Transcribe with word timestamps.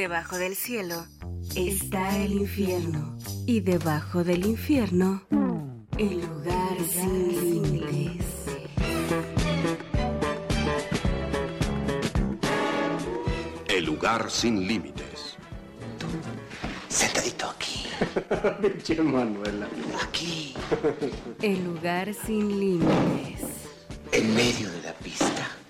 Debajo 0.00 0.38
del 0.38 0.56
cielo 0.56 1.04
está 1.54 2.16
el 2.16 2.32
infierno. 2.32 3.18
Y 3.46 3.60
debajo 3.60 4.24
del 4.24 4.46
infierno, 4.46 5.26
el 5.98 6.22
lugar 6.22 6.78
sin 6.90 7.38
límites. 7.38 8.24
El 13.68 13.84
lugar 13.84 14.30
sin 14.30 14.66
límites. 14.66 15.36
Sentadito 16.88 17.50
aquí. 17.50 17.84
Pinche 18.62 19.02
Manuela. 19.02 19.68
Aquí. 20.02 20.54
El 21.42 21.62
lugar 21.62 22.14
sin 22.14 22.58
límites. 22.58 23.42
En 24.12 24.34
medio 24.34 24.70
de 24.70 24.80
la 24.80 24.94
pista. 24.94 25.60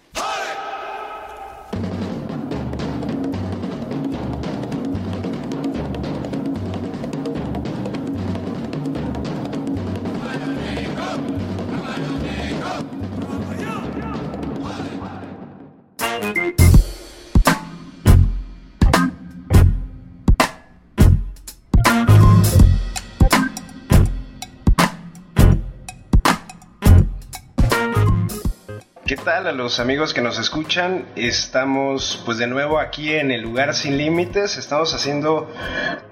¿Qué 29.11 29.17
tal 29.17 29.49
a 29.49 29.53
los 29.53 29.81
amigos 29.81 30.15
que 30.15 30.21
nos 30.21 30.39
escuchan? 30.39 31.05
Estamos 31.17 32.23
pues 32.25 32.39
de 32.39 32.47
nuevo 32.47 32.79
aquí 32.79 33.13
en 33.13 33.33
el 33.33 33.41
lugar 33.43 33.75
sin 33.75 33.99
límites. 33.99 34.57
Estamos 34.57 34.95
haciendo, 34.95 35.53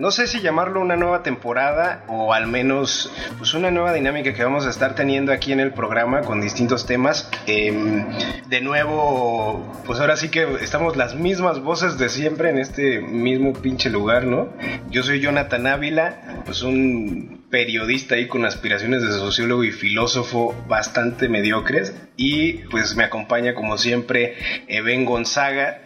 no 0.01 0.11
sé 0.11 0.27
si 0.27 0.41
llamarlo 0.41 0.81
una 0.81 0.97
nueva 0.97 1.23
temporada 1.23 2.03
o 2.09 2.35
al 2.35 2.49
menos 2.49 3.13
pues 3.39 3.55
una 3.55 3.71
nueva 3.71 3.93
dinámica 3.93 4.35
que 4.35 4.43
vamos 4.43 4.67
a 4.67 4.71
estar 4.71 4.97
teniendo 4.97 5.33
aquí 5.33 5.53
en 5.53 5.61
el 5.61 5.73
programa 5.73 6.23
con 6.23 6.41
distintos 6.41 6.87
temas. 6.87 7.31
Em, 7.47 8.05
de 8.49 8.61
nuevo, 8.63 9.73
pues 9.87 10.01
ahora 10.01 10.17
sí 10.17 10.29
que 10.29 10.57
estamos 10.61 10.97
las 10.97 11.15
mismas 11.15 11.61
voces 11.61 11.99
de 11.99 12.09
siempre 12.09 12.51
en 12.51 12.59
este 12.59 13.01
mismo 13.01 13.53
pinche 13.53 13.91
lugar, 13.91 14.25
¿no? 14.25 14.49
Yo 14.91 15.05
soy 15.05 15.21
Jonathan 15.21 15.69
Ávila, 15.69 16.43
pues 16.45 16.63
un 16.63 17.38
periodista 17.51 18.15
ahí 18.15 18.29
con 18.29 18.45
aspiraciones 18.45 19.03
de 19.03 19.09
sociólogo 19.09 19.65
y 19.65 19.73
filósofo 19.73 20.55
bastante 20.69 21.29
mediocres 21.29 21.95
y 22.17 22.65
pues 22.71 22.95
me 22.95 23.05
acompaña 23.05 23.55
como 23.55 23.79
siempre 23.79 24.37
Eben 24.67 25.05
Gonzaga 25.05 25.81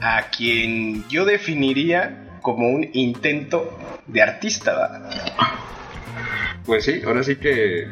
a 0.00 0.30
quien 0.30 1.08
yo 1.08 1.24
definiría 1.24 2.38
como 2.42 2.68
un 2.68 2.88
intento 2.92 3.78
de 4.06 4.22
artista. 4.22 5.08
Pues 6.64 6.84
sí, 6.84 7.02
ahora 7.06 7.22
sí 7.22 7.36
que 7.36 7.86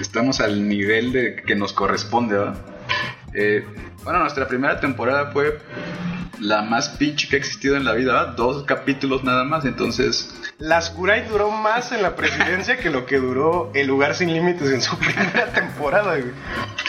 estamos 0.00 0.40
al 0.40 0.68
nivel 0.68 1.12
de 1.12 1.36
que 1.36 1.54
nos 1.54 1.72
corresponde, 1.72 2.36
¿verdad? 2.36 2.56
Eh, 3.34 3.64
bueno, 4.04 4.20
nuestra 4.20 4.46
primera 4.46 4.80
temporada 4.80 5.30
fue 5.32 5.58
la 6.40 6.62
más 6.62 6.90
pinche 6.90 7.28
que 7.28 7.36
ha 7.36 7.38
existido 7.38 7.76
en 7.76 7.84
la 7.84 7.92
vida, 7.92 8.12
¿verdad? 8.12 8.34
Dos 8.36 8.64
capítulos 8.64 9.24
nada 9.24 9.44
más, 9.44 9.64
entonces... 9.64 10.34
Las 10.58 10.90
Curay 10.90 11.26
duró 11.28 11.50
más 11.50 11.92
en 11.92 12.02
la 12.02 12.16
presidencia 12.16 12.78
que 12.78 12.90
lo 12.90 13.04
que 13.06 13.18
duró 13.18 13.70
El 13.74 13.88
Lugar 13.88 14.14
Sin 14.14 14.32
Límites 14.32 14.70
en 14.70 14.80
su 14.80 14.96
primera 14.98 15.52
temporada, 15.52 16.12
güey. 16.16 16.32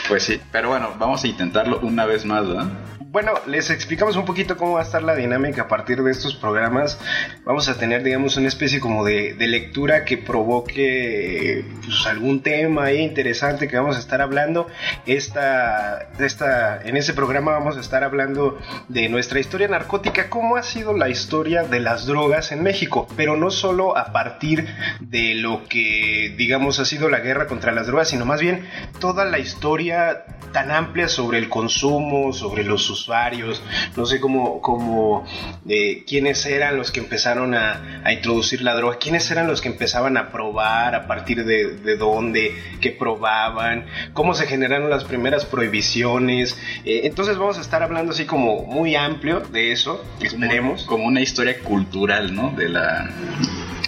Pues 0.07 0.23
sí, 0.23 0.41
pero 0.51 0.69
bueno, 0.69 0.93
vamos 0.97 1.23
a 1.23 1.27
intentarlo 1.27 1.79
una 1.79 2.05
vez 2.05 2.25
más, 2.25 2.47
¿verdad? 2.47 2.67
Bueno, 3.09 3.31
les 3.45 3.69
explicamos 3.69 4.17
un 4.17 4.25
poquito 4.25 4.57
cómo 4.57 4.73
va 4.73 4.81
a 4.81 4.83
estar 4.83 5.01
la 5.01 5.15
dinámica 5.15 5.61
a 5.61 5.67
partir 5.69 6.03
de 6.03 6.11
estos 6.11 6.35
programas. 6.35 6.99
Vamos 7.45 7.69
a 7.69 7.77
tener, 7.77 8.03
digamos, 8.03 8.35
una 8.35 8.49
especie 8.49 8.81
como 8.81 9.05
de, 9.05 9.33
lectura 9.39 10.03
que 10.03 10.17
provoque 10.17 11.63
pues, 11.85 12.05
algún 12.05 12.41
tema 12.41 12.91
interesante 12.91 13.69
que 13.69 13.77
vamos 13.77 13.95
a 13.95 13.99
estar 13.99 14.21
hablando. 14.21 14.67
Esta, 15.05 16.09
esta, 16.19 16.81
en 16.81 16.97
ese 16.97 17.13
programa 17.13 17.53
vamos 17.53 17.77
a 17.77 17.79
estar 17.79 18.03
hablando 18.03 18.59
de 18.89 19.07
nuestra 19.07 19.39
historia 19.39 19.69
narcótica, 19.69 20.29
cómo 20.29 20.57
ha 20.57 20.63
sido 20.63 20.91
la 20.91 21.07
historia 21.07 21.63
de 21.63 21.79
las 21.79 22.07
drogas 22.07 22.51
en 22.51 22.61
México, 22.61 23.07
pero 23.15 23.37
no 23.37 23.51
solo 23.51 23.97
a 23.97 24.11
partir 24.11 24.67
de 24.99 25.33
lo 25.35 25.63
que, 25.69 26.35
digamos, 26.37 26.79
ha 26.81 26.85
sido 26.85 27.07
la 27.07 27.19
guerra 27.19 27.47
contra 27.47 27.71
las 27.71 27.87
drogas, 27.87 28.09
sino 28.09 28.25
más 28.25 28.41
bien 28.41 28.67
toda 28.99 29.23
la 29.23 29.39
historia 29.39 30.25
tan 30.51 30.71
amplia 30.71 31.07
sobre 31.07 31.37
el 31.37 31.49
consumo, 31.49 32.33
sobre 32.33 32.63
los 32.63 32.96
usuarios, 32.99 33.61
no 33.95 34.05
sé 34.05 34.19
cómo, 34.19 34.61
cómo 34.61 35.25
eh, 35.67 36.03
quiénes 36.07 36.45
eran 36.45 36.77
los 36.77 36.91
que 36.91 36.99
empezaron 36.99 37.53
a, 37.53 38.01
a, 38.03 38.13
introducir 38.13 38.61
la 38.61 38.75
droga, 38.75 38.97
quiénes 38.97 39.29
eran 39.31 39.47
los 39.47 39.61
que 39.61 39.69
empezaban 39.69 40.17
a 40.17 40.31
probar, 40.31 40.95
a 40.95 41.07
partir 41.07 41.45
de, 41.45 41.75
de 41.75 41.97
dónde, 41.97 42.55
qué 42.81 42.91
probaban, 42.91 43.85
cómo 44.13 44.33
se 44.33 44.47
generaron 44.47 44.89
las 44.89 45.03
primeras 45.03 45.45
prohibiciones. 45.45 46.57
Eh, 46.85 47.01
entonces 47.03 47.37
vamos 47.37 47.57
a 47.57 47.61
estar 47.61 47.83
hablando 47.83 48.11
así 48.11 48.25
como 48.25 48.63
muy 48.63 48.95
amplio 48.95 49.39
de 49.39 49.71
eso, 49.71 50.03
esperemos. 50.21 50.83
Como, 50.83 50.97
como 50.97 51.07
una 51.07 51.21
historia 51.21 51.59
cultural, 51.59 52.33
¿no? 52.33 52.51
De 52.51 52.69
la 52.69 53.09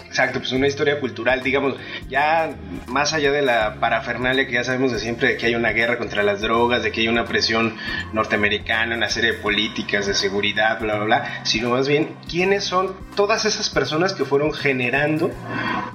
Exacto, 0.09 0.39
pues 0.39 0.51
una 0.53 0.65
historia 0.65 0.99
cultural, 0.99 1.43
digamos, 1.43 1.75
ya 2.09 2.49
más 2.87 3.13
allá 3.13 3.31
de 3.31 3.43
la 3.43 3.75
parafernalia 3.79 4.47
que 4.47 4.53
ya 4.53 4.63
sabemos 4.63 4.91
de 4.91 4.97
siempre, 4.97 5.29
de 5.29 5.37
que 5.37 5.45
hay 5.45 5.53
una 5.53 5.69
guerra 5.69 5.99
contra 5.99 6.23
las 6.23 6.41
drogas, 6.41 6.81
de 6.81 6.91
que 6.91 7.01
hay 7.01 7.07
una 7.07 7.25
presión 7.25 7.75
norteamericana, 8.11 8.95
una 8.95 9.07
serie 9.07 9.33
de 9.33 9.37
políticas 9.37 10.07
de 10.07 10.15
seguridad, 10.15 10.79
bla, 10.79 10.95
bla, 10.95 11.05
bla, 11.05 11.41
sino 11.43 11.69
más 11.69 11.87
bien 11.87 12.15
quiénes 12.27 12.63
son 12.63 12.95
todas 13.15 13.45
esas 13.45 13.69
personas 13.69 14.13
que 14.13 14.25
fueron 14.25 14.51
generando 14.51 15.31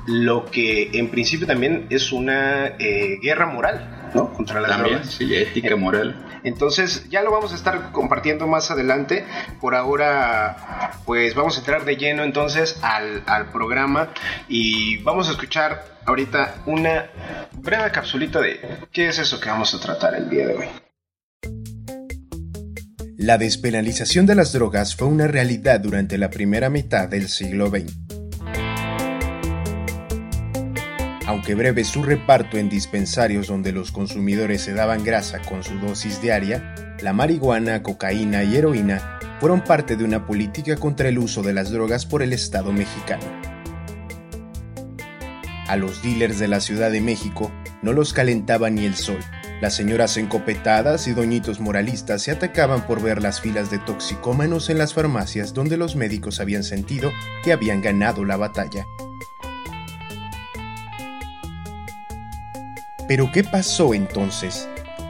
lo 0.06 0.44
que 0.46 0.90
en 0.94 1.08
principio 1.08 1.46
también 1.48 1.86
es 1.90 2.12
una 2.12 2.66
eh, 2.78 3.18
guerra 3.20 3.46
moral. 3.46 4.10
¿no? 4.14 4.32
Contra 4.32 4.60
las 4.60 4.70
También, 4.70 4.98
drogas. 4.98 5.12
sí, 5.12 5.34
ética, 5.34 5.74
moral. 5.74 6.14
Entonces, 6.44 7.08
ya 7.08 7.22
lo 7.22 7.32
vamos 7.32 7.52
a 7.52 7.56
estar 7.56 7.90
compartiendo 7.90 8.46
más 8.46 8.70
adelante. 8.70 9.24
Por 9.60 9.74
ahora, 9.74 10.92
pues 11.04 11.34
vamos 11.34 11.56
a 11.56 11.60
entrar 11.60 11.84
de 11.84 11.96
lleno 11.96 12.22
entonces 12.22 12.78
al, 12.82 13.22
al 13.26 13.50
programa 13.50 14.10
y 14.48 14.98
vamos 14.98 15.28
a 15.28 15.32
escuchar 15.32 15.98
ahorita 16.06 16.62
una 16.66 17.06
breve 17.52 17.90
capsulita 17.90 18.40
de 18.40 18.60
qué 18.92 19.08
es 19.08 19.18
eso 19.18 19.40
que 19.40 19.48
vamos 19.48 19.74
a 19.74 19.80
tratar 19.80 20.14
el 20.14 20.28
día 20.28 20.46
de 20.46 20.54
hoy. 20.54 20.68
La 23.16 23.38
despenalización 23.38 24.26
de 24.26 24.34
las 24.34 24.52
drogas 24.52 24.96
fue 24.96 25.08
una 25.08 25.26
realidad 25.26 25.80
durante 25.80 26.18
la 26.18 26.28
primera 26.28 26.68
mitad 26.68 27.08
del 27.08 27.28
siglo 27.28 27.68
XX. 27.70 28.23
Aunque 31.26 31.54
breve 31.54 31.84
su 31.84 32.02
reparto 32.02 32.58
en 32.58 32.68
dispensarios 32.68 33.46
donde 33.46 33.72
los 33.72 33.92
consumidores 33.92 34.62
se 34.62 34.74
daban 34.74 35.04
grasa 35.04 35.40
con 35.40 35.62
su 35.62 35.78
dosis 35.78 36.20
diaria, 36.20 36.74
la 37.00 37.12
marihuana, 37.12 37.82
cocaína 37.82 38.44
y 38.44 38.56
heroína 38.56 39.18
fueron 39.40 39.64
parte 39.64 39.96
de 39.96 40.04
una 40.04 40.26
política 40.26 40.76
contra 40.76 41.08
el 41.08 41.18
uso 41.18 41.42
de 41.42 41.54
las 41.54 41.70
drogas 41.70 42.04
por 42.04 42.22
el 42.22 42.32
Estado 42.32 42.72
mexicano. 42.72 43.24
A 45.66 45.76
los 45.76 46.02
dealers 46.02 46.38
de 46.38 46.48
la 46.48 46.60
Ciudad 46.60 46.90
de 46.90 47.00
México 47.00 47.50
no 47.82 47.94
los 47.94 48.12
calentaba 48.12 48.68
ni 48.68 48.84
el 48.84 48.94
sol. 48.94 49.20
Las 49.62 49.74
señoras 49.74 50.18
encopetadas 50.18 51.08
y 51.08 51.14
doñitos 51.14 51.58
moralistas 51.58 52.22
se 52.22 52.32
atacaban 52.32 52.86
por 52.86 53.00
ver 53.00 53.22
las 53.22 53.40
filas 53.40 53.70
de 53.70 53.78
toxicómanos 53.78 54.68
en 54.68 54.76
las 54.76 54.92
farmacias 54.92 55.54
donde 55.54 55.78
los 55.78 55.96
médicos 55.96 56.38
habían 56.38 56.64
sentido 56.64 57.12
que 57.42 57.52
habían 57.52 57.80
ganado 57.80 58.26
la 58.26 58.36
batalla. 58.36 58.86
Pero 63.06 63.30
¿qué 63.30 63.44
pasó 63.44 63.92
entonces? 63.92 64.66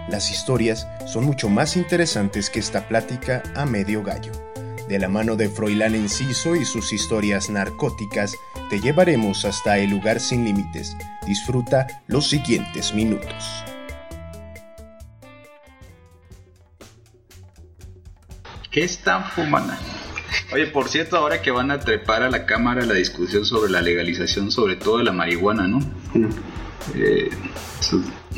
Las 0.09 0.31
historias 0.31 0.89
son 1.07 1.25
mucho 1.25 1.49
más 1.49 1.77
interesantes 1.77 2.51
que 2.51 2.59
esta 2.59 2.89
plática 2.89 3.43
a 3.55 3.67
medio 3.67 4.03
gallo. 4.03 4.33
De 4.89 4.99
la 4.99 5.09
mano 5.09 5.37
de 5.37 5.49
Froilán 5.49 5.95
Enciso 5.95 6.57
y 6.57 6.65
sus 6.65 6.93
historias 6.93 7.49
narcóticas, 7.49 8.35
te 8.69 8.81
llevaremos 8.81 9.45
hasta 9.45 9.79
el 9.79 9.91
lugar 9.91 10.19
sin 10.19 10.45
límites. 10.45 10.97
Disfruta 11.27 12.03
los 12.09 12.29
siguientes 12.29 12.93
minutos. 12.93 13.65
¿Qué 18.71 18.83
están 18.83 19.25
fumando? 19.31 19.73
Oye, 20.53 20.67
por 20.67 20.89
cierto, 20.89 21.17
ahora 21.17 21.41
que 21.41 21.53
van 21.53 21.71
a 21.71 21.79
trepar 21.79 22.25
a 22.25 22.31
la 22.31 22.45
Cámara 22.45 22.85
la 22.85 22.95
discusión 22.95 23.45
sobre 23.45 23.71
la 23.71 23.81
legalización, 23.81 24.51
sobre 24.51 24.75
todo 24.75 24.99
de 24.99 25.05
la 25.05 25.13
marihuana, 25.13 25.69
¿no? 25.69 25.79
Eh, 26.95 27.31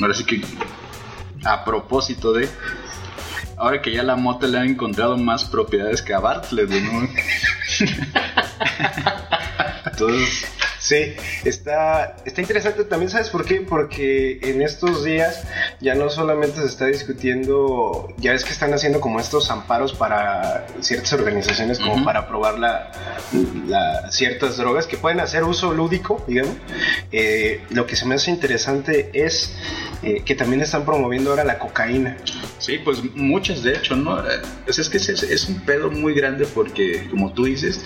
ahora 0.00 0.14
sí 0.14 0.24
que, 0.24 0.42
a 1.44 1.64
propósito 1.64 2.32
de, 2.32 2.48
ahora 3.56 3.80
que 3.82 3.92
ya 3.92 4.02
la 4.02 4.16
mota 4.16 4.46
le 4.46 4.58
han 4.58 4.68
encontrado 4.68 5.16
más 5.16 5.44
propiedades 5.44 6.02
que 6.02 6.14
a 6.14 6.20
Bartlett, 6.20 6.70
¿no? 6.70 7.08
Entonces, 9.86 10.55
Sí, 10.86 11.16
está, 11.44 12.14
está 12.24 12.40
interesante 12.40 12.84
también, 12.84 13.10
¿sabes 13.10 13.28
por 13.28 13.44
qué? 13.44 13.56
Porque 13.56 14.38
en 14.40 14.62
estos 14.62 15.02
días 15.02 15.42
ya 15.80 15.96
no 15.96 16.08
solamente 16.10 16.60
se 16.60 16.66
está 16.66 16.86
discutiendo, 16.86 18.14
ya 18.18 18.34
es 18.34 18.44
que 18.44 18.52
están 18.52 18.72
haciendo 18.72 19.00
como 19.00 19.18
estos 19.18 19.50
amparos 19.50 19.94
para 19.94 20.64
ciertas 20.78 21.12
organizaciones 21.14 21.80
como 21.80 22.04
para 22.04 22.28
probar 22.28 22.60
la, 22.60 22.92
ciertas 24.12 24.58
drogas 24.58 24.86
que 24.86 24.96
pueden 24.96 25.18
hacer 25.18 25.42
uso 25.42 25.74
lúdico, 25.74 26.24
digamos. 26.28 26.54
Eh, 27.10 27.62
lo 27.70 27.84
que 27.84 27.96
se 27.96 28.06
me 28.06 28.14
hace 28.14 28.30
interesante 28.30 29.10
es 29.12 29.56
eh, 30.04 30.22
que 30.24 30.36
también 30.36 30.62
están 30.62 30.84
promoviendo 30.84 31.30
ahora 31.30 31.42
la 31.42 31.58
cocaína. 31.58 32.16
Sí, 32.58 32.78
pues 32.78 33.02
muchas 33.16 33.64
de 33.64 33.72
hecho, 33.72 33.96
¿no? 33.96 34.22
Pues 34.64 34.78
es 34.78 34.88
que 34.88 34.98
es, 34.98 35.48
un 35.48 35.60
pedo 35.62 35.90
muy 35.90 36.14
grande 36.14 36.46
porque, 36.46 37.08
como 37.10 37.32
tú 37.32 37.46
dices, 37.46 37.80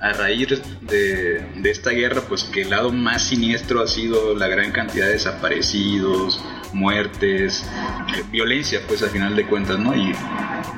a 0.00 0.12
raíz 0.12 0.48
de, 0.80 1.44
de 1.54 1.70
esta 1.70 1.90
guerra, 1.90 2.22
pues 2.26 2.45
que 2.46 2.62
el 2.62 2.70
lado 2.70 2.92
más 2.92 3.24
siniestro 3.24 3.82
ha 3.82 3.86
sido 3.86 4.34
la 4.34 4.48
gran 4.48 4.72
cantidad 4.72 5.06
de 5.06 5.12
desaparecidos, 5.12 6.40
muertes, 6.72 7.64
eh, 8.16 8.22
violencia, 8.30 8.80
pues 8.86 9.02
al 9.02 9.10
final 9.10 9.34
de 9.34 9.46
cuentas, 9.46 9.78
¿no? 9.78 9.94
Y 9.94 10.12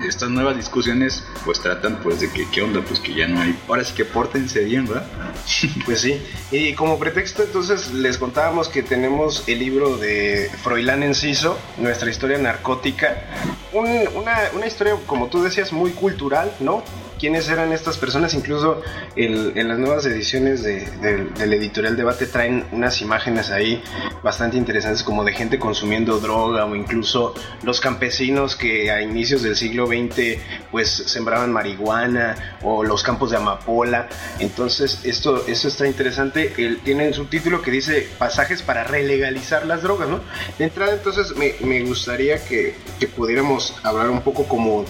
estas 0.06 0.30
nuevas 0.30 0.56
discusiones 0.56 1.24
pues 1.44 1.60
tratan 1.60 2.00
pues 2.02 2.20
de 2.20 2.30
que 2.30 2.48
qué 2.50 2.62
onda, 2.62 2.80
pues 2.82 3.00
que 3.00 3.14
ya 3.14 3.26
no 3.26 3.40
hay. 3.40 3.58
Ahora 3.68 3.84
sí 3.84 3.94
que 3.94 4.04
pórtense 4.04 4.64
bien, 4.64 4.86
¿verdad? 4.86 5.06
Pues 5.84 6.00
sí. 6.00 6.20
Y 6.50 6.74
como 6.74 6.98
pretexto 6.98 7.42
entonces 7.42 7.92
les 7.92 8.18
contábamos 8.18 8.68
que 8.68 8.82
tenemos 8.82 9.44
el 9.48 9.58
libro 9.58 9.96
de 9.96 10.50
Froilán 10.62 11.02
Enciso, 11.02 11.58
nuestra 11.78 12.10
historia 12.10 12.38
narcótica. 12.38 13.24
una, 13.72 14.40
una 14.54 14.66
historia, 14.66 14.94
como 15.06 15.28
tú 15.28 15.42
decías, 15.42 15.72
muy 15.72 15.92
cultural, 15.92 16.52
¿no? 16.60 16.82
Quiénes 17.18 17.48
eran 17.48 17.72
estas 17.72 17.98
personas. 17.98 18.34
Incluso 18.34 18.82
en 19.16 19.68
las 19.68 19.78
nuevas 19.78 20.06
ediciones 20.06 20.62
del 20.62 21.52
editorial 21.52 21.96
Debate 21.96 22.26
traen 22.26 22.64
unas 22.72 23.00
imágenes 23.00 23.50
ahí 23.50 23.82
bastante 24.22 24.56
interesantes 24.56 25.02
como 25.02 25.24
de 25.24 25.32
gente 25.32 25.58
consumiendo 25.58 26.18
droga 26.18 26.64
o 26.64 26.74
incluso 26.74 27.34
los 27.62 27.80
campesinos 27.80 28.56
que 28.56 28.90
a 28.90 29.02
inicios 29.02 29.42
del 29.42 29.56
siglo 29.56 29.86
XX 29.86 30.38
pues 30.70 30.90
sembraban 30.90 31.52
marihuana 31.52 32.56
o 32.62 32.84
los 32.84 33.02
campos 33.02 33.30
de 33.30 33.36
amapola. 33.36 34.08
Entonces 34.38 35.00
esto, 35.04 35.46
esto 35.46 35.68
está 35.68 35.86
interesante. 35.86 36.52
Él 36.58 36.80
tiene 36.84 37.12
su 37.12 37.26
título 37.26 37.62
que 37.62 37.70
dice 37.70 38.08
pasajes 38.18 38.62
para 38.62 38.84
relegalizar 38.84 39.66
las 39.66 39.82
drogas, 39.82 40.08
¿no? 40.08 40.20
De 40.58 40.64
entrada 40.64 40.92
entonces 40.92 41.36
me, 41.36 41.54
me 41.66 41.82
gustaría 41.82 42.44
que, 42.44 42.74
que, 42.98 43.06
pudiéramos 43.06 43.74
hablar 43.82 44.10
un 44.10 44.20
poco 44.20 44.46
como, 44.46 44.84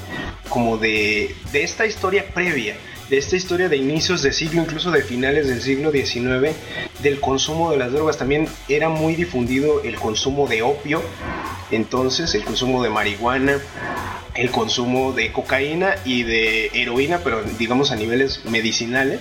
como 0.49 0.77
de, 0.77 1.35
de 1.53 1.63
esta 1.63 1.87
historia 1.87 2.27
previa 2.35 2.77
de 3.09 3.17
esta 3.17 3.37
historia 3.37 3.69
de 3.69 3.77
inicios 3.77 4.23
de 4.23 4.33
siglo, 4.33 4.63
incluso 4.63 4.91
de 4.91 5.03
finales 5.03 5.49
del 5.49 5.63
siglo 5.63 5.91
XIX, 5.91 6.55
del 7.03 7.21
consumo 7.21 7.71
de 7.71 7.79
las 7.79 7.93
drogas. 7.93 8.19
También 8.19 8.49
era 8.69 8.89
muy 8.89 9.15
difundido 9.15 9.83
el 9.83 9.97
consumo 9.97 10.47
de 10.47 10.63
opio, 10.63 11.03
entonces 11.71 12.35
el 12.35 12.45
consumo 12.45 12.83
de 12.83 12.91
marihuana, 12.91 13.59
el 14.39 14.51
consumo 14.51 15.13
de 15.13 15.33
cocaína 15.33 15.97
y 16.05 16.23
de 16.23 16.71
heroína, 16.75 17.21
pero 17.25 17.43
digamos 17.43 17.91
a 17.91 17.97
niveles 17.97 18.45
medicinales. 18.45 19.21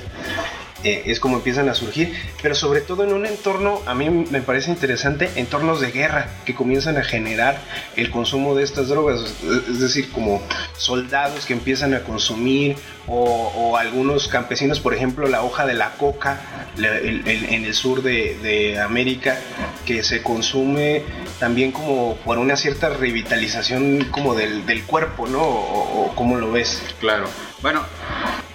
Eh, 0.83 1.03
es 1.07 1.19
como 1.19 1.37
empiezan 1.37 1.69
a 1.69 1.73
surgir, 1.73 2.13
pero 2.41 2.53
sobre 2.53 2.81
todo 2.81 3.03
en 3.03 3.11
un 3.11 3.25
entorno, 3.25 3.81
a 3.87 3.95
mí 3.95 4.09
me 4.09 4.41
parece 4.41 4.69
interesante, 4.69 5.29
entornos 5.35 5.81
de 5.81 5.91
guerra 5.91 6.29
que 6.45 6.53
comienzan 6.53 6.97
a 6.97 7.03
generar 7.03 7.59
el 7.95 8.11
consumo 8.11 8.53
de 8.53 8.63
estas 8.63 8.87
drogas, 8.87 9.21
es 9.69 9.79
decir, 9.79 10.11
como 10.11 10.41
soldados 10.77 11.47
que 11.47 11.53
empiezan 11.53 11.95
a 11.95 12.01
consumir 12.01 12.75
o, 13.07 13.75
algunos 13.77 14.27
campesinos, 14.27 14.79
por 14.79 14.93
ejemplo, 14.93 15.27
la 15.27 15.43
hoja 15.43 15.65
de 15.65 15.73
la 15.73 15.91
coca 15.91 16.41
en 16.77 17.65
el 17.65 17.73
sur 17.73 18.03
de, 18.03 18.79
América, 18.79 19.39
que 19.85 20.03
se 20.03 20.21
consume 20.21 21.03
también 21.39 21.71
como 21.71 22.17
por 22.17 22.37
una 22.37 22.55
cierta 22.55 22.89
revitalización 22.89 24.05
como 24.11 24.35
del, 24.35 24.83
cuerpo, 24.85 25.27
¿no? 25.27 25.41
O, 25.41 26.05
o 26.05 26.15
cómo 26.15 26.35
lo 26.37 26.51
ves. 26.51 26.81
Claro. 26.99 27.27
Bueno, 27.61 27.81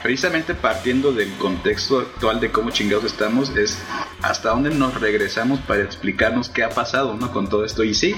precisamente 0.02 0.54
partiendo 0.54 1.12
del 1.12 1.32
contexto 1.34 2.00
actual 2.00 2.40
de 2.40 2.50
cómo 2.50 2.70
chingados 2.70 3.04
estamos, 3.04 3.50
es 3.56 3.78
hasta 4.20 4.50
dónde 4.50 4.70
nos 4.70 5.00
regresamos 5.00 5.60
para 5.60 5.82
explicarnos 5.82 6.48
qué 6.48 6.64
ha 6.64 6.70
pasado 6.70 7.14
¿no? 7.14 7.32
con 7.32 7.48
todo 7.48 7.64
esto. 7.64 7.84
Y 7.84 7.94
sí, 7.94 8.14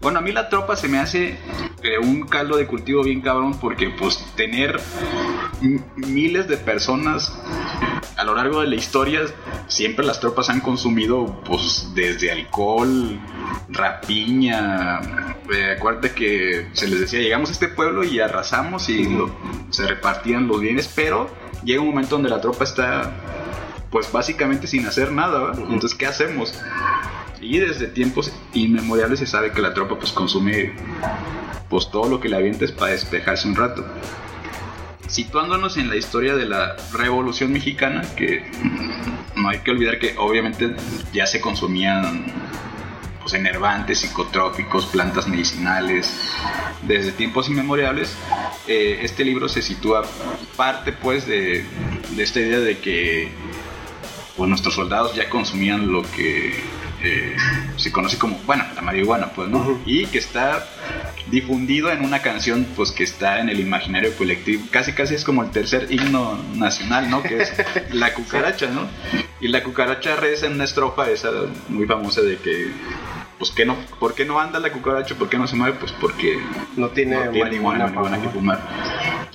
bueno, 0.00 0.18
a 0.18 0.22
mí 0.22 0.32
la 0.32 0.48
tropa 0.48 0.76
se 0.76 0.88
me 0.88 0.98
hace 0.98 1.38
eh, 1.82 1.98
un 2.00 2.26
caldo 2.26 2.56
de 2.56 2.66
cultivo 2.66 3.02
bien 3.02 3.20
cabrón 3.20 3.58
porque 3.58 3.90
pues 3.90 4.24
tener 4.36 4.80
miles 5.96 6.48
de 6.48 6.56
personas 6.56 7.32
a 8.16 8.24
lo 8.24 8.34
largo 8.34 8.60
de 8.60 8.68
la 8.68 8.76
historia, 8.76 9.22
siempre 9.66 10.04
las 10.04 10.20
tropas 10.20 10.48
han 10.48 10.60
consumido 10.60 11.42
pues 11.44 11.90
desde 11.94 12.30
alcohol, 12.30 13.18
rapiña. 13.68 15.00
Eh, 15.52 15.74
acuérdate 15.76 16.12
que 16.12 16.68
se 16.72 16.88
les 16.88 17.00
decía, 17.00 17.20
llegamos 17.20 17.50
a 17.50 17.52
este 17.52 17.68
pueblo 17.68 18.04
y 18.04 18.20
arrasamos 18.20 18.88
y 18.88 19.08
se 19.70 19.86
repartían 19.86 20.46
los 20.46 20.60
bienes, 20.60 20.90
pero 20.94 21.23
llega 21.64 21.80
un 21.80 21.88
momento 21.88 22.16
donde 22.16 22.28
la 22.28 22.40
tropa 22.40 22.64
está 22.64 23.12
pues 23.90 24.10
básicamente 24.10 24.66
sin 24.66 24.86
hacer 24.86 25.12
nada, 25.12 25.52
entonces 25.56 25.94
¿qué 25.94 26.06
hacemos? 26.06 26.52
Y 27.40 27.58
desde 27.58 27.86
tiempos 27.86 28.32
inmemoriales 28.52 29.20
se 29.20 29.26
sabe 29.26 29.52
que 29.52 29.62
la 29.62 29.72
tropa 29.72 29.98
pues 29.98 30.10
consume 30.12 30.72
pues 31.68 31.90
todo 31.90 32.08
lo 32.08 32.20
que 32.20 32.28
le 32.28 32.36
avientes 32.36 32.72
para 32.72 32.92
despejarse 32.92 33.46
un 33.46 33.54
rato. 33.54 33.84
Situándonos 35.06 35.76
en 35.76 35.88
la 35.88 35.96
historia 35.96 36.34
de 36.34 36.46
la 36.46 36.76
Revolución 36.92 37.52
Mexicana, 37.52 38.02
que 38.16 38.50
no 39.36 39.48
hay 39.48 39.60
que 39.60 39.70
olvidar 39.70 39.98
que 39.98 40.16
obviamente 40.18 40.74
ya 41.12 41.26
se 41.26 41.40
consumían 41.40 42.24
pues, 43.24 43.32
enervantes, 43.32 44.00
psicotrópicos, 44.00 44.84
plantas 44.84 45.26
medicinales, 45.26 46.12
desde 46.82 47.10
tiempos 47.10 47.48
inmemoriales, 47.48 48.14
eh, 48.68 48.98
este 49.00 49.24
libro 49.24 49.48
se 49.48 49.62
sitúa 49.62 50.02
parte 50.56 50.92
pues 50.92 51.26
de, 51.26 51.64
esta 52.18 52.40
idea 52.40 52.58
de 52.60 52.78
que 52.80 53.32
pues, 54.36 54.46
nuestros 54.46 54.74
soldados 54.74 55.14
ya 55.14 55.30
consumían 55.30 55.90
lo 55.90 56.02
que 56.02 56.52
eh, 57.02 57.36
se 57.76 57.92
conoce 57.92 58.18
como, 58.18 58.38
bueno, 58.46 58.64
la 58.74 58.80
marihuana, 58.80 59.30
pues, 59.30 59.48
¿no? 59.48 59.80
Y 59.84 60.06
que 60.06 60.18
está 60.18 60.66
difundido 61.30 61.90
en 61.90 62.02
una 62.02 62.22
canción, 62.22 62.66
pues, 62.76 62.92
que 62.92 63.04
está 63.04 63.40
en 63.40 63.50
el 63.50 63.60
imaginario 63.60 64.14
colectivo. 64.16 64.66
Casi, 64.70 64.92
casi 64.92 65.14
es 65.14 65.24
como 65.24 65.42
el 65.42 65.50
tercer 65.50 65.88
himno 65.90 66.38
nacional, 66.54 67.10
¿no? 67.10 67.22
Que 67.22 67.42
es 67.42 67.52
la 67.92 68.14
cucaracha, 68.14 68.68
¿no? 68.68 68.88
Y 69.40 69.48
la 69.48 69.62
cucaracha 69.62 70.16
reza 70.16 70.46
en 70.46 70.54
una 70.54 70.64
estrofa 70.64 71.10
esa 71.10 71.30
muy 71.68 71.86
famosa 71.86 72.22
de 72.22 72.38
que 72.38 72.72
pues 73.38 73.50
¿qué 73.50 73.64
no, 73.64 73.76
¿por 73.98 74.14
qué 74.14 74.24
no 74.24 74.38
anda 74.40 74.58
la 74.60 74.72
cucaracha? 74.72 75.14
¿Por 75.14 75.28
qué 75.28 75.38
no 75.38 75.46
se 75.46 75.56
mueve? 75.56 75.76
Pues 75.78 75.92
porque 75.92 76.38
no 76.76 76.88
tiene, 76.88 77.16
no 77.16 77.30
tiene 77.30 77.60
marihuana, 77.60 78.20
que 78.20 78.28
fumar. 78.28 78.60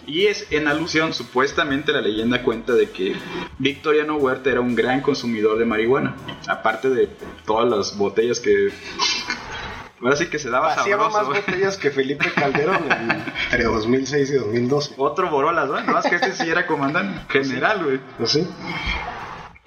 Y 0.06 0.28
es 0.28 0.48
en 0.52 0.68
alusión, 0.68 1.14
supuestamente 1.14 1.92
la 1.92 2.02
leyenda 2.02 2.44
cuenta 2.44 2.74
de 2.74 2.90
que 2.90 3.16
Victoriano 3.58 4.16
Huerta 4.18 4.50
era 4.50 4.62
un 4.62 4.76
gran 4.76 5.02
consumidor 5.02 5.60
de 5.60 5.66
marihuana, 5.66 6.16
aparte 6.48 6.90
de 6.90 7.10
todas 7.46 7.70
las 7.70 7.98
botellas 7.98 8.40
que 8.40 8.72
Ahora 10.02 10.16
sí 10.16 10.28
que 10.28 10.40
se 10.40 10.50
daba 10.50 10.74
Hacíamos 10.74 11.12
más 11.12 11.28
botellas 11.28 11.78
que 11.78 11.92
Felipe 11.92 12.32
Calderón 12.34 12.86
entre 13.52 13.66
2006 13.66 14.30
y 14.30 14.34
2012. 14.34 14.94
Otro 14.98 15.30
Borolas, 15.30 15.68
¿no? 15.68 15.82
Más 15.92 16.06
que 16.06 16.16
este 16.16 16.34
sí 16.34 16.50
era 16.50 16.66
comandante 16.66 17.22
general, 17.30 17.84
güey. 17.84 18.00
¿Ah, 18.20 18.26
¿Sí? 18.26 18.48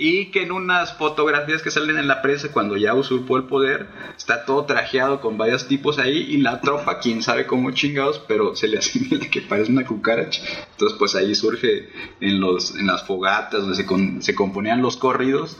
Y 0.04 0.32
que 0.32 0.42
en 0.42 0.50
unas 0.50 0.94
fotografías 0.94 1.62
que 1.62 1.70
salen 1.70 1.96
en 1.96 2.08
la 2.08 2.22
prensa 2.22 2.50
cuando 2.50 2.76
ya 2.76 2.92
usurpó 2.92 3.36
el 3.36 3.44
poder, 3.44 3.86
está 4.16 4.44
todo 4.44 4.64
trajeado 4.64 5.20
con 5.20 5.38
varios 5.38 5.68
tipos 5.68 6.00
ahí 6.00 6.26
y 6.28 6.38
la 6.38 6.60
tropa, 6.60 6.98
quién 6.98 7.22
sabe 7.22 7.46
cómo 7.46 7.70
chingados, 7.70 8.18
pero 8.26 8.56
se 8.56 8.66
le 8.66 8.78
asimila 8.78 9.30
que 9.30 9.42
parece 9.42 9.70
una 9.70 9.86
cucaracha. 9.86 10.42
Entonces 10.72 10.98
pues 10.98 11.14
ahí 11.14 11.32
surge 11.36 11.88
en, 12.20 12.40
los, 12.40 12.74
en 12.74 12.88
las 12.88 13.04
fogatas 13.04 13.60
donde 13.60 13.76
se, 13.76 13.86
se 14.22 14.34
componían 14.34 14.82
los 14.82 14.96
corridos 14.96 15.56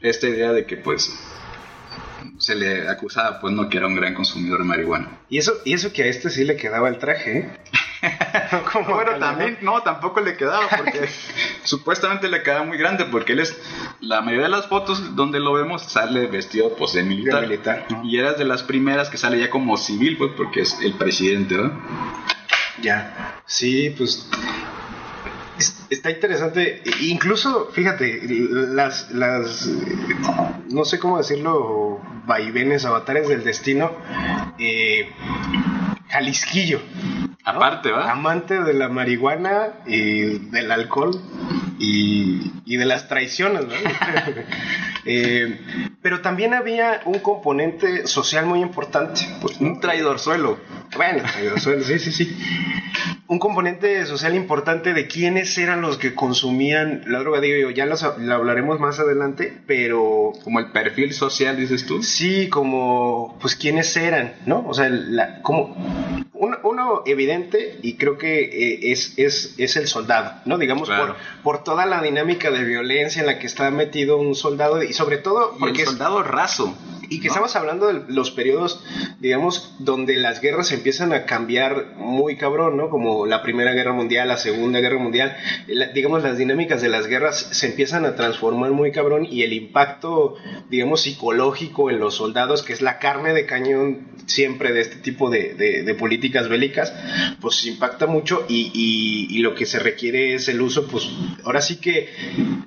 esta 0.00 0.28
idea 0.28 0.52
de 0.52 0.64
que 0.64 0.78
pues 0.78 1.14
se 2.38 2.54
le 2.54 2.88
acusaba 2.88 3.38
pues 3.38 3.52
no 3.52 3.68
que 3.68 3.76
era 3.76 3.86
un 3.86 3.96
gran 3.96 4.14
consumidor 4.14 4.60
de 4.60 4.64
marihuana. 4.64 5.18
Y 5.28 5.36
eso, 5.36 5.52
y 5.66 5.74
eso 5.74 5.92
que 5.92 6.04
a 6.04 6.06
este 6.06 6.30
sí 6.30 6.44
le 6.44 6.56
quedaba 6.56 6.88
el 6.88 6.96
traje, 6.96 7.38
¿eh? 7.38 7.50
bueno, 8.88 9.18
también, 9.18 9.58
no, 9.60 9.82
tampoco 9.82 10.20
le 10.20 10.36
quedaba, 10.36 10.68
porque 10.68 11.08
supuestamente 11.64 12.28
le 12.28 12.42
quedaba 12.42 12.64
muy 12.64 12.78
grande, 12.78 13.04
porque 13.06 13.32
él 13.32 13.40
es, 13.40 13.56
la 14.00 14.20
mayoría 14.20 14.46
de 14.46 14.50
las 14.50 14.66
fotos 14.66 15.14
donde 15.16 15.40
lo 15.40 15.52
vemos 15.52 15.82
sale 15.82 16.26
vestido 16.26 16.74
pues 16.76 16.92
de 16.92 17.02
militar. 17.02 17.42
militar 17.42 17.86
Y 18.04 18.18
eras 18.18 18.38
de 18.38 18.44
las 18.44 18.62
primeras 18.62 19.10
que 19.10 19.16
sale 19.16 19.38
ya 19.38 19.50
como 19.50 19.76
civil, 19.76 20.16
pues 20.18 20.32
porque 20.36 20.62
es 20.62 20.78
el 20.80 20.94
presidente, 20.94 21.56
¿verdad? 21.56 21.72
Ya, 22.82 23.42
sí, 23.46 23.94
pues 23.96 24.28
está 25.90 26.10
interesante. 26.10 26.82
Incluso, 27.00 27.70
fíjate, 27.72 28.20
las, 28.50 29.10
las, 29.12 29.68
no 30.70 30.84
sé 30.84 30.98
cómo 30.98 31.18
decirlo, 31.18 32.00
vaivenes, 32.26 32.84
avatares 32.84 33.28
del 33.28 33.44
destino. 33.44 33.92
Eh, 34.58 35.10
Jalisquillo. 36.14 36.80
Aparte, 37.44 37.90
¿va? 37.90 38.12
Amante 38.12 38.62
de 38.62 38.72
la 38.72 38.88
marihuana 38.88 39.80
y 39.84 40.38
del 40.50 40.70
alcohol 40.70 41.20
y, 41.80 42.52
y 42.64 42.76
de 42.76 42.84
las 42.84 43.08
traiciones, 43.08 43.66
¿no? 43.66 43.74
Eh, 45.06 45.58
pero 46.00 46.22
también 46.22 46.54
había 46.54 47.02
un 47.04 47.18
componente 47.18 48.06
social 48.06 48.46
muy 48.46 48.62
importante. 48.62 49.20
Pues, 49.42 49.60
un 49.60 49.78
traidor 49.78 50.18
suelo. 50.18 50.58
Bueno, 50.96 51.22
traidor 51.30 51.60
suelo, 51.60 51.84
sí, 51.84 51.98
sí, 51.98 52.10
sí. 52.10 52.34
Un 53.26 53.38
componente 53.38 54.06
social 54.06 54.34
importante 54.34 54.94
de 54.94 55.06
quiénes 55.06 55.58
eran 55.58 55.82
los 55.82 55.98
que 55.98 56.14
consumían 56.14 57.02
la 57.06 57.18
droga. 57.18 57.42
Digo 57.42 57.68
yo, 57.68 57.70
ya 57.70 57.84
lo 57.84 58.34
hablaremos 58.34 58.80
más 58.80 58.98
adelante, 58.98 59.54
pero... 59.66 60.32
Como 60.42 60.58
el 60.58 60.72
perfil 60.72 61.12
social, 61.12 61.58
dices 61.58 61.84
tú. 61.84 62.02
Sí, 62.02 62.48
como, 62.48 63.36
pues, 63.42 63.56
quiénes 63.56 63.94
eran, 63.98 64.36
¿no? 64.46 64.64
O 64.66 64.72
sea, 64.72 64.88
la, 64.88 65.42
como 65.42 65.76
uno, 66.62 67.02
evidente 67.06 67.78
y 67.82 67.94
creo 67.94 68.18
que 68.18 68.42
eh, 68.44 68.92
es, 68.92 69.14
es, 69.16 69.54
es, 69.58 69.76
el 69.76 69.86
soldado, 69.86 70.40
¿no? 70.44 70.58
Digamos, 70.58 70.88
por, 70.88 71.16
por 71.42 71.64
toda 71.64 71.86
la 71.86 72.02
dinámica 72.02 72.50
de 72.54 72.64
violencia 72.64 73.20
en 73.20 73.26
la 73.26 73.38
que 73.38 73.46
está 73.46 73.70
metido 73.70 74.16
un 74.16 74.34
soldado 74.34 74.82
y 74.82 74.92
sobre 74.92 75.18
todo 75.18 75.56
porque... 75.58 75.82
el 75.82 75.88
soldado 75.88 76.22
raso. 76.22 76.74
Y 77.10 77.20
que 77.20 77.28
estamos 77.28 77.54
hablando 77.54 77.86
de 77.88 78.00
los 78.08 78.30
periodos, 78.30 78.82
digamos, 79.20 79.74
donde 79.78 80.16
las 80.16 80.40
guerras 80.40 80.72
empiezan 80.72 81.12
a 81.12 81.26
cambiar 81.26 81.94
muy 81.96 82.36
cabrón, 82.36 82.78
¿no? 82.78 82.88
Como 82.88 83.26
la 83.26 83.42
Primera 83.42 83.72
Guerra 83.72 83.92
Mundial, 83.92 84.28
la 84.28 84.38
Segunda 84.38 84.80
Guerra 84.80 84.98
Mundial, 84.98 85.36
digamos, 85.94 86.22
las 86.22 86.38
dinámicas 86.38 86.80
de 86.80 86.88
las 86.88 87.06
guerras 87.06 87.48
se 87.52 87.66
empiezan 87.66 88.06
a 88.06 88.16
transformar 88.16 88.70
muy 88.70 88.90
cabrón 88.90 89.26
y 89.30 89.42
el 89.42 89.52
impacto, 89.52 90.36
digamos, 90.70 91.02
psicológico 91.02 91.90
en 91.90 92.00
los 92.00 92.14
soldados, 92.14 92.62
que 92.62 92.72
es 92.72 92.80
la 92.80 92.98
carne 92.98 93.34
de 93.34 93.44
cañón 93.44 94.08
siempre 94.26 94.72
de 94.72 94.80
este 94.80 94.96
tipo 94.96 95.30
de, 95.30 95.54
de, 95.54 95.94
políticas 95.94 96.48
bélicas, 96.48 96.92
pues 97.40 97.64
impacta 97.66 98.06
mucho 98.06 98.44
y, 98.48 98.70
y, 99.30 99.38
lo 99.38 99.54
que 99.54 99.66
se 99.66 99.78
requiere 99.78 100.34
es 100.34 100.48
el 100.48 100.60
uso, 100.60 100.86
pues 100.86 101.08
ahora 101.44 101.60
sí 101.60 101.76
que 101.76 102.08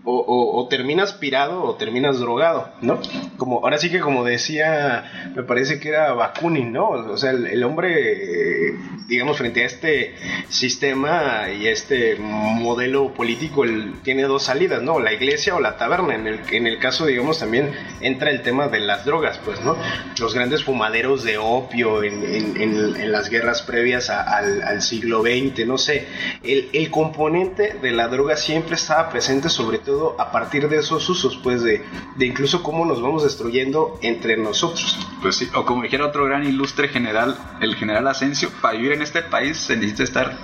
o, 0.03 0.61
o, 0.61 0.67
terminas 0.67 1.13
pirado 1.13 1.63
o 1.63 1.75
terminas 1.75 2.19
drogado, 2.19 2.69
¿no? 2.81 2.99
Como, 3.37 3.59
ahora 3.59 3.77
sí 3.77 3.89
que 3.89 3.99
como 3.99 4.23
decía, 4.23 5.31
me 5.35 5.43
parece 5.43 5.79
que 5.79 5.89
era 5.89 6.13
Bakunin, 6.13 6.71
¿no? 6.71 6.89
O 6.89 7.17
sea, 7.17 7.31
el, 7.31 7.63
hombre, 7.63 8.75
digamos, 9.07 9.37
frente 9.37 9.63
a 9.63 9.65
este 9.65 10.15
sistema 10.49 11.49
y 11.49 11.67
este 11.67 12.15
modelo 12.17 13.13
político, 13.13 13.63
él 13.63 13.95
tiene 14.03 14.23
dos 14.23 14.43
salidas, 14.43 14.81
¿no? 14.81 14.99
La 14.99 15.13
iglesia 15.13 15.55
o 15.55 15.59
la 15.59 15.77
taberna. 15.77 16.15
En 16.15 16.27
el, 16.27 16.39
en 16.51 16.67
el 16.67 16.79
caso, 16.79 17.05
digamos, 17.05 17.39
también 17.39 17.71
entra 18.01 18.29
el 18.29 18.41
tema 18.41 18.67
de 18.67 18.79
las 18.79 19.05
drogas, 19.05 19.39
pues, 19.43 19.61
¿no? 19.61 19.75
Los 20.17 20.33
grandes 20.33 20.63
fumaderos 20.63 21.23
de 21.23 21.37
opio 21.37 22.03
en, 22.03 22.23
en, 22.57 23.11
las 23.11 23.29
guerras 23.29 23.61
previas 23.61 24.09
al, 24.09 24.81
siglo 24.81 25.21
XX, 25.21 25.65
no 25.65 25.77
sé. 25.77 26.07
El, 26.43 26.69
el 26.73 26.89
componente 26.91 27.75
de 27.81 27.91
la 27.91 28.07
droga 28.07 28.37
siempre 28.37 28.75
estaba 28.75 29.09
presente, 29.09 29.49
sobre 29.49 29.66
todo 29.77 30.19
a 30.19 30.31
partir 30.31 30.67
de 30.67 30.77
esos 30.77 31.07
usos, 31.09 31.37
pues, 31.37 31.63
de, 31.63 31.85
de 32.15 32.25
incluso 32.25 32.61
cómo 32.61 32.85
nos 32.85 33.01
vamos 33.01 33.23
destruyendo 33.23 33.97
en 34.01 34.17
entre 34.17 34.35
nosotros. 34.35 34.97
Pues 35.21 35.35
sí, 35.35 35.47
o 35.53 35.63
como 35.63 35.83
dijera 35.83 36.05
otro 36.07 36.25
gran 36.25 36.43
ilustre 36.43 36.87
general, 36.87 37.37
el 37.61 37.75
general 37.75 38.07
Asensio, 38.07 38.49
para 38.61 38.75
vivir 38.75 38.93
en 38.93 39.03
este 39.03 39.21
país 39.21 39.57
se 39.57 39.75
necesita 39.75 40.03
estar 40.03 40.37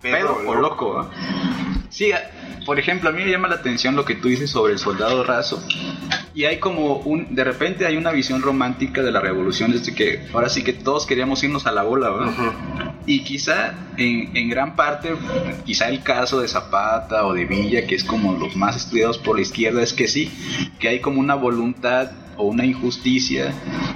pedo, 0.00 0.36
o 0.46 0.54
loco. 0.54 1.08
Sí, 1.94 2.10
por 2.66 2.80
ejemplo, 2.80 3.08
a 3.08 3.12
mí 3.12 3.22
me 3.22 3.30
llama 3.30 3.46
la 3.46 3.54
atención 3.54 3.94
lo 3.94 4.04
que 4.04 4.16
tú 4.16 4.26
dices 4.26 4.50
sobre 4.50 4.72
el 4.72 4.80
soldado 4.80 5.22
raso. 5.22 5.64
Y 6.34 6.42
hay 6.42 6.58
como 6.58 6.96
un, 6.96 7.36
de 7.36 7.44
repente 7.44 7.86
hay 7.86 7.96
una 7.96 8.10
visión 8.10 8.42
romántica 8.42 9.00
de 9.00 9.12
la 9.12 9.20
revolución, 9.20 9.70
desde 9.70 9.94
que 9.94 10.26
ahora 10.32 10.48
sí 10.48 10.64
que 10.64 10.72
todos 10.72 11.06
queríamos 11.06 11.44
irnos 11.44 11.66
a 11.66 11.70
la 11.70 11.84
bola, 11.84 12.10
Y 13.06 13.22
quizá 13.22 13.74
en, 13.96 14.36
en, 14.36 14.48
gran 14.48 14.74
parte, 14.74 15.14
quizá 15.64 15.88
el 15.88 16.02
caso 16.02 16.40
de 16.40 16.48
Zapata 16.48 17.26
o 17.26 17.32
de 17.32 17.44
Villa, 17.44 17.86
que 17.86 17.94
es 17.94 18.02
como 18.02 18.32
los 18.32 18.56
más 18.56 18.74
estudiados 18.74 19.18
por 19.18 19.36
la 19.36 19.42
izquierda, 19.42 19.80
es 19.80 19.92
que 19.92 20.08
sí, 20.08 20.32
que 20.80 20.88
hay 20.88 20.98
como 20.98 21.20
una 21.20 21.36
voluntad 21.36 22.10
o 22.36 22.44
una 22.44 22.64
injusticia 22.64 23.52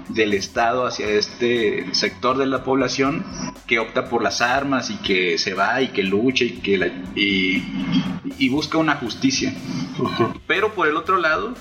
del 0.09 0.35
Estado 0.35 0.87
hacia 0.87 1.09
este 1.09 1.87
sector 1.93 2.39
de 2.39 2.47
la 2.47 2.65
población 2.65 3.25
que 3.69 3.79
opta 3.79 4.09
por 4.09 4.23
las 4.23 4.41
armas 4.41 4.91
y 4.91 4.97
que 4.97 5.37
se 5.39 5.55
va 5.55 5.81
y 5.83 5.89
que 5.89 6.03
lucha 6.03 6.45
y 6.45 6.53
que 6.53 6.91
y, 7.15 8.49
busca 8.49 8.79
una 8.79 8.97
justicia. 8.97 9.53
Pero 10.47 10.73
por 10.75 10.89
el 10.89 10.97
otro 10.97 11.19
lado, 11.19 11.55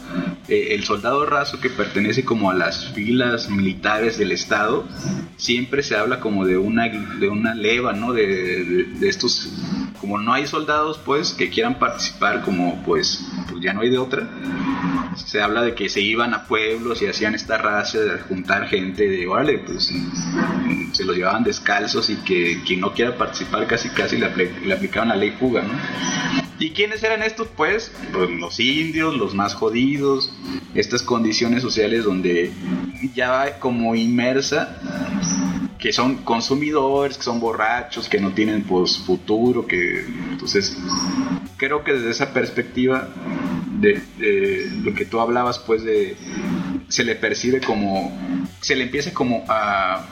eh, 0.48 0.70
el 0.72 0.86
soldado 0.86 1.26
raso 1.26 1.60
que 1.60 1.70
pertenece 1.70 2.24
como 2.24 2.50
a 2.50 2.54
las 2.54 2.94
filas 2.94 3.50
militares 3.50 4.18
del 4.18 4.32
Estado, 4.32 4.88
siempre 5.36 5.84
se 5.84 5.98
habla 5.98 6.22
como 6.22 6.46
de 6.46 6.58
una, 6.58 6.88
de 6.88 7.28
una 7.28 7.54
leva, 7.54 7.92
¿no? 7.92 8.14
De, 8.14 8.86
de, 8.86 9.10
estos, 9.10 9.52
como 10.00 10.18
no 10.18 10.34
hay 10.34 10.48
soldados, 10.48 11.00
pues, 11.04 11.34
que 11.34 11.50
quieran 11.50 11.78
participar, 11.78 12.42
como 12.42 12.82
pues, 12.86 13.28
pues 13.50 13.62
ya 13.62 13.74
no 13.74 13.82
hay 13.82 13.90
de 13.90 13.98
otra. 13.98 14.30
Se 15.16 15.42
habla 15.42 15.62
de 15.62 15.76
que 15.76 15.90
se 15.90 16.00
iban 16.00 16.34
a 16.34 16.46
pueblos 16.68 17.02
y 17.02 17.08
hacían 17.08 17.36
esta 17.36 17.58
raza 17.58 18.00
de 18.00 18.20
juntar 18.20 18.68
gente, 18.68 19.08
de, 19.08 19.28
órale, 19.28 19.60
pues, 19.60 19.92
se 20.92 21.06
los 21.06 21.16
llevaban 21.16 21.44
descalzos 21.44 22.10
y 22.10 22.16
que 22.18 22.62
quien 22.66 22.82
no 22.82 22.94
quiera 22.94 23.18
participar 23.18 23.68
casi 23.68 23.90
casi 23.90 24.18
le, 24.18 24.30
le 24.36 24.74
aplicaban 24.74 25.10
la 25.10 25.16
ley 25.16 25.32
fuga, 25.32 25.62
¿no? 25.62 25.74
¿Y 26.60 26.72
quiénes 26.72 27.04
eran 27.04 27.22
estos? 27.22 27.48
Pues, 27.56 27.92
pues 28.12 28.30
los 28.32 28.60
indios, 28.60 29.16
los 29.16 29.36
más 29.36 29.54
jodidos, 29.54 30.34
estas 30.74 31.04
condiciones 31.04 31.62
sociales 31.62 32.04
donde 32.04 32.52
ya 33.14 33.60
como 33.60 33.96
inmersa 33.96 34.80
que 35.80 35.94
son 35.94 36.18
consumidores, 36.24 37.18
que 37.18 37.24
son 37.24 37.40
borrachos, 37.40 38.10
que 38.10 38.20
no 38.20 38.32
tienen 38.32 38.64
pues 38.64 38.98
futuro, 38.98 39.66
que 39.68 40.06
entonces 40.32 40.78
creo 41.58 41.84
que 41.84 41.94
desde 41.94 42.10
esa 42.10 42.34
perspectiva 42.34 43.10
de, 43.80 44.02
de, 44.18 44.72
lo 44.82 44.94
que 44.94 45.06
tú 45.06 45.20
hablabas 45.20 45.60
pues 45.60 45.84
de 45.84 46.16
se 46.88 47.04
le 47.04 47.16
percibe 47.16 47.62
como 47.62 48.18
se 48.62 48.76
le 48.76 48.84
empieza 48.84 49.14
como 49.14 49.44
a 49.48 50.04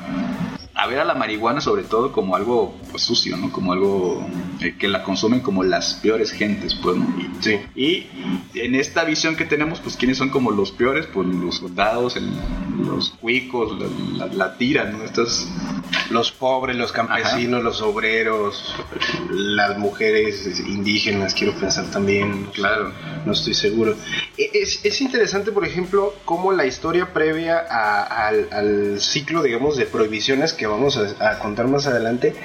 a 0.75 0.87
ver 0.87 0.99
a 0.99 1.05
la 1.05 1.15
marihuana 1.15 1.61
sobre 1.61 1.83
todo 1.83 2.11
como 2.11 2.35
algo 2.35 2.75
pues, 2.91 3.03
sucio, 3.03 3.37
¿no? 3.37 3.51
Como 3.51 3.71
algo 3.71 4.27
eh, 4.61 4.75
que 4.77 4.89
la 4.89 5.03
consumen 5.03 5.39
como 5.39 5.63
las 5.63 5.95
peores 5.95 6.31
gentes, 6.31 6.75
pues, 6.75 6.97
¿no? 6.97 7.05
Y, 7.17 7.29
sí. 7.41 7.59
y 7.75 8.07
en 8.55 8.75
esta 8.75 9.05
visión 9.05 9.37
que 9.37 9.45
tenemos, 9.45 9.79
pues, 9.79 9.95
¿quiénes 9.95 10.17
son 10.17 10.29
como 10.29 10.51
los 10.51 10.71
peores? 10.71 11.07
Pues 11.07 11.27
los 11.27 11.55
soldados, 11.55 12.17
los 12.85 13.11
cuicos, 13.11 13.77
la, 14.33 14.57
tira, 14.57 14.85
¿no? 14.85 15.03
Estas... 15.03 15.47
Los 16.09 16.31
pobres, 16.31 16.75
los 16.75 16.91
campesinos, 16.91 17.63
los 17.63 17.81
obreros, 17.81 18.75
las 19.31 19.77
mujeres 19.77 20.59
indígenas, 20.67 21.33
quiero 21.33 21.53
pensar 21.53 21.85
también. 21.89 22.47
Claro. 22.53 22.91
No 23.25 23.31
estoy 23.31 23.53
seguro. 23.53 23.95
E, 24.37 24.49
es, 24.53 24.83
es 24.83 25.01
interesante, 25.01 25.51
por 25.51 25.65
ejemplo, 25.65 26.13
cómo 26.25 26.51
la 26.51 26.65
historia 26.65 27.13
previa 27.13 27.59
al, 27.59 28.47
al 28.51 28.99
ciclo, 28.99 29.41
digamos, 29.43 29.77
de 29.77 29.85
prohibiciones 29.85 30.53
que 30.53 30.67
vamos 30.67 30.97
a, 30.97 31.39
contar 31.39 31.67
más 31.67 31.87
adelante, 31.87 32.35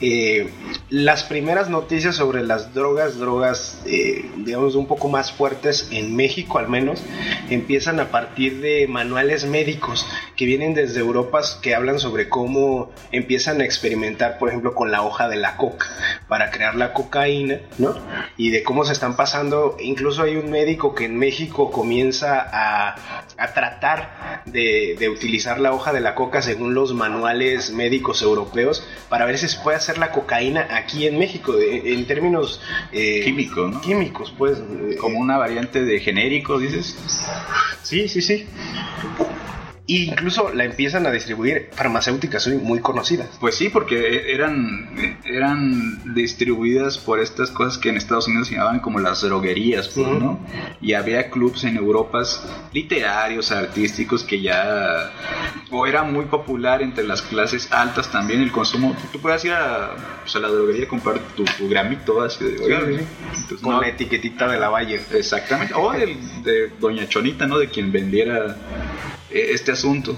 eh, 0.00 0.50
las 0.90 1.24
primeras 1.24 1.70
noticias 1.70 2.16
sobre 2.16 2.42
las 2.42 2.74
drogas, 2.74 3.18
drogas, 3.18 3.80
eh, 3.86 4.30
digamos, 4.36 4.74
un 4.74 4.86
poco 4.86 5.08
más 5.08 5.32
fuertes 5.32 5.88
en 5.90 6.14
México 6.16 6.58
al 6.58 6.68
menos, 6.68 7.02
empiezan 7.50 8.00
a 8.00 8.10
partir 8.10 8.60
de 8.60 8.86
manuales 8.88 9.46
médicos 9.46 10.06
que 10.36 10.44
vienen 10.44 10.74
desde 10.74 11.00
Europa 11.00 11.40
que 11.62 11.74
hablan 11.74 11.98
sobre 11.98 12.28
cómo 12.28 12.90
empiezan 13.12 13.60
a 13.60 13.64
experimentar, 13.64 14.38
por 14.38 14.48
ejemplo, 14.48 14.74
con 14.74 14.90
la 14.90 15.02
hoja 15.02 15.28
de 15.28 15.36
la 15.36 15.56
coca 15.56 15.86
para 16.26 16.50
crear 16.50 16.74
la 16.74 16.92
cocaína, 16.92 17.60
¿no? 17.78 17.94
Y 18.36 18.50
de 18.50 18.62
cómo 18.62 18.84
se 18.84 18.92
están 18.92 19.16
pasando, 19.16 19.76
incluso 19.80 20.22
hay 20.22 20.36
un 20.36 20.50
médico 20.50 20.94
que 20.94 21.04
en 21.04 21.16
México 21.16 21.37
comienza 21.46 22.40
a, 22.52 23.22
a 23.36 23.54
tratar 23.54 24.42
de, 24.46 24.96
de 24.98 25.08
utilizar 25.08 25.60
la 25.60 25.72
hoja 25.72 25.92
de 25.92 26.00
la 26.00 26.14
coca 26.14 26.42
según 26.42 26.74
los 26.74 26.92
manuales 26.94 27.70
médicos 27.70 28.22
europeos 28.22 28.84
para 29.08 29.24
ver 29.24 29.38
si 29.38 29.48
se 29.48 29.58
puede 29.60 29.76
hacer 29.76 29.98
la 29.98 30.10
cocaína 30.10 30.66
aquí 30.70 31.06
en 31.06 31.18
México, 31.18 31.52
de- 31.56 31.94
en 31.94 32.06
términos 32.06 32.60
eh, 32.92 33.22
Químico, 33.24 33.68
¿no? 33.68 33.80
químicos, 33.80 34.34
pues. 34.36 34.58
Como 35.00 35.18
una 35.20 35.36
variante 35.38 35.84
de 35.84 36.00
genérico, 36.00 36.58
dices. 36.58 36.96
Sí, 37.82 38.08
sí, 38.08 38.20
sí. 38.20 38.46
Y 39.90 40.04
incluso 40.10 40.52
la 40.52 40.64
empiezan 40.64 41.06
a 41.06 41.10
distribuir 41.10 41.70
farmacéuticas 41.72 42.46
muy- 42.48 42.80
conocidas. 42.80 43.28
Pues 43.40 43.54
sí, 43.54 43.70
porque 43.70 44.30
eran, 44.34 44.90
eran 45.24 46.14
distribuidas 46.14 46.98
por 46.98 47.20
estas 47.20 47.50
cosas 47.50 47.78
que 47.78 47.88
en 47.88 47.96
Estados 47.96 48.28
Unidos 48.28 48.48
se 48.48 48.54
llamaban 48.56 48.80
como 48.80 48.98
las 49.00 49.22
droguerías, 49.22 49.88
pues. 49.88 50.06
¿no? 50.06 50.40
Y 50.82 50.92
había 50.92 51.30
clubs 51.30 51.64
en 51.64 51.78
Europa 51.78 52.22
literarios, 52.72 53.50
artísticos, 53.50 54.24
que 54.24 54.42
ya... 54.42 55.10
O 55.70 55.86
era 55.86 56.02
muy 56.02 56.26
popular 56.26 56.82
entre 56.82 57.04
las 57.04 57.22
clases 57.22 57.72
altas 57.72 58.12
también 58.12 58.42
el 58.42 58.52
consumo. 58.52 58.94
Tú 59.10 59.18
puedes 59.20 59.42
ir 59.46 59.52
a, 59.52 59.94
pues, 60.22 60.36
a 60.36 60.38
la 60.40 60.48
droguería 60.48 60.84
a 60.84 60.88
comprar 60.88 61.18
tu, 61.34 61.44
tu 61.44 61.66
gramito, 61.66 62.20
así 62.20 62.44
de... 62.44 62.62
"Oiga, 62.62 62.80
sí, 62.86 62.94
sí. 62.98 63.04
entonces, 63.36 63.60
Con 63.62 63.72
no- 63.76 63.80
la 63.80 63.88
etiquetita 63.88 64.48
de 64.48 64.60
la 64.60 64.68
Valle. 64.68 65.00
Exactamente. 65.14 65.72
O 65.74 65.90
del- 65.92 66.42
de 66.44 66.68
Doña 66.78 67.08
Chonita, 67.08 67.46
¿no? 67.46 67.58
De 67.58 67.68
quien 67.68 67.90
vendiera 67.90 68.54
eh, 69.30 69.50
este 69.52 69.72
asunto. 69.72 70.16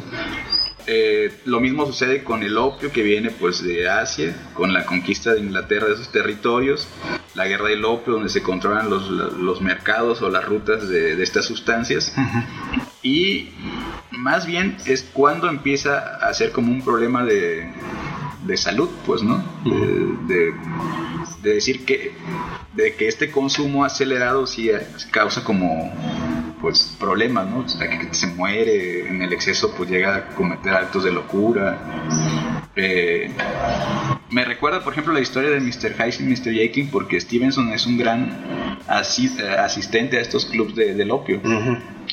Eh, 0.87 1.31
lo 1.45 1.61
mismo 1.61 1.87
sucede 1.87 2.25
con 2.25 2.43
el 2.43 2.57
opio 2.57 2.91
que 2.91 3.03
viene 3.03 3.31
pues 3.31 3.63
de 3.63 3.89
Asia, 3.89 4.35
con 4.55 4.73
la 4.73 4.87
conquista 4.87 5.35
de 5.35 5.41
Inglaterra 5.41 5.87
de 5.87 5.95
esos 5.95 6.11
territorios, 6.11 6.89
la 7.35 7.47
guerra 7.47 7.69
del 7.69 7.85
opio 7.85 8.15
donde 8.15 8.29
se 8.29 8.43
controlan 8.43 8.89
los, 8.89 9.09
los 9.09 9.61
mercados 9.61 10.23
o 10.23 10.31
las 10.31 10.45
rutas 10.45 10.89
de, 10.89 11.17
de 11.17 11.23
estas 11.23 11.45
sustancias. 11.45 12.15
Y 13.03 13.51
más 14.11 14.47
bien 14.47 14.77
es 14.87 15.09
cuando 15.13 15.49
empieza 15.49 16.17
a 16.17 16.33
ser 16.35 16.51
como 16.51 16.73
un 16.73 16.83
problema 16.83 17.25
de, 17.25 17.71
de 18.47 18.57
salud, 18.57 18.89
pues, 19.07 19.23
¿no? 19.23 19.43
De, 19.65 20.35
de- 20.35 20.55
de 21.43 21.55
decir 21.55 21.85
que, 21.87 22.13
de 22.75 22.95
que 22.95 23.09
este 23.09 23.31
consumo 23.31 23.85
acelerado 23.85 24.47
sí 24.47 24.71
causa 25.11 25.43
como 25.43 25.91
pues 26.61 26.95
problemas, 27.01 27.49
¿no? 27.49 27.61
O 27.61 27.69
sea, 27.69 27.89
que 27.89 28.13
se 28.15 28.27
muere 28.27 29.09
en 29.09 29.23
el 29.23 29.33
exceso, 29.33 29.73
pues 29.75 29.89
llega 29.89 30.17
a 30.17 30.27
cometer 30.35 30.75
actos 30.75 31.05
de 31.05 31.13
locura. 31.13 31.79
Eh, 32.77 33.31
me 34.31 34.45
recuerda, 34.45 34.85
por 34.85 34.93
ejemplo, 34.93 35.15
la 35.15 35.21
historia 35.21 35.49
de 35.51 35.61
Mr. 35.61 35.95
Hyde 35.97 36.17
y 36.21 36.23
Mr. 36.25 36.53
Jekyll, 36.53 36.89
porque 36.91 37.19
Stevenson 37.19 37.73
es 37.73 37.87
un 37.87 37.97
gran 37.97 38.77
asi- 38.87 39.31
asistente 39.59 40.19
a 40.19 40.21
estos 40.21 40.45
clubs 40.45 40.75
de, 40.75 40.95
del 40.95 41.11
opio 41.11 41.41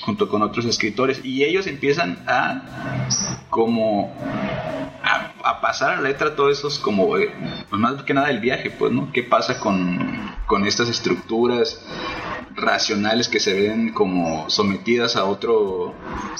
junto 0.01 0.29
con 0.29 0.41
otros 0.41 0.65
escritores 0.65 1.19
y 1.23 1.43
ellos 1.43 1.67
empiezan 1.67 2.19
a 2.27 3.07
como 3.49 4.13
a, 5.43 5.61
pasar 5.61 5.91
a 5.91 5.95
la 5.97 6.01
letra 6.03 6.35
todos 6.35 6.57
esos 6.57 6.79
como 6.79 7.17
eh, 7.17 7.31
pues 7.69 7.81
más 7.81 8.03
que 8.03 8.13
nada 8.13 8.29
el 8.29 8.39
viaje 8.39 8.71
pues 8.71 8.91
no 8.91 9.11
qué 9.11 9.23
pasa 9.23 9.59
con, 9.59 10.35
con 10.45 10.65
estas 10.65 10.89
estructuras 10.89 11.85
racionales 12.57 13.29
que 13.29 13.39
se 13.39 13.53
ven 13.53 13.93
como 13.93 14.49
sometidas 14.49 15.15
a 15.15 15.25
otro 15.25 15.93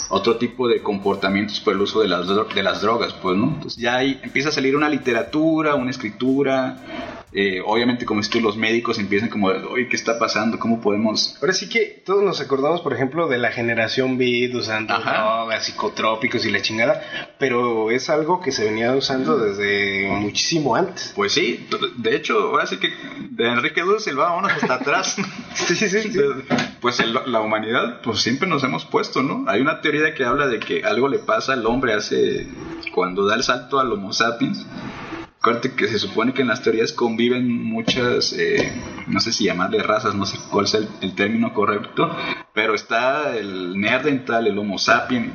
otro 0.09 0.37
tipo 0.37 0.67
de 0.67 0.81
comportamientos 0.81 1.59
por 1.59 1.73
el 1.73 1.81
uso 1.81 2.01
de 2.01 2.09
las 2.09 2.27
de 2.27 2.63
las 2.63 2.81
drogas 2.81 3.13
pues 3.13 3.37
no 3.37 3.53
entonces 3.55 3.81
ya 3.81 3.95
ahí 3.97 4.19
empieza 4.23 4.49
a 4.49 4.51
salir 4.51 4.75
una 4.75 4.89
literatura 4.89 5.75
una 5.75 5.91
escritura 5.91 7.23
eh, 7.33 7.61
obviamente 7.63 8.05
como 8.05 8.23
si 8.23 8.29
tú 8.29 8.41
los 8.41 8.57
médicos 8.57 8.97
empiezan 8.99 9.29
como 9.29 9.47
oye 9.47 9.87
qué 9.87 9.95
está 9.95 10.17
pasando 10.17 10.57
cómo 10.57 10.81
podemos 10.81 11.37
Ahora 11.41 11.53
sí 11.53 11.69
que 11.69 12.01
todos 12.05 12.23
nos 12.23 12.41
acordamos, 12.41 12.81
por 12.81 12.93
ejemplo, 12.93 13.27
de 13.27 13.37
la 13.37 13.51
generación 13.51 14.17
beat 14.17 14.53
usando 14.55 14.97
drogas, 14.97 15.65
psicotrópicos 15.65 16.45
y 16.45 16.51
la 16.51 16.61
chingada, 16.61 17.01
pero 17.37 17.91
es 17.91 18.09
algo 18.09 18.41
que 18.41 18.51
se 18.51 18.65
venía 18.65 18.93
usando 18.93 19.37
desde 19.37 20.09
muchísimo 20.09 20.75
antes. 20.75 21.13
Pues 21.15 21.33
sí, 21.33 21.67
de 21.97 22.15
hecho, 22.15 22.37
ahora 22.39 22.65
sí 22.65 22.77
que 22.77 22.91
de 23.31 23.47
Enrique 23.47 23.81
Dulce 23.81 24.13
vámonos 24.13 24.51
hasta 24.51 24.75
atrás. 24.75 25.17
Sí, 25.67 25.75
sí, 25.75 25.89
sí. 25.89 26.06
Pues 26.81 27.03
la 27.05 27.41
humanidad, 27.41 28.01
pues 28.01 28.19
siempre 28.19 28.47
nos 28.47 28.63
hemos 28.63 28.85
puesto, 28.85 29.23
¿no? 29.23 29.45
Hay 29.47 29.61
una 29.61 29.81
teoría 29.81 30.13
que 30.13 30.25
habla 30.25 30.47
de 30.47 30.59
que 30.59 30.83
algo 30.83 31.07
le 31.07 31.19
pasa 31.19 31.53
al 31.53 31.65
hombre 31.65 31.93
hace 31.93 32.47
cuando 32.93 33.25
da 33.25 33.35
el 33.35 33.43
salto 33.43 33.79
al 33.79 33.91
Homo 33.91 34.13
sapiens. 34.13 34.65
Acuérdate 35.39 35.75
que 35.75 35.87
se 35.87 35.99
supone 35.99 36.33
que 36.33 36.41
en 36.41 36.47
las 36.47 36.61
teorías 36.61 36.91
conviven 36.91 37.47
muchas, 37.63 38.33
eh, 38.33 38.73
no 39.07 39.19
sé 39.19 39.31
si 39.31 39.45
llamarle 39.45 39.81
razas, 39.83 40.15
no 40.15 40.25
sé 40.25 40.37
cuál 40.51 40.65
el, 40.73 40.87
el 41.01 41.15
término 41.15 41.53
correcto, 41.53 42.09
pero 42.53 42.73
está 42.73 43.37
el 43.37 43.79
Neandertal, 43.79 44.47
el 44.47 44.57
Homo 44.57 44.77
sapiens, 44.77 45.33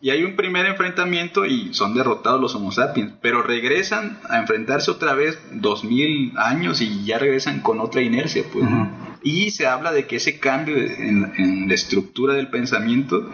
y 0.00 0.10
hay 0.10 0.24
un 0.24 0.34
primer 0.36 0.66
enfrentamiento 0.66 1.44
y 1.44 1.74
son 1.74 1.94
derrotados 1.94 2.40
los 2.40 2.54
Homo 2.54 2.72
sapiens, 2.72 3.12
pero 3.20 3.42
regresan 3.42 4.18
a 4.28 4.38
enfrentarse 4.38 4.90
otra 4.90 5.14
vez 5.14 5.38
dos 5.52 5.84
mil 5.84 6.32
años 6.38 6.80
y 6.80 7.04
ya 7.04 7.18
regresan 7.18 7.60
con 7.60 7.80
otra 7.80 8.00
inercia, 8.00 8.44
pues. 8.52 8.64
¿no? 8.64 9.10
Y 9.22 9.50
se 9.50 9.66
habla 9.66 9.92
de 9.92 10.06
que 10.06 10.16
ese 10.16 10.38
cambio 10.38 10.76
en, 10.78 11.32
en 11.36 11.68
la 11.68 11.74
estructura 11.74 12.32
del 12.32 12.48
pensamiento 12.48 13.28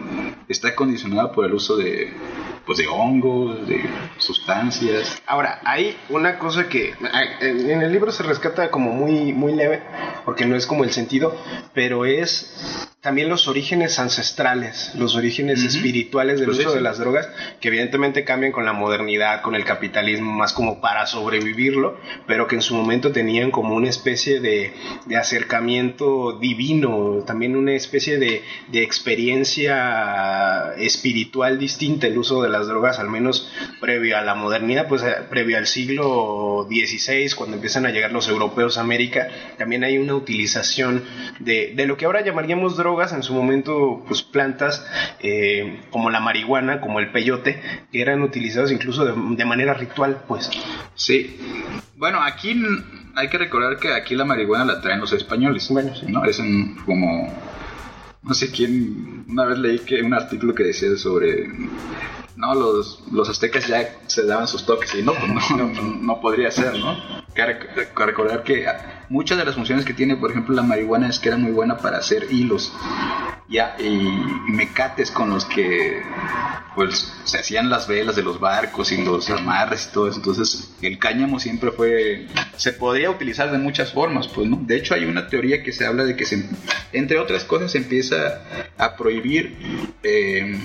está 0.49 0.75
condicionado 0.75 1.31
por 1.31 1.45
el 1.45 1.53
uso 1.53 1.77
de, 1.77 2.11
pues, 2.65 2.77
de 2.77 2.87
hongos, 2.87 3.65
de 3.65 3.81
sustancias. 4.17 5.21
Ahora, 5.25 5.61
hay 5.63 5.95
una 6.09 6.39
cosa 6.39 6.67
que 6.67 6.93
ah, 7.01 7.23
en 7.39 7.81
el 7.81 7.91
libro 7.93 8.11
se 8.11 8.23
rescata 8.23 8.69
como 8.69 8.91
muy, 8.91 9.31
muy 9.31 9.53
leve, 9.55 9.81
porque 10.25 10.45
no 10.45 10.57
es 10.57 10.65
como 10.65 10.83
el 10.83 10.91
sentido, 10.91 11.33
pero 11.73 12.05
es 12.05 12.89
también 13.01 13.29
los 13.29 13.47
orígenes 13.47 13.99
ancestrales, 13.99 14.91
los 14.95 15.15
orígenes 15.15 15.59
Ujú. 15.59 15.67
espirituales 15.69 16.39
del 16.39 16.47
Pues 16.47 16.56
sí, 16.57 16.63
uso 16.63 16.73
de 16.73 16.79
sí. 16.79 16.83
las 16.83 16.97
drogas, 16.97 17.29
que 17.59 17.69
evidentemente 17.69 18.23
cambian 18.23 18.51
con 18.51 18.65
la 18.65 18.73
modernidad, 18.73 19.41
con 19.41 19.55
el 19.55 19.63
capitalismo, 19.63 20.31
más 20.31 20.53
como 20.53 20.81
para 20.81 21.05
sobrevivirlo, 21.05 21.97
pero 22.25 22.47
que 22.47 22.55
en 22.55 22.61
su 22.61 22.75
momento 22.75 23.11
tenían 23.11 23.51
como 23.51 23.75
una 23.75 23.89
especie 23.89 24.39
de, 24.39 24.73
de 25.05 25.17
acercamiento 25.17 26.37
divino, 26.39 27.23
también 27.25 27.55
una 27.55 27.73
especie 27.73 28.17
de, 28.17 28.43
de 28.71 28.83
experiencia 28.83 30.73
espiritual 30.77 31.59
distinta 31.59 32.07
el 32.07 32.17
uso 32.17 32.41
de 32.41 32.49
las 32.49 32.67
drogas, 32.67 32.99
al 32.99 33.09
menos 33.09 33.51
previo 33.79 34.17
a 34.17 34.21
la 34.21 34.35
modernidad, 34.35 34.87
pues 34.87 35.03
eh, 35.03 35.15
previo 35.29 35.57
al 35.57 35.67
siglo 35.67 36.67
XVI, 36.69 37.31
cuando 37.35 37.55
empiezan 37.55 37.85
a 37.85 37.91
llegar 37.91 38.11
los 38.11 38.27
europeos 38.27 38.77
a 38.77 38.81
América, 38.81 39.27
también 39.57 39.83
hay 39.83 39.97
una 39.97 40.15
utilización 40.15 41.03
de, 41.39 41.73
de 41.75 41.85
lo 41.85 41.97
que 41.97 42.05
ahora 42.05 42.21
llamaríamos 42.23 42.77
drogas, 42.77 43.13
en 43.13 43.23
su 43.23 43.33
momento 43.33 44.03
pues 44.07 44.21
plantas 44.23 44.85
eh, 45.19 45.81
como 45.89 46.09
la 46.09 46.19
marihuana, 46.19 46.46
como 46.81 46.99
el 46.99 47.11
peyote, 47.11 47.61
que 47.91 48.01
eran 48.01 48.21
utilizados 48.21 48.71
incluso 48.71 49.05
de, 49.05 49.13
de 49.35 49.45
manera 49.45 49.73
ritual, 49.73 50.21
pues. 50.27 50.49
Sí. 50.95 51.39
Bueno, 51.95 52.21
aquí 52.21 52.59
hay 53.15 53.27
que 53.29 53.37
recordar 53.37 53.77
que 53.77 53.93
aquí 53.93 54.15
la 54.15 54.25
marihuana 54.25 54.65
la 54.65 54.81
traen 54.81 54.99
los 54.99 55.11
españoles. 55.13 55.67
Bueno, 55.69 55.95
sí. 55.95 56.05
¿no? 56.07 56.23
Es 56.25 56.39
un, 56.39 56.75
como... 56.85 57.33
No 58.23 58.33
sé 58.33 58.51
quién... 58.51 59.25
Una 59.27 59.45
vez 59.45 59.59
leí 59.59 59.79
que 59.79 60.01
un 60.01 60.13
artículo 60.13 60.55
que 60.55 60.63
decía 60.63 60.95
sobre... 60.97 61.47
No, 62.35 62.53
los, 62.53 63.03
los 63.11 63.27
aztecas 63.29 63.67
ya 63.67 63.89
se 64.05 64.23
daban 64.25 64.47
sus 64.47 64.63
toques 64.65 64.93
y 64.93 65.01
no, 65.01 65.13
pues 65.13 65.31
no, 65.51 65.67
no, 65.67 65.81
no 66.01 66.21
podría 66.21 66.51
ser, 66.51 66.77
¿no? 66.77 66.95
Que 67.33 67.41
rec- 67.41 67.95
recordar 68.05 68.43
que 68.43 68.65
muchas 69.09 69.39
de 69.39 69.45
las 69.45 69.55
funciones 69.55 69.85
que 69.85 69.93
tiene, 69.93 70.17
por 70.17 70.29
ejemplo, 70.29 70.53
la 70.55 70.61
marihuana 70.61 71.09
es 71.09 71.17
que 71.17 71.29
era 71.29 71.37
muy 71.37 71.51
buena 71.51 71.77
para 71.77 71.97
hacer 71.97 72.27
hilos 72.29 72.71
ya 73.49 73.75
y 73.79 73.91
mecates 74.51 75.11
con 75.11 75.29
los 75.29 75.45
que 75.45 76.01
pues 76.75 77.13
se 77.23 77.39
hacían 77.39 77.69
las 77.69 77.87
velas 77.87 78.15
de 78.15 78.21
los 78.21 78.39
barcos 78.39 78.91
y 78.91 79.03
los 79.03 79.29
amarres 79.29 79.87
y 79.89 79.93
todo 79.93 80.09
eso. 80.09 80.17
Entonces 80.17 80.75
el 80.81 80.99
cáñamo 80.99 81.39
siempre 81.39 81.71
fue 81.71 82.27
se 82.55 82.73
podría 82.73 83.09
utilizar 83.09 83.51
de 83.51 83.57
muchas 83.57 83.93
formas 83.93 84.27
pues 84.27 84.47
no 84.47 84.59
de 84.61 84.77
hecho 84.77 84.93
hay 84.93 85.05
una 85.05 85.27
teoría 85.27 85.63
que 85.63 85.71
se 85.71 85.85
habla 85.85 86.03
de 86.03 86.15
que 86.15 86.25
se 86.25 86.43
entre 86.93 87.19
otras 87.19 87.43
cosas 87.45 87.71
se 87.71 87.79
empieza 87.79 88.41
a 88.77 88.95
prohibir 88.95 89.55
eh, 90.03 90.59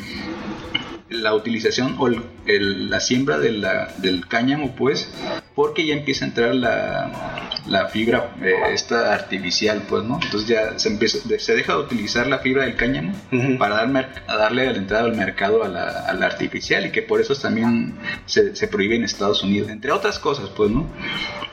la 1.13 1.35
utilización 1.35 1.97
o 1.99 2.09
el- 2.09 2.23
el- 2.47 2.91
la 2.91 3.01
siembra 3.01 3.39
de 3.39 3.53
la- 3.53 3.95
del 3.99 4.27
cáñamo, 4.29 4.75
pues, 4.77 5.09
porque 5.55 5.87
ya 5.87 5.95
empieza 5.95 6.25
a 6.25 6.29
entrar 6.29 6.55
la, 6.55 7.51
la 7.67 7.89
fibra 7.89 8.35
eh, 8.43 8.53
esta 8.73 9.13
artificial, 9.15 9.83
pues, 9.89 10.03
¿no? 10.05 10.19
Entonces 10.23 10.49
ya 10.49 10.79
se, 10.79 10.89
empieza, 10.89 11.19
se 11.39 11.55
deja 11.55 11.75
de 11.75 11.81
utilizar 11.81 12.27
la 12.27 12.39
fibra 12.39 12.65
del 12.65 12.77
cáñamo 12.77 13.13
para 13.59 13.77
dar 13.77 13.89
mer- 13.89 14.23
a 14.27 14.37
darle 14.37 14.67
la 14.73 14.79
entrada 14.79 15.05
al 15.05 15.17
mercado 15.17 15.63
a 15.63 15.69
la, 15.69 15.89
a 16.07 16.13
la 16.15 16.27
artificial 16.27 16.87
y 16.87 16.91
que 16.91 17.03
por 17.03 17.21
eso 17.21 17.35
también 17.37 17.97
se, 18.27 18.57
se 18.57 18.67
prohíbe 18.69 18.97
en 18.97 19.05
Estados 19.05 19.43
Unidos, 19.43 19.69
entre 19.71 19.93
otras 19.93 20.19
cosas, 20.19 20.49
pues, 20.57 20.71
¿no? 20.71 20.87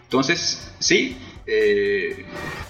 Entonces, 0.03 0.71
sí, 0.79 1.17
eh, 1.45 2.25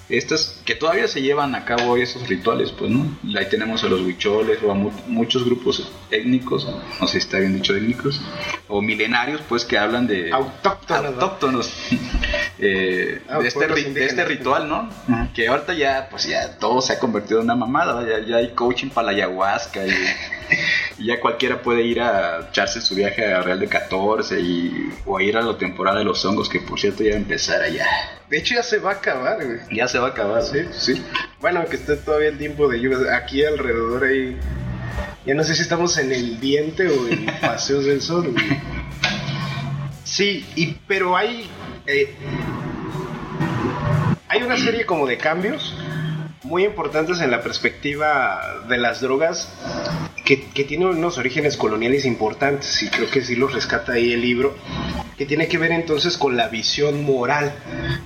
estas 0.10 0.60
que 0.66 0.76
todavía 0.76 1.08
se 1.08 1.22
llevan 1.22 1.54
a 1.56 1.66
cabo 1.66 1.92
hoy 1.92 2.02
esos 2.02 2.28
rituales, 2.28 2.72
pues, 2.72 2.90
¿no? 2.92 3.06
Ahí 3.38 3.48
tenemos 3.50 3.84
a 3.84 3.88
los 3.88 4.02
huicholes 4.02 4.60
o 4.64 4.72
a 4.72 4.74
mu- 4.74 4.92
muchos 5.08 5.46
grupos 5.46 5.88
étnicos, 6.12 6.68
no 7.00 7.08
sé 7.08 7.14
si 7.14 7.18
está 7.20 7.38
bien 7.40 7.54
dicho 7.56 7.76
étnicos, 7.76 8.20
o 8.68 8.82
milenarios, 8.82 9.42
pues, 9.48 9.66
que 9.66 9.78
hablan 9.78 10.08
de 10.08 10.32
Autóctonos, 10.32 11.16
¿no? 11.16 11.22
autóctonos, 11.22 11.74
eh, 12.60 13.22
Ah, 13.30 13.40
de, 13.40 13.48
este, 13.48 13.68
de 13.68 14.06
este 14.06 14.26
ritual, 14.26 14.68
¿no? 14.68 14.90
Que 15.34 15.48
ahorita 15.48 15.74
ya, 15.74 16.08
pues, 16.10 16.24
ya 16.26 16.58
todo 16.58 16.82
se 16.82 16.94
ha 16.94 17.00
convertido 17.00 17.40
en 17.40 17.46
una 17.46 17.56
mamada, 17.56 18.06
ya, 18.08 18.26
ya 18.26 18.38
hay 18.38 18.50
coaching 18.54 18.90
para 18.90 19.08
la 19.08 19.12
ayahuasca 19.12 19.86
y, 19.86 19.92
y 20.98 21.06
ya 21.06 21.20
cualquiera 21.20 21.62
puede 21.62 21.84
ir 21.84 22.02
a 22.02 22.48
echarse 22.50 22.82
su 22.82 22.96
viaje 22.96 23.26
a 23.32 23.42
Real 23.42 23.60
de 23.60 23.68
14 23.68 24.40
y, 24.40 24.90
o 25.06 25.18
a 25.18 25.24
ir 25.24 25.38
a 25.38 25.42
la 25.42 25.58
temporada 25.58 26.00
de 26.00 26.06
los 26.06 26.24
hongos, 26.26 26.50
que 26.50 26.60
por 26.60 26.80
cierto 26.80 27.04
ya 27.04 27.12
va 27.12 27.16
a 27.18 27.20
empezar 27.20 27.62
allá. 27.62 27.86
De 28.30 28.38
hecho 28.38 28.56
ya 28.56 28.64
se 28.64 28.78
va 28.80 28.92
a 28.92 28.94
acabar, 28.96 29.38
güey. 29.44 29.60
Ya 29.72 29.88
se 29.88 29.98
va 30.00 30.08
a 30.08 30.12
acabar, 30.12 30.42
Sí, 30.44 30.60
sí. 30.72 31.04
Bueno, 31.40 31.66
que 31.66 31.76
esté 31.76 31.96
todavía 31.98 32.30
el 32.30 32.38
tiempo 32.38 32.68
de 32.68 32.80
lluvia. 32.80 33.16
Aquí 33.16 33.44
alrededor 33.44 34.04
hay... 34.04 34.38
Ya 35.26 35.34
no 35.36 35.44
sé 35.44 35.56
si 35.56 35.62
estamos 35.62 35.98
en 35.98 36.12
el 36.12 36.40
diente 36.40 36.88
o 36.88 37.08
en 37.08 37.26
Paseos 37.42 37.86
del 37.86 38.02
Sol. 38.02 38.32
güey. 38.32 38.46
Sí, 40.04 40.46
y, 40.56 40.74
pero 40.88 41.16
hay... 41.16 41.50
eh, 41.86 42.14
hay 44.28 44.44
una 44.44 44.58
serie 44.58 44.86
como 44.86 45.08
de 45.08 45.18
cambios 45.18 45.76
muy 46.50 46.66
importantes 46.66 47.22
en 47.22 47.30
la 47.32 47.42
perspectiva 47.42 48.64
de 48.68 48.78
las 48.78 49.02
drogas 49.02 49.48
que, 50.26 50.48
que 50.50 50.64
tienen 50.64 50.88
unos 50.88 51.18
orígenes 51.20 51.56
coloniales 51.58 52.06
importantes 52.06 52.82
y 52.84 52.90
creo 52.90 53.10
que 53.10 53.22
sí 53.22 53.36
los 53.36 53.54
rescata 53.54 53.94
ahí 53.94 54.12
el 54.12 54.22
libro 54.22 54.56
que 55.16 55.26
tiene 55.28 55.48
que 55.48 55.58
ver 55.60 55.72
entonces 55.72 56.18
con 56.18 56.36
la 56.36 56.48
visión 56.48 57.04
moral 57.04 57.54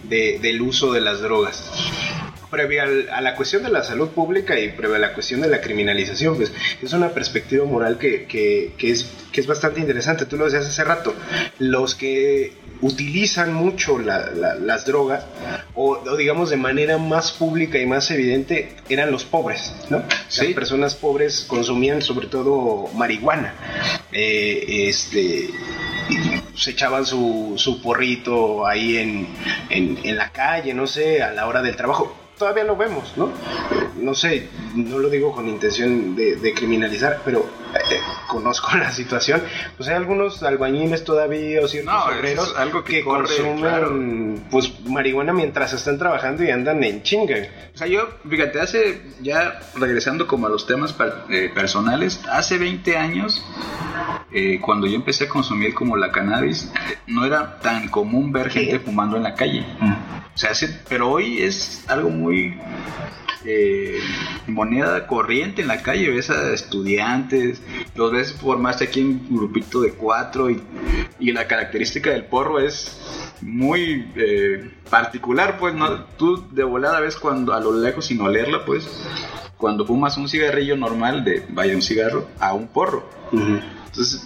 de- 0.04 0.40
del 0.42 0.62
uso 0.62 0.92
de 0.92 1.00
las 1.02 1.22
drogas 1.22 1.72
previa 2.54 2.84
al- 2.84 3.10
a 3.10 3.20
la 3.22 3.36
cuestión 3.36 3.64
de 3.64 3.70
la 3.70 3.84
salud 3.84 4.10
pública 4.10 4.58
y 4.60 4.70
previa 4.70 4.98
a 4.98 5.00
la 5.00 5.14
cuestión 5.14 5.42
de 5.42 5.48
la 5.50 5.60
criminalización, 5.60 6.36
pues 6.38 6.52
es 6.82 6.94
una 6.94 7.10
perspectiva 7.10 7.66
moral 7.66 7.98
que, 7.98 8.26
que- 8.26 8.74
que 8.78 8.92
es, 8.92 9.06
que 9.32 9.42
es 9.42 9.48
bastante 9.48 9.80
interesante. 9.82 10.26
Tú 10.28 10.38
lo 10.38 10.46
decías 10.46 10.66
hace 10.68 10.84
rato, 10.84 11.16
los 11.60 11.96
que 11.96 12.54
utilizan 12.82 13.54
mucho 13.54 13.98
la- 13.98 14.30
la- 14.32 14.56
las 14.56 14.86
drogas, 14.86 15.26
o, 15.74 15.98
o 15.98 16.16
digamos 16.18 16.50
de 16.52 16.58
manera 16.58 16.98
más 16.98 17.32
pública 17.32 17.80
y 17.80 17.86
más 17.86 18.12
evidente, 18.12 18.76
eran 18.90 19.10
los 19.12 19.24
pobres, 19.26 19.74
¿no? 19.90 20.04
Sí. 20.30 20.46
Las 20.46 20.54
personas 20.54 20.96
pobres 20.96 21.46
consumían 21.48 22.02
sobre 22.02 22.28
todo 22.28 22.88
marihuana. 22.94 23.54
Eh, 24.12 24.88
este 24.90 25.50
se 26.56 26.72
echaban 26.72 27.06
su, 27.06 27.54
su 27.58 27.82
porrito 27.82 28.68
ahí 28.68 28.98
en, 28.98 29.28
en, 29.70 29.98
en 30.04 30.16
la 30.18 30.32
calle, 30.32 30.74
no 30.74 30.86
sé, 30.86 31.24
a 31.24 31.32
la 31.32 31.48
hora 31.48 31.62
del 31.64 31.76
trabajo. 31.76 32.16
Todavía 32.38 32.64
lo 32.64 32.76
vemos, 32.76 33.14
¿no? 33.16 33.30
No 33.96 34.14
sé, 34.16 34.50
no 34.76 34.98
lo 34.98 35.10
digo 35.10 35.32
con 35.32 35.48
intención 35.48 36.16
de, 36.16 36.36
de 36.36 36.54
criminalizar, 36.54 37.22
pero 37.24 37.48
eh, 37.76 38.00
conozco 38.28 38.70
la 38.78 38.92
situación. 38.92 39.42
Pues 39.78 39.88
hay 39.88 39.96
algunos 39.96 40.42
albañiles 40.44 41.04
todavía 41.04 41.62
o 41.62 41.68
ciertos 41.68 41.94
No, 41.94 42.06
obreros 42.06 42.50
es 42.50 42.56
algo 42.58 42.84
que 42.84 43.04
corre, 43.04 43.28
consumen 43.28 44.46
pues 44.50 44.74
marihuana 44.86 45.32
mientras 45.32 45.74
están 45.74 45.98
trabajando 46.00 46.44
y 46.44 46.50
andan 46.50 46.84
en 46.84 47.04
chinga. 47.04 47.36
O 47.74 47.78
sea, 47.78 47.88
yo, 47.88 48.08
fíjate, 48.28 48.60
hace, 48.60 49.02
ya 49.22 49.60
regresando 49.76 50.26
como 50.28 50.48
a 50.48 50.50
los 50.50 50.66
temas 50.66 50.92
per- 50.92 51.14
eh, 51.30 51.52
personales, 51.54 52.20
hace 52.30 52.58
20 52.58 52.98
años, 52.98 53.44
eh, 54.34 54.60
cuando 54.60 54.88
yo 54.88 54.96
empecé 54.96 55.26
a 55.26 55.30
consumir 55.30 55.74
como 55.74 55.96
la 55.96 56.12
cannabis, 56.12 56.72
no 57.08 57.26
era 57.26 57.60
tan 57.60 57.88
común 57.90 58.32
ver 58.32 58.50
gente 58.50 58.80
fumando 58.80 59.18
en 59.18 59.24
la 59.24 59.36
calle. 59.36 59.66
O 60.34 60.38
sea, 60.38 60.52
pero 60.90 61.12
hoy 61.12 61.42
es 61.42 61.86
algo 61.88 62.10
muy 62.10 62.58
eh, 63.46 64.00
moneda 64.48 65.06
corriente 65.06 65.62
en 65.62 65.68
la 65.68 65.82
calle, 65.82 66.10
ves 66.10 66.30
a 66.30 66.54
estudiantes, 66.54 67.62
los 67.96 68.12
ves 68.12 68.34
formarse 68.34 68.86
aquí 68.86 69.02
en 69.02 69.08
un 69.30 69.36
grupito 69.36 69.82
de 69.82 69.92
cuatro 69.92 70.50
y, 70.50 70.62
y 71.20 71.32
la 71.32 71.48
característica 71.48 72.10
del 72.10 72.26
porro 72.26 72.60
es 72.60 73.00
muy 73.42 74.10
eh, 74.16 74.72
particular, 74.90 75.58
pues 75.60 75.74
no, 75.76 76.06
tú 76.18 76.48
de 76.52 76.64
volada 76.64 77.00
ves 77.00 77.18
cuando 77.18 77.54
a 77.54 77.60
lo 77.60 77.74
lejos 77.74 78.06
sin 78.06 78.22
olerla, 78.22 78.66
pues 78.66 78.88
cuando 79.58 79.86
fumas 79.86 80.18
un 80.18 80.28
cigarrillo 80.28 80.76
normal 80.76 81.24
de 81.24 81.46
vaya 81.50 81.76
un 81.76 81.82
cigarro 81.82 82.28
a 82.40 82.54
un 82.54 82.68
porro. 82.68 83.08
Entonces, 83.94 84.24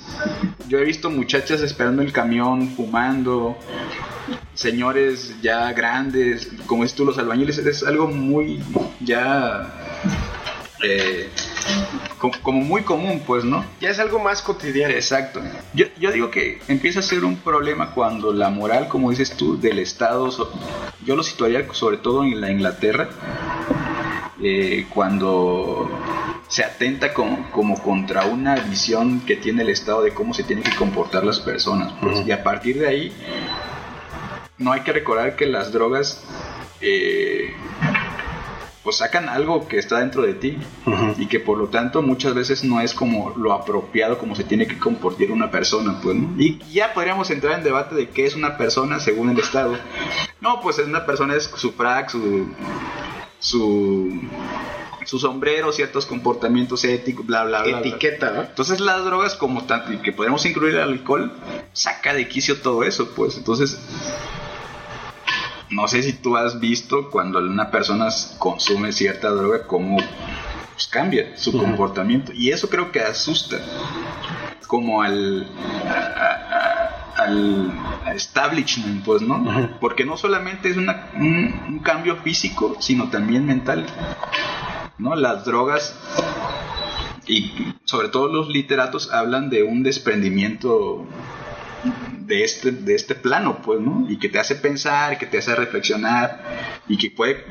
yo 0.70 0.80
he 0.80 0.86
visto 0.86 1.10
muchachas 1.10 1.60
esperando 1.62 2.02
el 2.02 2.14
camión, 2.14 2.74
fumando, 2.78 3.58
señores 4.54 5.36
ya 5.42 5.74
grandes, 5.74 6.50
como 6.66 6.84
dices 6.84 6.96
tú, 6.96 7.04
los 7.04 7.18
albañiles, 7.18 7.58
es 7.58 7.84
algo 7.84 8.08
muy 8.08 8.64
ya 9.02 9.70
eh, 10.82 11.30
co- 12.18 12.32
como 12.42 12.62
muy 12.62 12.84
común, 12.84 13.24
pues, 13.28 13.44
¿no? 13.44 13.66
Ya 13.82 13.90
es 13.90 14.00
algo 14.00 14.20
más 14.20 14.42
cotidiano. 14.42 14.94
Exacto. 14.94 15.42
Yo, 15.74 15.88
yo 16.00 16.14
digo 16.14 16.32
que 16.32 16.62
empieza 16.70 17.00
a 17.00 17.04
ser 17.04 17.26
un 17.26 17.36
problema 17.36 17.92
cuando 17.94 18.32
la 18.32 18.50
moral, 18.50 18.88
como 18.88 19.10
dices 19.10 19.36
tú, 19.36 19.60
del 19.60 19.80
Estado, 19.80 20.30
yo 21.06 21.16
lo 21.18 21.24
situaría 21.24 21.68
sobre 21.74 21.98
todo 21.98 22.24
en 22.24 22.40
la 22.40 22.50
Inglaterra, 22.50 23.10
eh, 24.42 24.86
cuando 24.94 25.90
se 26.48 26.64
atenta 26.64 27.14
como, 27.14 27.50
como 27.52 27.82
contra 27.82 28.26
una 28.26 28.56
visión 28.56 29.22
que 29.22 29.36
tiene 29.36 29.64
el 29.64 29.70
Estado 29.70 30.02
de 30.04 30.14
cómo 30.14 30.34
se 30.34 30.44
tienen 30.44 30.64
que 30.64 30.76
comportar 30.76 31.24
las 31.24 31.40
personas. 31.40 31.94
pues, 32.02 32.26
Y 32.26 32.32
a 32.32 32.44
partir 32.44 32.80
de 32.80 32.88
ahí, 32.88 33.14
no 34.58 34.72
hay 34.72 34.82
que 34.82 34.94
recordar 34.94 35.36
que 35.36 35.46
las 35.46 35.72
drogas... 35.72 36.24
eh, 36.82 37.54
pues 38.88 39.00
sacan 39.00 39.28
algo 39.28 39.68
que 39.68 39.80
está 39.80 40.00
dentro 40.00 40.22
de 40.22 40.34
ti 40.34 40.58
y 41.18 41.26
que 41.26 41.42
por 41.42 41.58
lo 41.58 41.68
tanto 41.68 42.02
muchas 42.02 42.34
veces 42.34 42.64
no 42.64 42.80
es 42.80 42.94
como 42.94 43.34
lo 43.36 43.52
apropiado 43.52 44.18
como 44.18 44.34
se 44.34 44.46
tiene 44.46 44.66
que 44.66 44.80
comportar 44.80 45.30
una 45.30 45.52
persona 45.52 46.00
pues 46.02 46.16
¿no? 46.16 46.42
y 46.42 46.58
ya 46.72 46.94
podríamos 46.94 47.30
entrar 47.30 47.58
en 47.58 47.66
debate 47.66 47.96
de 47.96 48.08
qué 48.08 48.26
es 48.26 48.34
una 48.34 48.56
persona 48.56 49.02
según 49.02 49.30
el 49.30 49.40
estado 49.40 49.78
no 50.40 50.62
pues 50.62 50.80
es 50.80 50.88
una 50.88 51.06
persona 51.06 51.36
es 51.36 51.52
su 51.54 51.74
frac 51.74 52.08
su 52.12 52.48
su 53.40 54.12
su 55.06 55.20
sombrero 55.20 55.72
ciertos 55.72 56.06
comportamientos 56.06 56.84
éticos 56.84 57.26
bla 57.26 57.44
bla 57.46 57.62
bla, 57.64 57.70
bla. 57.70 57.80
Etiqueta, 57.80 58.32
¿no? 58.32 58.42
entonces 58.42 58.80
las 58.82 59.06
drogas 59.06 59.36
como 59.36 59.64
tanto 59.66 59.94
y 59.94 59.98
que 59.98 60.12
podemos 60.12 60.46
incluir 60.46 60.74
el 60.76 60.82
alcohol 60.82 61.32
saca 61.72 62.14
de 62.14 62.28
quicio 62.28 62.58
todo 62.62 62.84
eso 62.84 63.10
pues 63.16 63.38
entonces 63.38 63.80
no 65.70 65.88
sé 65.88 66.02
si 66.04 66.14
tú 66.14 66.36
has 66.38 66.60
visto 66.60 67.10
cuando 67.10 67.40
una 67.40 67.72
persona 67.72 68.08
consume 68.38 68.92
cierta 68.92 69.30
droga 69.30 69.68
cómo 69.68 69.98
pues, 70.74 70.88
cambia 70.88 71.38
su 71.38 71.58
comportamiento 71.58 72.32
y 72.34 72.52
eso 72.52 72.70
creo 72.70 72.92
que 72.92 73.02
asusta 73.02 73.58
como 74.68 75.02
al 75.02 75.48
a- 75.88 76.47
al 77.18 77.72
establishment 78.16 79.04
pues 79.04 79.22
no 79.22 79.78
porque 79.82 80.06
no 80.06 80.18
solamente 80.18 80.70
es 80.70 80.78
una- 80.78 81.10
un, 81.16 81.66
un 81.70 81.80
cambio 81.80 82.18
físico 82.18 82.78
sino 82.80 83.10
también 83.10 83.46
mental 83.46 83.86
no 84.98 85.16
las 85.16 85.46
drogas 85.46 85.96
y 87.28 87.76
sobre 87.86 88.08
todo 88.10 88.28
los 88.32 88.50
literatos 88.50 89.12
hablan 89.12 89.50
de 89.50 89.64
un 89.64 89.84
desprendimiento 89.84 91.06
de 92.26 92.44
este, 92.44 92.72
de 92.72 92.96
este 92.96 93.16
plano, 93.16 93.62
pues, 93.64 93.80
¿no? 93.80 94.06
Y 94.10 94.18
que 94.18 94.30
te 94.30 94.40
hace 94.40 94.56
pensar, 94.56 95.18
que 95.18 95.26
te 95.26 95.38
hace 95.38 95.56
reflexionar 95.56 96.44
y 96.88 96.98
que 96.98 97.12
puede, 97.12 97.46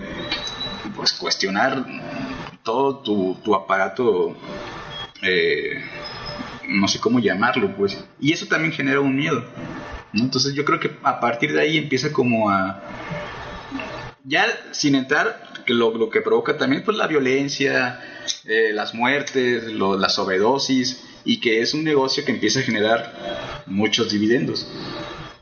pues, 0.94 1.12
cuestionar 1.14 1.86
todo 2.62 2.98
tu, 2.98 3.36
tu 3.44 3.54
aparato, 3.54 4.36
eh, 5.22 5.82
no 6.68 6.88
sé 6.88 6.98
cómo 7.00 7.18
llamarlo, 7.20 7.74
pues. 7.76 8.04
Y 8.20 8.32
eso 8.32 8.46
también 8.46 8.72
genera 8.72 9.00
un 9.00 9.14
miedo, 9.16 9.44
¿no? 10.12 10.22
Entonces 10.24 10.54
yo 10.54 10.64
creo 10.64 10.80
que 10.80 10.90
a 11.02 11.20
partir 11.20 11.52
de 11.52 11.60
ahí 11.60 11.76
empieza 11.78 12.12
como 12.12 12.50
a... 12.50 12.82
Ya 14.24 14.46
sin 14.72 14.96
entrar, 14.96 15.40
que 15.64 15.72
lo, 15.72 15.96
lo 15.96 16.10
que 16.10 16.20
provoca 16.20 16.56
también, 16.58 16.82
pues, 16.84 16.96
la 16.96 17.06
violencia, 17.06 18.00
eh, 18.44 18.70
las 18.74 18.92
muertes, 18.94 19.72
lo- 19.72 19.96
la 19.96 20.08
sobredosis, 20.08 21.04
y 21.24 21.38
que 21.40 21.60
es 21.60 21.74
un 21.74 21.84
negocio 21.84 22.24
que 22.24 22.32
empieza 22.32 22.60
a 22.60 22.62
generar 22.62 23.62
muchos 23.66 24.10
dividendos. 24.10 24.66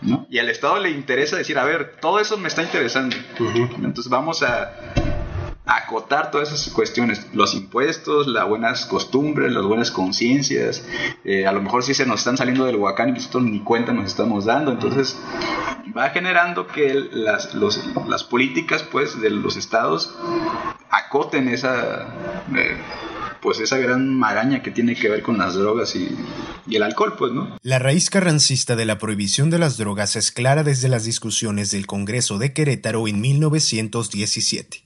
¿no? 0.02 0.26
Y 0.30 0.38
al 0.38 0.50
Estado 0.50 0.78
le 0.80 0.90
interesa 0.90 1.36
decir, 1.36 1.58
a 1.58 1.64
ver, 1.64 1.96
todo 2.00 2.20
eso 2.20 2.36
me 2.36 2.48
está 2.48 2.62
interesando. 2.62 3.16
Entonces 3.82 4.08
vamos 4.10 4.42
a 4.42 4.74
acotar 5.76 6.30
todas 6.30 6.52
esas 6.52 6.72
cuestiones, 6.72 7.26
los 7.32 7.54
impuestos, 7.54 8.26
las 8.26 8.46
buenas 8.48 8.86
costumbres, 8.86 9.52
las 9.52 9.64
buenas 9.64 9.90
conciencias, 9.90 10.84
eh, 11.24 11.46
a 11.46 11.52
lo 11.52 11.60
mejor 11.62 11.82
sí 11.82 11.94
se 11.94 12.06
nos 12.06 12.20
están 12.20 12.36
saliendo 12.36 12.64
del 12.64 12.76
huacán 12.76 13.16
y 13.16 13.38
ni 13.40 13.60
cuenta 13.60 13.92
nos 13.92 14.06
estamos 14.06 14.44
dando, 14.44 14.72
entonces 14.72 15.16
va 15.96 16.10
generando 16.10 16.66
que 16.66 16.94
las, 17.12 17.54
los- 17.54 17.80
las 18.08 18.24
políticas 18.24 18.82
pues 18.82 19.20
de 19.20 19.30
los 19.30 19.56
estados 19.56 20.14
acoten 20.90 21.48
esa... 21.48 22.02
eh, 22.56 22.76
pues 23.40 23.60
esa 23.60 23.76
gran 23.76 24.08
maraña 24.18 24.62
que 24.62 24.70
tiene 24.70 24.94
que 24.94 25.10
ver 25.10 25.22
con 25.22 25.36
las 25.36 25.52
drogas 25.52 25.94
y, 25.96 26.08
y, 26.66 26.76
el 26.76 26.82
alcohol, 26.82 27.14
pues, 27.18 27.30
¿no? 27.30 27.58
La 27.60 27.78
raíz 27.78 28.08
carrancista 28.08 28.74
de 28.74 28.86
la 28.86 28.96
prohibición 28.96 29.50
de 29.50 29.58
las 29.58 29.76
drogas 29.76 30.16
es 30.16 30.32
clara 30.32 30.62
desde 30.62 30.88
las 30.88 31.04
discusiones 31.04 31.70
del 31.70 31.86
Congreso 31.86 32.38
de 32.38 32.54
Querétaro 32.54 33.06
en 33.06 33.20
1917. 33.20 34.83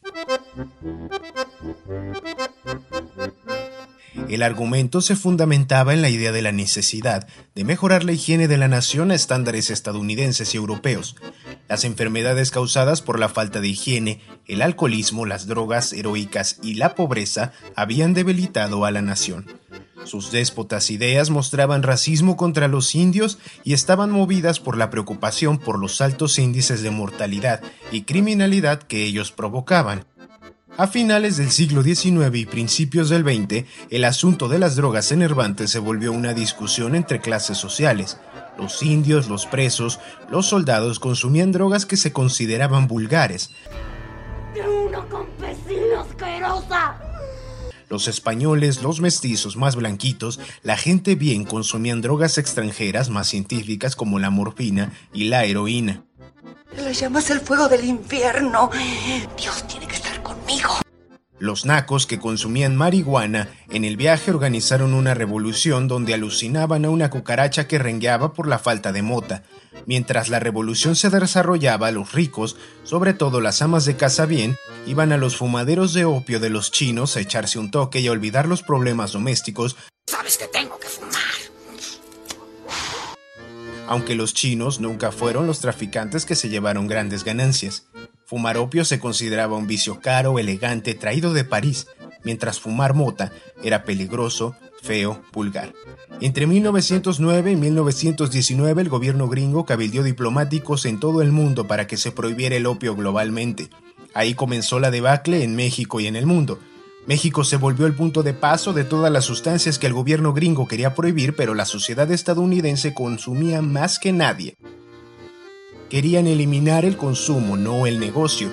El 4.28 4.42
argumento 4.42 5.00
se 5.00 5.16
fundamentaba 5.16 5.94
en 5.94 6.02
la 6.02 6.11
idea 6.11 6.32
de 6.32 6.42
la 6.42 6.52
necesidad 6.52 7.26
de 7.54 7.64
mejorar 7.64 8.04
la 8.04 8.12
higiene 8.12 8.48
de 8.48 8.58
la 8.58 8.68
nación 8.68 9.11
a 9.11 9.14
estándares 9.14 9.70
estadounidenses 9.70 10.54
y 10.54 10.56
europeos. 10.56 11.16
Las 11.68 11.84
enfermedades 11.84 12.50
causadas 12.50 13.00
por 13.00 13.18
la 13.18 13.28
falta 13.28 13.61
de 13.61 13.68
higiene, 13.68 14.20
el 14.46 14.62
alcoholismo, 14.62 15.24
las 15.24 15.46
drogas 15.46 15.92
heroicas 15.92 16.58
y 16.62 16.74
la 16.74 16.94
pobreza 16.94 17.52
habían 17.74 18.14
debilitado 18.14 18.84
a 18.84 18.90
la 18.90 19.02
nación. 19.02 19.46
Sus 20.04 20.30
déspotas 20.30 20.90
ideas 20.90 21.30
mostraban 21.30 21.82
racismo 21.82 22.37
contra 22.37 22.68
los 22.68 22.94
indios 22.94 23.38
y 23.64 23.72
estaban 23.72 24.11
movidas 24.11 24.61
por 24.61 24.76
la 24.76 24.90
preocupación 24.90 25.58
por 25.58 25.78
los 25.78 26.00
altos 26.00 26.38
índices 26.38 26.82
de 26.82 26.90
mortalidad 26.90 27.62
y 27.92 28.02
criminalidad 28.02 28.82
que 28.82 29.04
ellos 29.04 29.32
provocaban. 29.32 30.04
A 30.80 30.86
finales 30.86 31.38
del 31.38 31.50
siglo 31.50 31.82
XIX 31.82 32.32
y 32.34 32.46
principios 32.46 33.08
del 33.08 33.24
XX, 33.24 33.64
el 33.90 34.04
asunto 34.04 34.46
de 34.46 34.60
las 34.60 34.76
drogas 34.76 35.10
enervantes 35.10 35.72
se 35.72 35.80
volvió 35.80 36.12
una 36.12 36.34
discusión 36.34 36.94
entre 36.94 37.20
clases 37.20 37.58
sociales. 37.58 38.18
Los 38.56 38.80
indios, 38.84 39.28
los 39.28 39.44
presos, 39.46 39.98
los 40.30 40.46
soldados 40.46 41.00
consumían 41.00 41.50
drogas 41.50 41.84
que 41.84 41.96
se 41.96 42.12
consideraban 42.12 42.86
vulgares. 42.86 43.50
Los 47.88 48.06
españoles, 48.06 48.80
los 48.80 49.00
mestizos 49.00 49.56
más 49.56 49.74
blanquitos, 49.74 50.38
la 50.62 50.76
gente 50.76 51.16
bien 51.16 51.44
consumían 51.44 52.02
drogas 52.02 52.38
extranjeras 52.38 53.10
más 53.10 53.26
científicas 53.26 53.96
como 53.96 54.20
la 54.20 54.30
morfina 54.30 54.92
y 55.12 55.24
la 55.24 55.44
heroína. 55.44 56.04
Le 56.76 56.94
llamas 56.94 57.30
el 57.30 57.40
fuego 57.40 57.68
del 57.68 57.84
infierno. 57.84 58.70
Dios 59.36 59.66
tiene 59.66 59.88
que 59.88 59.96
estar 59.96 60.07
conmigo. 60.48 60.74
Los 61.40 61.64
nacos 61.64 62.06
que 62.06 62.18
consumían 62.18 62.74
marihuana 62.76 63.48
en 63.70 63.84
el 63.84 63.96
viaje 63.96 64.32
organizaron 64.32 64.92
una 64.92 65.14
revolución 65.14 65.87
donde 65.87 66.12
alucinaban 66.12 66.84
a 66.84 66.90
una 66.90 67.11
cucaracha 67.11 67.68
que 67.68 67.78
rengueaba 67.78 68.32
por 68.32 68.48
la 68.48 68.58
falta 68.58 68.90
de 68.90 69.02
mota. 69.02 69.44
Mientras 69.87 70.30
la 70.30 70.40
revolución 70.40 70.96
se 70.96 71.11
desarrollaba, 71.11 71.92
los 71.92 72.12
ricos, 72.12 72.56
sobre 72.82 73.14
todo 73.14 73.40
las 73.40 73.62
amas 73.62 73.84
de 73.84 73.96
casa 73.96 74.26
bien, 74.26 74.56
iban 74.84 75.12
a 75.12 75.16
los 75.16 75.37
fumaderos 75.37 75.94
de 75.94 76.04
opio 76.04 76.40
de 76.40 76.50
los 76.50 76.72
chinos 76.72 77.16
a 77.16 77.20
echarse 77.20 77.61
un 77.61 77.70
toque 77.70 78.00
y 78.00 78.08
a 78.08 78.12
olvidar 78.12 78.48
los 78.48 78.64
problemas 78.64 79.12
domésticos. 79.12 79.76
Sabes 80.11 80.38
que 80.38 80.48
tengo 80.48 80.76
que 80.80 80.88
fumar 80.88 81.18
aunque 83.88 84.14
los 84.14 84.34
chinos 84.34 84.80
nunca 84.80 85.12
fueron 85.12 85.46
los 85.46 85.61
traficantes 85.61 86.26
que 86.26 86.34
se 86.34 86.50
llevaron 86.50 86.87
grandes 86.87 87.24
ganancias. 87.24 87.88
Fumar 88.28 88.58
opio 88.58 88.84
se 88.84 88.98
consideraba 88.98 89.56
un 89.56 89.66
vicio 89.66 90.00
caro, 90.00 90.38
elegante, 90.38 90.92
traído 90.92 91.32
de 91.32 91.44
París, 91.44 91.86
mientras 92.24 92.60
fumar 92.60 92.92
mota 92.92 93.32
era 93.64 93.84
peligroso, 93.84 94.54
feo, 94.82 95.22
vulgar. 95.32 95.72
Entre 96.20 96.46
1909 96.46 97.52
y 97.52 97.56
1919 97.56 98.82
el 98.82 98.90
gobierno 98.90 99.28
gringo 99.28 99.64
cabildió 99.64 100.02
diplomáticos 100.02 100.84
en 100.84 101.00
todo 101.00 101.22
el 101.22 101.32
mundo 101.32 101.66
para 101.66 101.86
que 101.86 101.96
se 101.96 102.12
prohibiera 102.12 102.54
el 102.54 102.66
opio 102.66 102.94
globalmente. 102.94 103.70
Ahí 104.12 104.34
comenzó 104.34 104.78
la 104.78 104.90
debacle 104.90 105.42
en 105.42 105.56
México 105.56 105.98
y 105.98 106.06
en 106.06 106.14
el 106.14 106.26
mundo. 106.26 106.58
México 107.06 107.44
se 107.44 107.56
volvió 107.56 107.86
el 107.86 107.94
punto 107.94 108.22
de 108.22 108.34
paso 108.34 108.74
de 108.74 108.84
todas 108.84 109.10
las 109.10 109.24
sustancias 109.24 109.78
que 109.78 109.86
el 109.86 109.94
gobierno 109.94 110.34
gringo 110.34 110.68
quería 110.68 110.94
prohibir, 110.94 111.34
pero 111.34 111.54
la 111.54 111.64
sociedad 111.64 112.12
estadounidense 112.12 112.92
consumía 112.92 113.62
más 113.62 113.98
que 113.98 114.12
nadie. 114.12 114.58
Querían 115.90 116.27
eliminar 116.27 116.85
el 116.85 116.96
consumo, 116.98 117.57
no 117.57 117.87
el 117.87 117.98
negocio. 117.98 118.51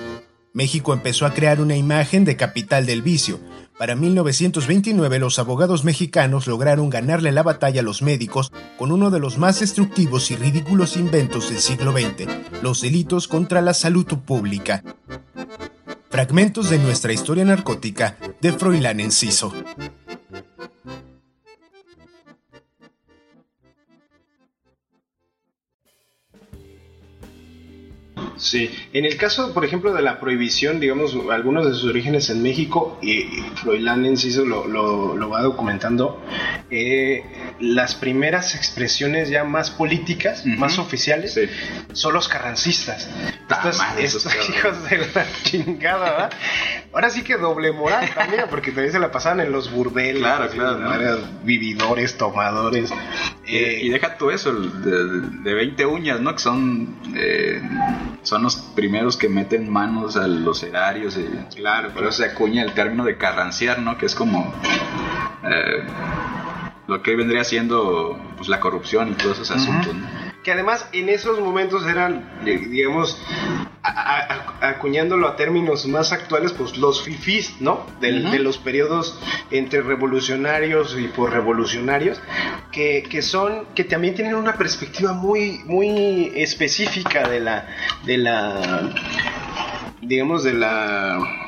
México 0.54 0.94
empezó 0.94 1.26
a 1.26 1.34
crear 1.34 1.60
una 1.60 1.76
imagen 1.76 2.24
de 2.24 2.36
capital 2.36 2.86
del 2.86 3.02
vicio. 3.02 3.38
Para 3.78 3.94
1929 3.94 5.18
los 5.18 5.38
abogados 5.38 5.84
mexicanos 5.84 6.46
lograron 6.46 6.88
ganarle 6.88 7.32
la 7.32 7.42
batalla 7.42 7.82
a 7.82 7.84
los 7.84 8.00
médicos 8.00 8.52
con 8.78 8.90
uno 8.90 9.10
de 9.10 9.20
los 9.20 9.36
más 9.36 9.60
destructivos 9.60 10.30
y 10.30 10.36
ridículos 10.36 10.96
inventos 10.96 11.50
del 11.50 11.58
siglo 11.58 11.92
XX, 11.92 12.26
los 12.62 12.80
delitos 12.80 13.28
contra 13.28 13.60
la 13.60 13.74
salud 13.74 14.06
pública. 14.06 14.82
Fragmentos 16.08 16.70
de 16.70 16.78
nuestra 16.78 17.12
historia 17.12 17.44
narcótica 17.44 18.16
de 18.40 18.52
Froilán 18.52 19.00
Enciso. 19.00 19.52
Sí, 28.36 28.70
en 28.92 29.04
el 29.04 29.16
caso, 29.16 29.54
por 29.54 29.64
ejemplo, 29.64 29.92
de 29.92 30.02
la 30.02 30.20
prohibición, 30.20 30.78
digamos, 30.78 31.16
algunos 31.30 31.66
de 31.66 31.72
sus 31.72 31.84
orígenes 31.84 32.28
en 32.30 32.42
México, 32.42 32.98
y 33.02 33.24
Froilán 33.56 34.04
Enciso 34.04 34.44
lo, 34.44 34.66
lo, 34.66 35.28
va 35.28 35.42
documentando, 35.42 36.22
eh, 36.70 37.24
las 37.60 37.94
primeras 37.94 38.54
expresiones 38.54 39.30
ya 39.30 39.44
más 39.44 39.70
políticas, 39.70 40.44
más 40.44 40.78
oficiales, 40.78 41.38
son 41.92 42.12
los 42.12 42.28
carrancistas. 42.28 43.08
Estos, 43.98 44.26
hijos 44.48 44.90
de 44.90 44.98
la 45.14 45.26
chingada, 45.42 46.10
¿verdad? 46.10 46.32
Ahora 46.92 47.10
sí 47.10 47.22
que 47.22 47.36
doble 47.36 47.72
moral 47.72 48.08
también, 48.14 48.44
porque 48.50 48.70
también 48.70 48.92
se 48.92 48.98
la 48.98 49.10
pasaban 49.10 49.40
en 49.40 49.52
los 49.52 49.70
burdeles, 49.70 50.22
claro, 50.22 50.48
claro, 50.50 51.18
vividores, 51.42 52.16
tomadores. 52.16 52.90
Eh, 53.46 53.80
y, 53.82 53.88
deja 53.88 54.18
tú 54.18 54.30
eso, 54.30 54.52
de, 54.52 55.20
de, 55.42 55.54
20 55.54 55.86
uñas, 55.86 56.20
¿no? 56.20 56.34
Que 56.34 56.40
son... 56.40 56.96
Son 58.26 58.42
los 58.42 58.56
primeros 58.56 59.16
que 59.16 59.28
meten 59.28 59.70
manos 59.70 60.16
a 60.16 60.26
los 60.26 60.64
erarios. 60.64 61.16
Y, 61.16 61.28
claro, 61.54 61.90
por 61.90 62.02
eso 62.02 62.10
se 62.10 62.24
acuña 62.24 62.64
el 62.64 62.74
término 62.74 63.04
de 63.04 63.16
carranciar, 63.16 63.78
¿no? 63.78 63.96
Que 63.96 64.06
es 64.06 64.16
como 64.16 64.52
eh, 65.44 65.86
lo 66.88 67.02
que 67.02 67.14
vendría 67.14 67.44
siendo 67.44 68.18
pues, 68.36 68.48
la 68.48 68.58
corrupción 68.58 69.10
y 69.10 69.12
todos 69.12 69.38
esos 69.38 69.52
asuntos. 69.52 69.94
Que 70.46 70.52
además 70.52 70.86
en 70.92 71.08
esos 71.08 71.40
momentos 71.40 71.84
eran, 71.88 72.38
digamos, 72.44 73.20
acuñándolo 73.82 75.26
a 75.26 75.34
términos 75.34 75.86
más 75.86 76.12
actuales, 76.12 76.52
pues 76.52 76.76
los 76.76 77.02
fifís, 77.02 77.60
¿no? 77.60 77.84
De 78.00 78.38
los 78.38 78.56
periodos 78.56 79.18
entre 79.50 79.82
revolucionarios 79.82 80.96
y 81.00 81.08
por 81.08 81.32
revolucionarios, 81.32 82.20
que, 82.70 83.02
que, 83.10 83.22
son, 83.22 83.66
que 83.74 83.82
también 83.82 84.14
tienen 84.14 84.36
una 84.36 84.56
perspectiva 84.56 85.14
muy, 85.14 85.62
muy 85.64 86.30
específica 86.36 87.28
de 87.28 87.40
la, 87.40 87.66
de 88.04 88.16
la, 88.16 88.94
digamos, 90.00 90.44
de 90.44 90.52
la 90.52 91.45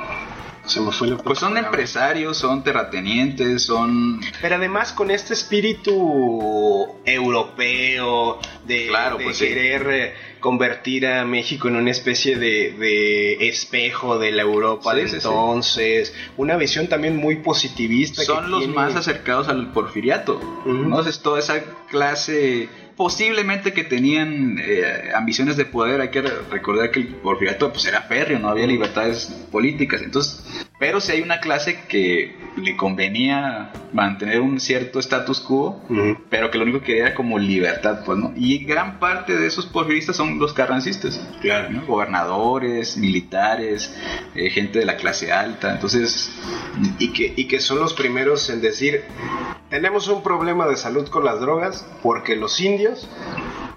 pues 1.24 1.38
son 1.38 1.56
empresarios, 1.56 2.36
son 2.36 2.62
terratenientes, 2.62 3.62
son... 3.62 4.20
Pero 4.40 4.56
además 4.56 4.92
con 4.92 5.10
este 5.10 5.34
espíritu 5.34 6.96
europeo 7.04 8.38
de, 8.66 8.90
pues 9.22 9.38
querer 9.38 9.86
eh, 9.90 10.14
convertir 10.40 11.06
a 11.06 11.24
México 11.24 11.68
en 11.68 11.76
una 11.76 11.90
especie 11.90 12.36
de, 12.36 13.48
espejo 13.48 14.18
de 14.18 14.32
la 14.32 14.42
Europa 14.42 14.94
de 14.94 15.02
entonces, 15.02 16.14
una 16.36 16.56
visión 16.56 16.88
también 16.88 17.16
muy 17.16 17.36
positivista. 17.36 18.22
Son 18.22 18.50
los 18.50 18.68
más 18.68 18.94
acercados 18.94 19.48
al 19.48 19.72
porfiriato, 19.72 20.40
Entonces 20.66 21.20
toda 21.20 21.38
esa 21.38 21.62
clase 21.90 22.68
posiblemente 22.98 23.72
que 23.72 23.84
tenían 23.84 24.58
eh, 24.58 25.12
ambiciones 25.14 25.56
de 25.56 25.64
poder. 25.64 26.00
Hay 26.00 26.10
que 26.10 26.20
recordar 26.20 26.90
que 26.90 26.98
el 26.98 27.06
porfiriato 27.06 27.72
pues, 27.72 27.86
era 27.86 28.02
férreo, 28.02 28.40
no 28.40 28.48
había 28.48 28.66
libertades 28.66 29.26
políticas. 29.52 30.02
Entonces, 30.02 30.67
pero 30.78 31.00
si 31.00 31.12
hay 31.12 31.22
una 31.22 31.40
clase 31.40 31.80
que 31.88 32.36
le 32.56 32.76
convenía 32.76 33.72
mantener 33.92 34.40
un 34.40 34.60
cierto 34.60 35.00
status 35.00 35.40
quo, 35.40 35.82
pero 36.30 36.50
que 36.50 36.58
lo 36.58 36.64
único 36.64 36.80
que 36.80 36.86
quería 36.86 37.06
era 37.06 37.14
como 37.14 37.38
libertad, 37.38 38.04
pues, 38.04 38.18
¿no? 38.18 38.32
Y 38.36 38.64
gran 38.64 38.98
parte 39.00 39.36
de 39.36 39.46
esos 39.46 39.66
porfiristas 39.66 40.16
son 40.16 40.38
los 40.38 40.52
carrancistas, 40.52 41.20
claro, 41.40 41.70
¿no? 41.70 41.84
Gobernadores, 41.86 42.96
militares, 42.96 43.94
eh, 44.34 44.50
gente 44.50 44.78
de 44.78 44.84
la 44.84 44.96
clase 44.96 45.32
alta, 45.32 45.72
entonces... 45.72 46.32
Y 47.00 47.12
que, 47.12 47.32
y 47.36 47.48
que 47.48 47.58
son 47.58 47.80
los 47.80 47.92
primeros 47.92 48.48
en 48.50 48.60
decir, 48.60 49.02
tenemos 49.68 50.06
un 50.06 50.22
problema 50.22 50.66
de 50.68 50.76
salud 50.76 51.08
con 51.08 51.24
las 51.24 51.40
drogas 51.40 51.86
porque 52.02 52.36
los 52.36 52.60
indios 52.60 53.08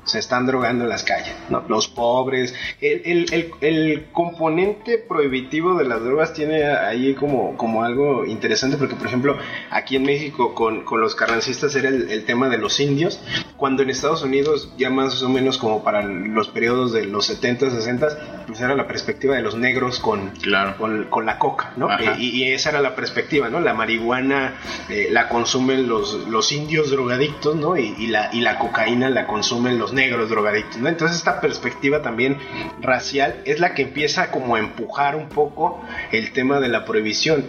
se 0.03 0.17
están 0.17 0.47
drogando 0.47 0.83
en 0.83 0.89
las 0.89 1.03
calles, 1.03 1.33
¿no? 1.49 1.63
Los 1.67 1.87
pobres. 1.87 2.55
El, 2.79 3.31
el, 3.31 3.51
el, 3.61 4.05
componente 4.11 4.97
prohibitivo 4.97 5.75
de 5.75 5.85
las 5.85 6.03
drogas 6.03 6.33
tiene 6.33 6.65
ahí 6.65 7.13
como, 7.13 7.55
como 7.55 7.83
algo 7.83 8.25
interesante, 8.25 8.77
porque 8.77 8.95
por 8.95 9.07
ejemplo, 9.07 9.37
aquí 9.69 9.95
en 9.95 10.03
México 10.03 10.55
con, 10.55 10.83
con 10.83 11.01
los 11.01 11.15
carrancistas 11.15 11.75
era 11.75 11.89
el, 11.89 12.25
tema 12.25 12.49
de 12.49 12.57
los 12.57 12.79
indios, 12.79 13.21
cuando 13.57 13.83
en 13.83 13.89
Estados 13.89 14.23
Unidos, 14.23 14.73
ya 14.77 14.89
más 14.89 15.21
o 15.21 15.29
menos 15.29 15.57
como 15.57 15.83
para 15.83 16.01
los 16.01 16.49
periodos 16.49 16.93
de 16.93 17.05
los 17.05 17.25
70, 17.27 17.69
60, 17.69 18.45
pues 18.47 18.59
era 18.59 18.75
la 18.75 18.87
perspectiva 18.87 19.35
de 19.35 19.41
los 19.41 19.55
negros 19.55 19.99
con, 19.99 20.31
claro. 20.31 20.77
con, 20.77 21.05
con 21.05 21.25
la 21.25 21.37
coca, 21.37 21.73
¿no? 21.77 21.89
Y, 22.17 22.41
esa 22.51 22.71
era 22.71 22.81
la 22.81 22.95
perspectiva, 22.95 23.49
¿no? 23.49 23.59
La 23.59 23.73
marihuana 23.73 24.55
eh, 24.89 25.07
la 25.11 25.29
consumen 25.29 25.87
los, 25.87 26.27
los 26.27 26.51
indios 26.51 26.89
drogadictos, 26.89 27.55
¿no? 27.55 27.77
Y, 27.77 27.95
y, 27.97 28.07
la, 28.07 28.29
y 28.33 28.41
la 28.41 28.57
cocaína 28.57 29.09
la 29.09 29.27
consumen 29.27 29.77
los 29.77 29.90
negros 29.93 30.29
drogadictos, 30.29 30.77
¿no? 30.77 30.89
Entonces 30.89 31.17
esta 31.17 31.41
perspectiva 31.41 32.01
también 32.01 32.37
racial 32.81 33.41
es 33.45 33.59
la 33.59 33.73
que 33.73 33.83
empieza 33.83 34.31
como 34.31 34.55
a 34.55 34.59
empujar 34.59 35.15
un 35.15 35.29
poco 35.29 35.81
el 36.11 36.31
tema 36.33 36.59
de 36.59 36.69
la 36.69 36.85
prohibición, 36.85 37.45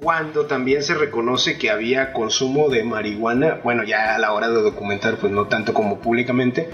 cuando 0.00 0.46
también 0.46 0.82
se 0.82 0.94
reconoce 0.94 1.58
que 1.58 1.70
había 1.70 2.12
consumo 2.12 2.68
de 2.68 2.84
marihuana, 2.84 3.60
bueno, 3.62 3.84
ya 3.84 4.14
a 4.14 4.18
la 4.18 4.32
hora 4.32 4.48
de 4.48 4.62
documentar, 4.62 5.16
pues 5.16 5.32
no 5.32 5.46
tanto 5.46 5.74
como 5.74 6.00
públicamente, 6.00 6.68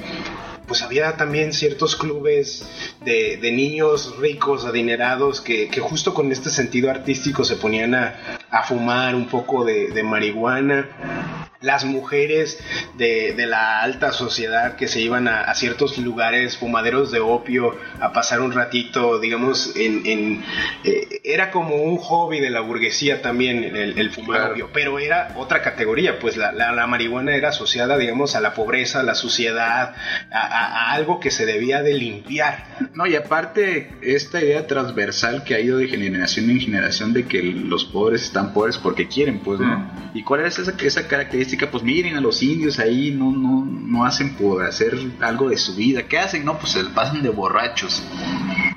pues 0.72 0.80
había 0.80 1.18
también 1.18 1.52
ciertos 1.52 1.96
clubes 1.96 2.66
de, 3.04 3.38
niños 3.52 4.16
ricos, 4.16 4.64
adinerados, 4.64 5.42
que, 5.42 5.68
justo 5.82 6.14
con 6.14 6.32
este 6.32 6.48
sentido 6.48 6.90
artístico 6.90 7.44
se 7.44 7.56
ponían 7.56 7.94
a, 7.94 8.62
fumar 8.66 9.14
un 9.14 9.28
poco 9.28 9.66
de, 9.66 9.90
de 9.90 10.02
marihuana. 10.02 11.50
Las 11.60 11.84
mujeres 11.84 12.58
de, 12.96 13.34
la 13.46 13.82
alta 13.82 14.12
sociedad 14.12 14.76
que 14.76 14.88
se 14.88 15.00
iban 15.00 15.28
a, 15.28 15.54
ciertos 15.54 15.98
lugares 15.98 16.56
fumaderos 16.56 17.12
de 17.12 17.20
opio 17.20 17.76
a 18.00 18.12
pasar 18.12 18.40
un 18.40 18.52
ratito, 18.52 19.20
digamos, 19.20 19.76
en... 19.76 20.42
Eh, 20.84 21.20
era 21.24 21.52
como 21.52 21.76
un 21.76 21.98
hobby 21.98 22.40
de 22.40 22.50
la 22.50 22.60
burguesía 22.60 23.22
también 23.22 23.76
el, 23.76 24.10
fumar 24.10 24.52
opio, 24.52 24.70
pero 24.72 24.98
era 24.98 25.32
otra 25.36 25.62
categoría, 25.62 26.18
pues 26.18 26.36
la, 26.36 26.86
marihuana 26.88 27.36
era 27.36 27.50
asociada, 27.50 27.96
digamos, 27.96 28.34
a 28.34 28.40
la 28.40 28.54
pobreza, 28.54 29.00
a 29.00 29.02
la 29.04 29.14
suciedad, 29.14 29.94
a, 30.32 30.61
algo 30.64 31.20
que 31.20 31.30
se 31.30 31.46
debía 31.46 31.82
de 31.82 31.94
limpiar. 31.94 32.90
No, 32.94 33.06
y 33.06 33.16
aparte 33.16 33.92
esta 34.02 34.42
idea 34.42 34.66
transversal 34.66 35.44
que 35.44 35.54
ha 35.54 35.60
ido 35.60 35.78
de 35.78 35.88
generación 35.88 36.50
en 36.50 36.60
generación 36.60 37.12
de 37.12 37.26
que 37.26 37.42
los 37.42 37.84
pobres 37.84 38.22
están 38.22 38.52
pobres 38.52 38.78
porque 38.78 39.08
quieren, 39.08 39.40
pues, 39.40 39.60
¿no? 39.60 39.90
¿Y 40.14 40.22
cuál 40.22 40.44
es 40.44 40.58
esa, 40.58 40.74
esa 40.78 41.08
característica? 41.08 41.70
pues 41.70 41.82
miren 41.82 42.16
a 42.16 42.20
los 42.20 42.42
indios 42.42 42.78
ahí, 42.78 43.10
no, 43.10 43.30
no, 43.30 43.64
no 43.64 44.04
hacen 44.04 44.34
por 44.34 44.64
hacer 44.64 44.96
algo 45.20 45.48
de 45.48 45.56
su 45.56 45.74
vida. 45.74 46.02
¿Qué 46.08 46.18
hacen? 46.18 46.44
No, 46.44 46.58
pues 46.58 46.72
se 46.72 46.84
pasan 46.84 47.22
de 47.22 47.30
borrachos. 47.30 48.02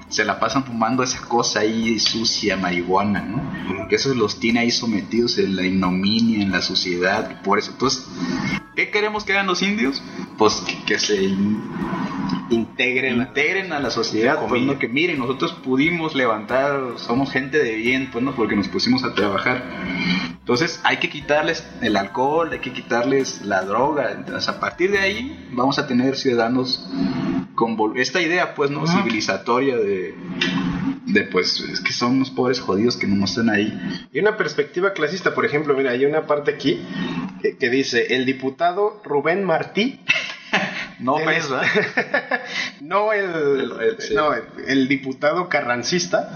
Se 0.10 0.24
la 0.24 0.40
pasan 0.40 0.64
fumando 0.64 1.04
esa 1.04 1.22
cosa 1.22 1.62
ahí 1.62 2.00
sucia, 2.00 2.56
marihuana, 2.56 3.22
¿no? 3.22 3.88
Que 3.88 3.96
eso 3.96 4.14
los 4.14 4.40
tiene 4.40 4.62
ahí 4.62 4.72
sometidos 4.72 5.38
en 5.38 5.56
la 5.56 5.64
ignominia, 5.64 6.42
en 6.42 6.52
la 6.52 6.62
sociedad, 6.62 7.42
por 7.42 7.60
eso. 7.60 7.72
Entonces, 7.72 8.06
¿qué 8.76 8.90
queremos 8.90 9.24
que 9.24 9.34
hagan 9.34 9.48
los 9.48 9.62
indios? 9.62 10.02
Pues 10.38 10.64
que, 10.86 11.00
se 11.00 11.24
integren, 12.50 13.18
integren 13.18 13.74
a 13.74 13.80
la 13.80 13.90
sociedad, 13.90 14.46
pues 14.48 14.62
no 14.62 14.78
que 14.78 14.88
miren, 14.88 15.20
nosotros 15.20 15.54
pudimos 15.54 16.16
levantar, 16.16 16.98
somos 16.98 17.32
gente 17.32 17.58
de 17.58 17.76
bien, 17.76 18.10
pues 18.12 18.24
no, 18.24 18.36
porque 18.36 18.56
nos 18.56 18.68
pusimos 18.68 19.04
a 19.04 19.14
trabajar. 19.14 19.64
Entonces 20.46 20.80
hay 20.84 20.98
que 20.98 21.10
quitarles 21.10 21.66
el 21.82 21.98
alcohol, 21.98 22.50
hay 22.52 22.60
que 22.60 22.72
quitarles 22.72 23.42
la 23.42 23.64
droga. 23.64 24.12
Entonces, 24.12 24.48
a 24.48 24.60
partir 24.60 24.92
de 24.92 25.00
ahí 25.00 25.50
vamos 25.52 25.80
a 25.80 25.88
tener 25.88 26.16
ciudadanos 26.16 26.88
con 27.56 27.76
esta 27.98 28.22
idea, 28.22 28.54
pues, 28.54 28.70
¿no? 28.70 28.86
Civilizatoria 28.86 29.76
de, 29.78 30.14
de, 31.08 31.24
pues, 31.24 31.62
es 31.62 31.80
que 31.82 31.92
son 31.94 32.18
unos 32.18 32.30
pobres 32.30 32.60
jodidos 32.60 32.96
que 32.96 33.08
no 33.08 33.26
están 33.26 33.50
ahí. 33.50 33.74
Y 34.14 34.20
una 34.20 34.38
perspectiva 34.38 34.94
clasista, 34.94 35.34
por 35.34 35.46
ejemplo, 35.46 35.74
mira, 35.76 35.90
hay 35.90 36.06
una 36.06 36.28
parte 36.28 36.52
aquí 36.52 36.80
que, 37.60 37.70
dice, 37.70 38.16
el 38.16 38.26
diputado 38.26 39.02
Rubén 39.04 39.44
Martí 39.44 40.00
no 41.00 41.20
el, 41.20 41.28
no, 42.82 43.14
el, 43.14 43.98
no, 44.14 44.34
el 44.68 44.88
diputado 44.88 45.50
carrancista 45.50 46.30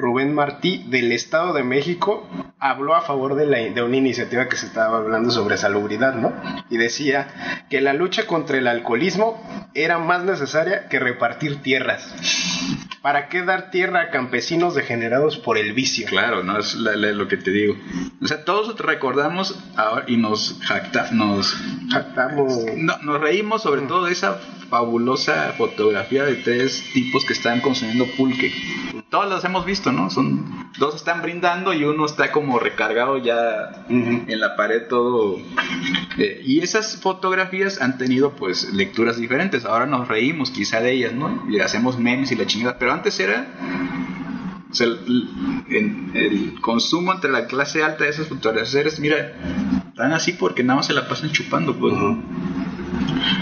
Rubén 0.00 0.34
Martí 0.34 0.84
del 0.88 1.12
Estado 1.12 1.52
de 1.52 1.62
México 1.62 2.26
habló 2.58 2.94
a 2.94 3.02
favor 3.02 3.34
de, 3.34 3.46
la, 3.46 3.58
de 3.58 3.82
una 3.82 3.96
iniciativa 3.96 4.48
que 4.48 4.56
se 4.56 4.66
estaba 4.66 4.98
hablando 4.98 5.30
sobre 5.30 5.56
salubridad, 5.56 6.14
¿no? 6.14 6.32
Y 6.70 6.76
decía 6.76 7.64
que 7.68 7.80
la 7.80 7.92
lucha 7.92 8.26
contra 8.26 8.58
el 8.58 8.66
alcoholismo 8.66 9.42
era 9.74 9.98
más 9.98 10.24
necesaria 10.24 10.88
que 10.88 10.98
repartir 10.98 11.62
tierras. 11.62 12.14
¿Para 13.02 13.28
qué 13.28 13.42
dar 13.42 13.70
tierra 13.70 14.02
a 14.02 14.10
campesinos 14.10 14.74
degenerados 14.74 15.38
por 15.38 15.56
el 15.56 15.72
vicio? 15.72 16.06
Claro, 16.06 16.42
no 16.42 16.58
es 16.58 16.74
lo 16.74 17.28
que 17.28 17.38
te 17.38 17.50
digo. 17.50 17.74
O 18.22 18.26
sea, 18.26 18.44
todos 18.44 18.78
recordamos 18.78 19.58
ahora 19.74 20.04
y 20.06 20.18
nos 20.18 20.58
jacta, 20.62 21.10
nos 21.10 21.56
jactamos, 21.90 22.66
nos 22.76 23.20
reímos 23.20 23.49
sobre 23.58 23.82
todo 23.82 24.04
de 24.04 24.12
esa 24.12 24.34
fabulosa 24.68 25.52
fotografía 25.58 26.24
de 26.24 26.36
tres 26.36 26.84
tipos 26.92 27.24
que 27.24 27.32
están 27.32 27.60
consumiendo 27.60 28.06
pulque. 28.16 28.52
Todos 29.10 29.28
los 29.28 29.44
hemos 29.44 29.66
visto, 29.66 29.90
¿no? 29.90 30.08
Son 30.10 30.70
dos 30.78 30.94
están 30.94 31.20
brindando 31.22 31.72
y 31.74 31.84
uno 31.84 32.06
está 32.06 32.30
como 32.30 32.58
recargado 32.58 33.18
ya 33.18 33.84
en 33.88 34.40
la 34.40 34.54
pared 34.56 34.86
todo. 34.88 35.38
Eh, 36.16 36.42
y 36.44 36.60
esas 36.60 36.96
fotografías 36.96 37.80
han 37.80 37.98
tenido 37.98 38.36
pues 38.36 38.72
lecturas 38.72 39.16
diferentes. 39.16 39.64
Ahora 39.64 39.86
nos 39.86 40.06
reímos 40.06 40.50
quizá 40.50 40.80
de 40.80 40.92
ellas, 40.92 41.12
¿no? 41.12 41.44
Y 41.50 41.58
hacemos 41.58 41.98
memes 41.98 42.30
y 42.30 42.36
la 42.36 42.46
chingada. 42.46 42.78
Pero 42.78 42.92
antes 42.92 43.18
era 43.18 43.48
el, 44.78 46.54
consumo 46.60 47.12
entre 47.12 47.30
la 47.30 47.46
clase 47.46 47.82
alta 47.82 48.04
de 48.04 48.10
esas 48.10 48.28
fotografías, 48.28 49.00
mira, 49.00 49.32
están 49.88 50.12
así 50.12 50.32
porque 50.32 50.62
nada 50.62 50.78
más 50.78 50.86
se 50.86 50.94
la 50.94 51.08
pasan 51.08 51.32
chupando, 51.32 51.76
pues. 51.76 51.94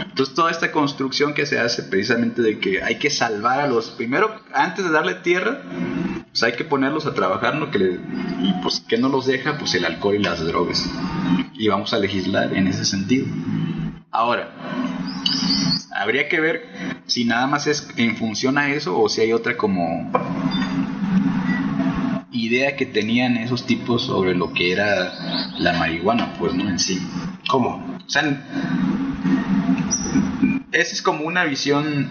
Entonces 0.03 0.35
toda 0.35 0.51
esta 0.51 0.73
construcción 0.73 1.35
que 1.35 1.47
se 1.47 1.59
hace 1.59 1.83
precisamente 1.85 2.43
de 2.43 2.59
que 2.59 2.83
hay 2.83 2.99
que 2.99 3.11
salvar 3.11 3.61
a 3.61 3.67
los, 3.67 3.91
primero, 3.91 4.35
antes 4.53 4.85
de 4.85 4.91
darle 4.91 5.15
tierra, 5.15 5.63
pues 6.29 6.43
hay 6.43 6.53
que 6.53 6.65
ponerlos 6.65 7.07
a 7.07 7.15
trabajar, 7.15 7.57
¿no? 7.57 7.71
Que 7.71 7.99
y 8.41 8.53
pues 8.63 8.81
que 8.81 8.99
no 8.99 9.09
los 9.09 9.27
deja, 9.27 9.59
pues 9.59 9.75
el 9.75 9.85
alcohol 9.85 10.17
y 10.17 10.23
las 10.23 10.45
drogas. 10.45 10.89
Y 11.55 11.69
vamos 11.69 11.93
a 11.93 11.99
legislar 11.99 12.55
en 12.55 12.67
ese 12.67 12.85
sentido. 12.85 13.27
Ahora, 14.11 14.51
habría 15.95 16.29
que 16.29 16.41
ver 16.41 16.67
si 17.07 17.25
nada 17.25 17.47
más 17.47 17.67
es 17.67 17.89
en 17.97 18.17
función 18.17 18.59
a 18.59 18.71
eso 18.71 18.99
o 18.99 19.09
si 19.09 19.21
hay 19.21 19.33
otra 19.33 19.57
como 19.57 20.11
idea 22.31 22.77
que 22.77 22.87
tenían 22.87 23.37
esos 23.37 23.65
tipos 23.67 24.03
sobre 24.03 24.35
lo 24.35 24.53
que 24.53 24.73
era 24.73 25.13
la 25.59 25.73
marihuana, 25.75 26.35
pues 26.39 26.55
no 26.55 26.69
en 26.69 26.79
sí. 26.79 27.01
¿Cómo? 27.49 27.99
O 28.07 28.11
sea, 28.11 28.23
esa 30.73 30.95
es 30.95 31.03
como 31.03 31.25
una 31.25 31.45
visión 31.45 32.11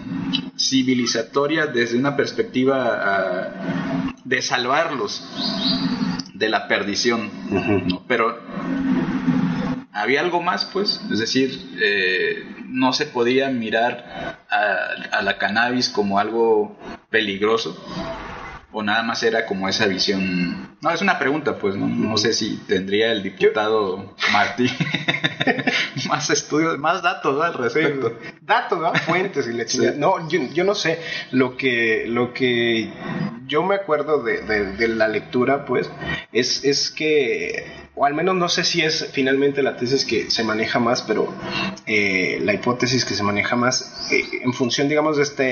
civilizatoria 0.56 1.66
desde 1.66 1.96
una 1.96 2.16
perspectiva 2.16 3.00
ah, 3.02 4.14
de 4.24 4.42
salvarlos 4.42 5.24
de 6.34 6.48
la 6.48 6.68
perdición, 6.68 7.30
pero 8.06 8.38
había 9.92 10.20
algo 10.20 10.40
más, 10.40 10.64
pues, 10.66 11.00
es 11.10 11.18
decir, 11.18 11.76
eh, 11.82 12.44
no 12.66 12.92
se 12.92 13.06
podía 13.06 13.48
mirar 13.50 14.38
a, 14.48 15.22
la 15.22 15.38
cannabis 15.38 15.88
como 15.88 16.18
algo 16.18 16.78
peligroso 17.10 17.76
o 18.78 18.82
nada 18.84 19.02
más 19.02 19.24
era 19.24 19.44
como 19.44 19.68
esa 19.68 19.86
visión. 19.86 20.76
No, 20.80 20.90
es 20.90 21.02
una 21.02 21.18
pregunta, 21.18 21.58
pues, 21.58 21.74
no, 21.74 21.88
no 21.88 22.16
sé 22.16 22.32
si 22.32 22.58
tendría 22.58 23.10
el 23.10 23.24
diputado 23.24 24.14
Martí 24.32 24.70
más 26.08 26.30
estudios, 26.30 26.78
más 26.78 27.02
datos 27.02 27.42
al 27.42 27.54
respecto. 27.54 28.16
datos, 28.40 28.78
fuentes 29.00 29.48
y 29.48 29.52
le 29.52 29.66
No, 29.96 30.28
yo, 30.28 30.62
no 30.62 30.76
sé. 30.76 31.00
Lo 31.32 31.56
que, 31.56 32.04
lo 32.06 32.32
que 32.32 32.92
yo 33.48 33.64
me 33.64 33.74
acuerdo 33.74 34.22
de, 34.22 34.42
de, 34.42 34.88
la 34.88 35.08
lectura, 35.08 35.64
pues, 35.64 35.90
es, 36.30 36.64
es 36.64 36.90
que 36.90 37.87
o 37.98 38.04
al 38.04 38.14
menos 38.14 38.36
no 38.36 38.48
sé 38.48 38.62
si 38.62 38.82
es 38.82 39.10
finalmente 39.12 39.62
la 39.62 39.76
tesis 39.76 40.04
que 40.04 40.30
se 40.30 40.44
maneja 40.44 40.78
más, 40.78 41.02
pero 41.02 41.34
eh, 41.86 42.38
la 42.42 42.54
hipótesis 42.54 43.04
que 43.04 43.14
se 43.14 43.24
maneja 43.24 43.56
más 43.56 44.08
eh, 44.12 44.24
en 44.42 44.52
función, 44.52 44.88
digamos, 44.88 45.16
de 45.16 45.22
esta 45.24 45.44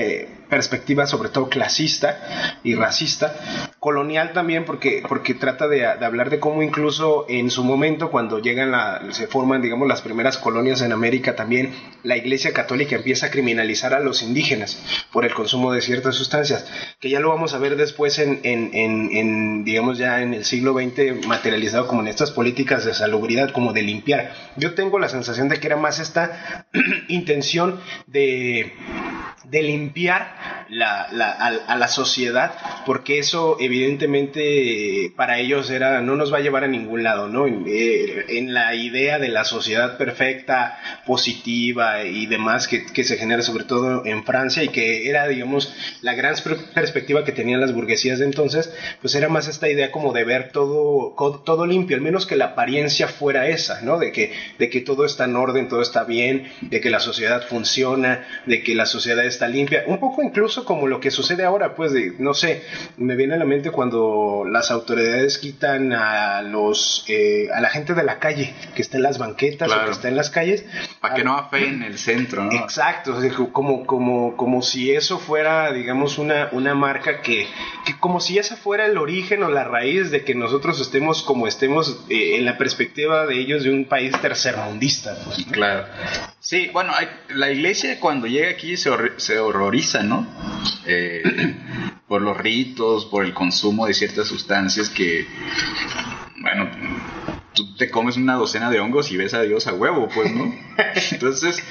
perspectiva 0.49 1.05
sobre 1.07 1.29
todo 1.29 1.49
clasista 1.49 2.59
y 2.63 2.75
racista, 2.75 3.33
colonial 3.79 4.33
también 4.33 4.65
porque, 4.65 5.03
porque 5.07 5.33
trata 5.33 5.67
de, 5.67 5.85
hablar 5.85 6.29
de 6.29 6.39
cómo 6.39 6.63
incluso 6.63 7.25
en 7.29 7.51
su 7.51 7.63
momento 7.63 8.09
cuando 8.09 8.39
llegan 8.39 8.73
se 9.13 9.27
forman 9.27 9.61
digamos 9.61 9.87
las 9.87 10.01
primeras 10.01 10.37
colonias 10.37 10.81
en 10.81 10.91
América 10.91 11.35
también 11.35 11.73
la 12.03 12.17
iglesia 12.17 12.53
católica 12.53 12.95
empieza 12.95 13.27
a 13.27 13.31
criminalizar 13.31 13.93
a 13.93 13.99
los 13.99 14.21
indígenas 14.23 14.81
por 15.11 15.25
el 15.25 15.33
consumo 15.33 15.71
de 15.71 15.81
ciertas 15.81 16.15
sustancias 16.15 16.65
que 16.99 17.09
ya 17.09 17.19
lo 17.19 17.29
vamos 17.29 17.53
a 17.53 17.59
ver 17.59 17.75
después 17.75 18.19
en, 18.19 18.39
en, 18.43 18.71
en, 18.73 19.63
digamos 19.63 19.97
ya 19.97 20.21
en 20.21 20.33
el 20.33 20.45
siglo 20.45 20.73
XX 20.73 21.25
materializado 21.27 21.87
como 21.87 22.01
en 22.01 22.07
estas 22.07 22.31
políticas 22.37 22.85
de 22.85 22.93
salubridad 22.93 23.49
como 23.49 23.73
de 23.73 23.81
limpiar. 23.81 24.31
Yo 24.57 24.75
tengo 24.75 24.99
la 24.99 25.09
sensación 25.09 25.49
de 25.49 25.59
que 25.59 25.65
era 25.65 25.75
más 25.75 25.97
esta 25.97 26.67
intención 27.07 27.79
de 28.05 28.73
de 29.49 29.61
limpiar 29.61 30.65
la, 30.69 31.03
a, 31.03 31.75
la 31.75 31.87
sociedad, 31.87 32.51
porque 32.85 33.19
eso 33.19 33.57
evidentemente 33.59 35.13
para 35.15 35.39
ellos 35.39 35.69
era 35.69 36.01
no 36.01 36.15
nos 36.15 36.33
va 36.33 36.37
a 36.37 36.41
llevar 36.41 36.65
a 36.65 36.67
ningún 36.67 37.03
lado, 37.03 37.29
¿no? 37.29 37.47
En, 37.47 37.63
eh, 37.67 38.25
la 38.47 38.75
idea 38.75 39.19
de 39.19 39.29
la 39.29 39.45
sociedad 39.45 39.97
perfecta, 39.97 40.79
positiva 41.05 42.03
y 42.03 42.25
demás 42.25 42.67
que, 42.67 42.85
que, 42.85 43.03
se 43.03 43.17
genera 43.17 43.41
sobre 43.41 43.63
todo 43.63 44.05
en 44.05 44.23
Francia 44.25 44.63
y 44.63 44.69
que 44.69 45.09
era, 45.09 45.27
digamos, 45.27 45.73
la 46.01 46.13
gran 46.13 46.35
perspectiva 46.73 47.23
que 47.23 47.31
tenían 47.31 47.61
las 47.61 47.73
burguesías 47.73 48.19
de 48.19 48.25
entonces, 48.25 48.73
pues 49.01 49.15
era 49.15 49.29
más 49.29 49.47
esta 49.47 49.69
idea 49.69 49.91
como 49.91 50.11
de 50.11 50.23
ver 50.23 50.51
todo, 50.51 51.15
todo 51.45 51.65
limpio, 51.65 51.95
al 51.95 52.01
menos 52.03 52.25
que 52.25 52.35
la 52.35 52.45
apariencia 52.45 53.07
fuera 53.07 53.47
esa, 53.47 53.81
¿no? 53.81 53.97
De 53.97 54.11
que, 54.11 54.33
de 54.59 54.69
que 54.69 54.81
todo 54.81 55.05
está 55.05 55.25
en 55.25 55.35
orden, 55.35 55.69
todo 55.69 55.81
está 55.81 56.03
bien, 56.03 56.51
de 56.61 56.81
que 56.81 56.89
la 56.89 56.99
sociedad 56.99 57.47
funciona, 57.47 58.25
de 58.45 58.63
que 58.63 58.75
la 58.75 58.85
sociedad 58.85 59.25
es 59.25 59.36
está 59.37 59.47
limpia. 59.47 59.83
Un 59.85 59.99
poco 59.99 60.23
incluso 60.23 60.65
como 60.65 60.87
lo 60.87 60.99
que 60.99 61.11
sucede 61.11 61.45
ahora, 61.45 61.75
pues 61.75 61.93
de, 61.93 62.13
no 62.17 62.33
sé, 62.33 62.63
me 62.97 63.15
viene 63.15 63.35
a 63.35 63.37
la 63.37 63.45
mente 63.45 63.69
cuando 63.71 64.43
las 64.49 64.71
autoridades 64.71 65.37
quitan 65.37 65.93
a 65.93 66.41
los, 66.41 67.05
eh, 67.07 67.47
a 67.53 67.61
la 67.61 67.69
gente 67.69 67.93
de 67.93 68.03
la 68.03 68.19
calle, 68.19 68.53
que 68.75 68.81
está 68.81 68.97
en 68.97 69.03
las 69.03 69.19
banquetas 69.19 69.71
o 69.71 69.85
que 69.85 69.91
está 69.91 70.07
en 70.07 70.15
las 70.15 70.29
calles. 70.29 70.65
Para 70.99 71.15
que 71.15 71.23
no 71.23 71.37
afeen 71.37 71.83
el 71.83 71.97
centro, 71.99 72.43
¿no? 72.43 72.51
Exacto, 72.51 73.15
como, 73.51 73.85
como, 73.85 74.35
como 74.35 74.61
si 74.61 74.91
eso 74.91 75.19
fuera, 75.19 75.71
digamos, 75.71 76.17
una, 76.17 76.49
una 76.51 76.73
marca 76.73 77.21
que, 77.21 77.47
que 77.85 77.97
como 77.99 78.19
si 78.19 78.39
esa 78.39 78.55
fuera 78.55 78.85
el 78.85 78.97
origen 78.97 79.43
o 79.43 79.49
la 79.49 79.63
raíz 79.63 80.09
de 80.09 80.23
que 80.23 80.33
nosotros 80.33 80.81
estemos 80.81 81.21
como 81.21 81.47
estemos 81.47 82.05
eh, 82.09 82.37
en 82.37 82.45
la 82.45 82.57
perspectiva 82.57 83.27
de 83.27 83.39
ellos 83.39 83.63
de 83.63 83.69
un 83.69 83.85
país 83.85 84.13
tercermundista. 84.19 85.15
Pues, 85.23 85.45
Claro. 85.51 85.85
Sí, 86.39 86.69
bueno, 86.71 86.93
la 87.29 87.51
iglesia 87.51 87.99
cuando 87.99 88.25
llega 88.25 88.49
aquí 88.49 88.77
se, 88.77 88.89
se 89.27 89.39
horroriza, 89.39 90.03
¿no? 90.03 90.25
Eh, 90.85 91.21
por 92.07 92.21
los 92.21 92.37
ritos, 92.37 93.05
por 93.05 93.25
el 93.25 93.33
consumo 93.33 93.85
de 93.85 93.93
ciertas 93.93 94.27
sustancias 94.27 94.89
que, 94.89 95.27
bueno, 96.39 96.69
tú 97.57 97.75
te 97.75 97.89
comes 97.89 98.17
una 98.17 98.35
docena 98.35 98.69
de 98.69 98.79
hongos 98.79 99.11
y 99.11 99.17
ves 99.17 99.33
a 99.33 99.41
Dios 99.41 99.65
a 99.65 99.73
huevo, 99.73 100.07
pues, 100.13 100.31
¿no? 100.31 100.53
Entonces, 101.11 101.61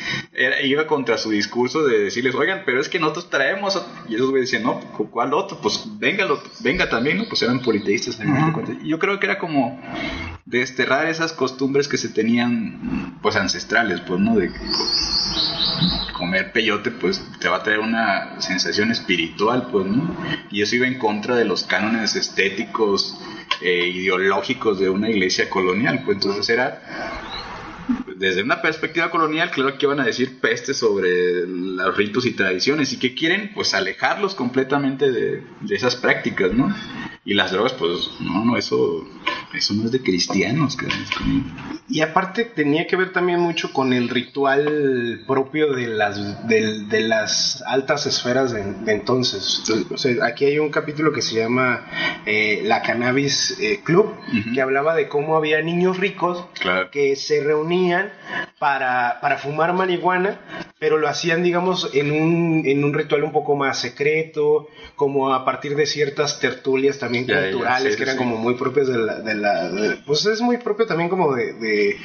iba 0.64 0.86
contra 0.88 1.16
su 1.16 1.30
discurso 1.30 1.84
de 1.84 2.00
decirles, 2.00 2.34
oigan, 2.34 2.62
pero 2.66 2.80
es 2.80 2.88
que 2.88 2.98
nosotros 2.98 3.30
traemos, 3.30 3.80
y 4.08 4.16
esos 4.16 4.30
güeyes 4.30 4.50
decían, 4.50 4.64
no, 4.64 4.80
¿cuál 5.10 5.32
otro? 5.32 5.58
Pues 5.62 5.84
venga, 5.98 6.26
venga 6.60 6.88
también, 6.88 7.18
¿no? 7.18 7.24
Pues 7.28 7.40
eran 7.42 7.60
politeístas. 7.60 8.18
Y 8.82 8.88
yo 8.88 8.98
creo 8.98 9.20
que 9.20 9.26
era 9.26 9.38
como 9.38 9.80
desterrar 10.44 11.06
esas 11.06 11.32
costumbres 11.32 11.86
que 11.86 11.96
se 11.96 12.08
tenían, 12.08 13.18
pues, 13.22 13.36
ancestrales, 13.36 14.00
pues, 14.00 14.18
¿no? 14.20 14.34
De 14.36 14.50
comer 16.18 16.50
peyote, 16.50 16.90
pues, 16.90 17.24
te 17.38 17.48
va 17.48 17.58
a 17.58 17.62
traer 17.62 17.78
una 17.78 18.40
sensación 18.40 18.90
espiritual, 18.90 19.68
pues, 19.70 19.86
¿no? 19.86 20.16
Y 20.50 20.62
eso 20.62 20.74
iba 20.74 20.88
en 20.88 20.98
contra 20.98 21.36
de 21.36 21.44
los 21.44 21.62
cánones 21.62 22.16
estéticos, 22.16 23.16
eh, 23.60 23.88
ideológicos 23.88 24.78
de 24.78 24.88
una 24.88 25.10
iglesia 25.10 25.48
colonial, 25.48 26.02
pues 26.04 26.16
entonces 26.16 26.48
era 26.48 26.82
desde 28.16 28.42
una 28.42 28.62
perspectiva 28.62 29.10
colonial, 29.10 29.50
claro 29.50 29.76
que 29.76 29.86
iban 29.86 30.00
a 30.00 30.04
decir 30.04 30.40
peste 30.40 30.74
sobre 30.74 31.46
los 31.46 31.96
ritos 31.96 32.26
y 32.26 32.32
tradiciones 32.32 32.92
y 32.92 32.98
que 32.98 33.14
quieren 33.14 33.52
pues 33.54 33.74
alejarlos 33.74 34.34
completamente 34.34 35.12
de, 35.12 35.42
de 35.60 35.74
esas 35.74 35.96
prácticas, 35.96 36.52
¿no? 36.52 36.74
Y 37.24 37.34
las 37.34 37.52
drogas, 37.52 37.72
pues, 37.74 38.10
no, 38.20 38.44
no, 38.44 38.56
eso, 38.56 39.06
eso 39.56 39.74
no 39.74 39.84
es 39.84 39.92
de 39.92 40.02
cristianos. 40.02 40.76
Y 41.88 42.00
aparte 42.00 42.44
tenía 42.44 42.86
que 42.86 42.96
ver 42.96 43.12
también 43.12 43.40
mucho 43.40 43.72
con 43.72 43.92
el 43.92 44.08
ritual 44.08 45.22
propio 45.26 45.72
de 45.72 45.86
las, 45.86 46.46
de, 46.46 47.00
las 47.00 47.62
altas 47.66 48.06
esferas 48.06 48.52
de, 48.52 48.92
entonces. 48.92 49.62
O 49.90 49.96
sea, 49.96 50.24
aquí 50.24 50.44
hay 50.44 50.58
un 50.58 50.70
capítulo 50.70 51.12
que 51.12 51.22
se 51.22 51.36
llama 51.36 51.86
eh, 52.26 52.62
La 52.64 52.82
Cannabis 52.82 53.56
eh, 53.60 53.80
Club, 53.82 54.14
que 54.52 54.60
hablaba 54.60 54.94
de 54.94 55.08
cómo 55.08 55.36
había 55.36 55.62
niños 55.62 55.98
ricos 55.98 56.44
que 56.92 57.16
se 57.16 57.42
reunían 57.42 58.12
para, 58.58 59.18
para 59.20 59.36
fumar 59.36 59.74
marihuana, 59.74 60.72
pero 60.78 60.96
lo 60.96 61.08
hacían, 61.08 61.42
digamos, 61.42 61.90
en 61.92 62.10
un, 62.10 62.62
en 62.64 62.84
un 62.84 62.94
ritual 62.94 63.22
un 63.24 63.32
poco 63.32 63.54
más 63.54 63.78
secreto, 63.78 64.68
como 64.94 65.34
a 65.34 65.44
partir 65.44 65.76
de 65.76 65.84
ciertas 65.84 66.40
tertulias 66.40 66.98
también 66.98 67.26
culturales 67.26 67.96
que 67.96 68.02
eran 68.02 68.16
como 68.16 68.36
muy 68.36 68.54
propios 68.54 68.88
de 68.88 68.98
la... 68.98 69.20
De 69.20 69.34
la 69.34 69.98
pues 70.06 70.24
es 70.24 70.40
muy 70.40 70.56
propio 70.56 70.86
también 70.86 71.10
como 71.10 71.34
de, 71.34 71.96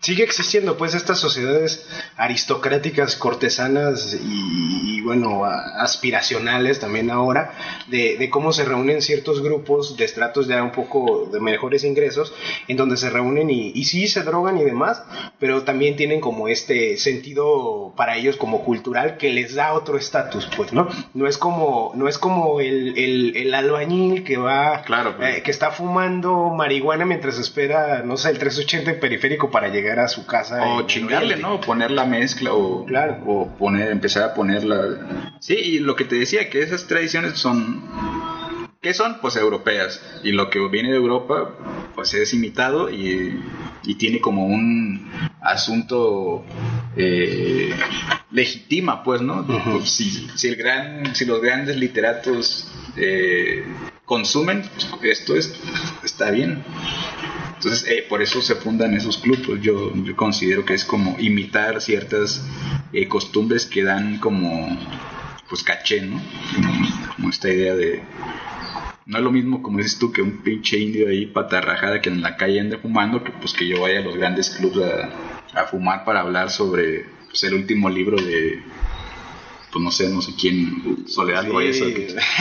Sigue 0.00 0.22
existiendo 0.22 0.76
pues 0.78 0.94
estas 0.94 1.18
sociedades 1.18 1.86
aristocráticas, 2.16 3.16
cortesanas 3.16 4.16
y, 4.22 5.00
bueno, 5.02 5.44
aspiracionales 5.44 6.78
también 6.78 7.10
ahora, 7.10 7.52
de, 7.88 8.30
cómo 8.30 8.52
se 8.52 8.64
reúnen 8.64 9.02
ciertos 9.02 9.42
grupos 9.42 9.96
de 9.96 10.04
estratos 10.04 10.46
ya 10.46 10.62
un 10.62 10.72
poco 10.72 11.28
de 11.30 11.40
mejores 11.40 11.84
ingresos, 11.84 12.32
en 12.68 12.76
donde 12.76 12.96
se 12.96 13.10
reúnen 13.10 13.50
y, 13.50 13.72
y 13.74 13.84
sí 13.84 14.06
se 14.06 14.22
drogan 14.22 14.56
y 14.58 14.64
demás, 14.64 15.02
pero 15.38 15.64
también 15.64 15.96
tienen 15.98 16.20
como 16.20 16.48
este 16.48 16.96
sentido 16.96 17.92
para 17.94 18.16
ellos 18.16 18.36
como 18.36 18.64
cultural 18.64 19.18
que 19.18 19.30
les 19.30 19.54
da 19.54 19.74
otro 19.74 19.98
estatus, 19.98 20.48
pues, 20.56 20.72
¿no? 20.72 20.88
No 21.12 21.26
es 21.26 21.36
como, 21.36 21.92
no 21.94 22.08
es 22.08 22.16
como 22.16 22.60
el, 22.60 22.96
el, 22.96 23.36
el 23.36 23.52
albañil 23.52 24.24
que 24.24 24.38
va 24.38 24.80
claro, 24.82 25.16
pues. 25.16 25.36
eh, 25.36 25.42
que 25.42 25.50
está 25.50 25.70
fumando 25.70 26.50
marihuana 26.50 27.04
mientras 27.04 27.38
espera, 27.38 28.02
no 28.02 28.16
sé, 28.16 28.30
el 28.30 28.38
380 28.38 29.00
periférico 29.00 29.50
para 29.50 29.68
llegar 29.68 29.98
a 29.98 30.08
su 30.08 30.24
casa. 30.24 30.64
O 30.74 30.86
chingarle, 30.86 31.36
¿no? 31.36 31.60
Poner 31.60 31.90
la 31.90 32.06
mezcla 32.06 32.54
o, 32.54 32.86
claro. 32.86 33.18
o 33.26 33.48
poner, 33.58 33.90
empezar 33.90 34.22
a 34.22 34.34
ponerla. 34.34 35.34
Sí, 35.40 35.54
y 35.54 35.78
lo 35.80 35.96
que 35.96 36.04
te 36.04 36.14
decía, 36.14 36.48
que 36.48 36.62
esas 36.62 36.86
tradiciones 36.86 37.38
son... 37.38 38.37
¿Qué 38.80 38.94
son? 38.94 39.20
Pues 39.20 39.34
europeas. 39.36 40.00
Y 40.22 40.32
lo 40.32 40.50
que 40.50 40.60
viene 40.68 40.90
de 40.90 40.96
Europa, 40.96 41.54
pues 41.96 42.14
es 42.14 42.32
imitado 42.32 42.90
y, 42.90 43.42
y 43.82 43.94
tiene 43.96 44.20
como 44.20 44.46
un 44.46 45.10
asunto 45.40 46.44
eh, 46.96 47.74
legitima, 48.30 49.02
pues, 49.02 49.20
¿no? 49.20 49.46
Pues, 49.46 49.90
si, 49.90 50.28
si, 50.34 50.48
el 50.48 50.56
gran, 50.56 51.14
si 51.14 51.24
los 51.24 51.40
grandes 51.40 51.76
literatos 51.76 52.70
eh, 52.96 53.64
consumen, 54.04 54.62
pues, 55.00 55.20
esto 55.20 55.36
es, 55.36 55.54
está 56.04 56.30
bien. 56.30 56.62
Entonces, 57.54 57.88
eh, 57.88 58.06
por 58.08 58.22
eso 58.22 58.40
se 58.42 58.54
fundan 58.56 58.94
esos 58.94 59.18
clubes. 59.18 59.60
Yo, 59.60 59.92
yo, 59.94 60.16
considero 60.16 60.64
que 60.64 60.74
es 60.74 60.84
como 60.84 61.16
imitar 61.18 61.80
ciertas 61.80 62.44
costumbres 63.08 63.66
que 63.66 63.82
dan 63.82 64.18
como, 64.18 64.68
pues, 65.48 65.62
caché, 65.62 66.02
¿no? 66.02 66.20
Como, 67.16 67.30
esta 67.30 67.48
idea 67.48 67.74
de. 67.74 68.02
No 69.08 69.16
es 69.16 69.24
lo 69.24 69.32
mismo, 69.32 69.62
como 69.62 69.78
dices 69.78 69.98
tú, 69.98 70.12
que 70.12 70.20
un 70.20 70.42
pinche 70.42 70.78
indio 70.78 71.08
ahí 71.08 71.24
patarrajada 71.24 72.00
que 72.02 72.10
en 72.10 72.20
la 72.20 72.36
calle 72.36 72.60
ande 72.60 72.76
fumando, 72.76 73.24
que 73.24 73.32
pues 73.32 73.54
que 73.54 73.66
yo 73.66 73.80
vaya 73.80 74.00
a 74.00 74.02
los 74.02 74.16
grandes 74.16 74.50
clubes 74.50 74.86
a, 74.86 75.60
a 75.60 75.64
fumar 75.66 76.04
para 76.04 76.20
hablar 76.20 76.50
sobre 76.50 77.06
pues, 77.26 77.42
el 77.44 77.54
último 77.54 77.88
libro 77.88 78.16
de 78.22 78.62
pues 79.72 79.84
no 79.84 79.90
sé, 79.90 80.08
no 80.08 80.22
sé 80.22 80.32
quién, 80.38 81.06
Soledad 81.06 81.44
lo 81.44 81.60
eso, 81.60 81.84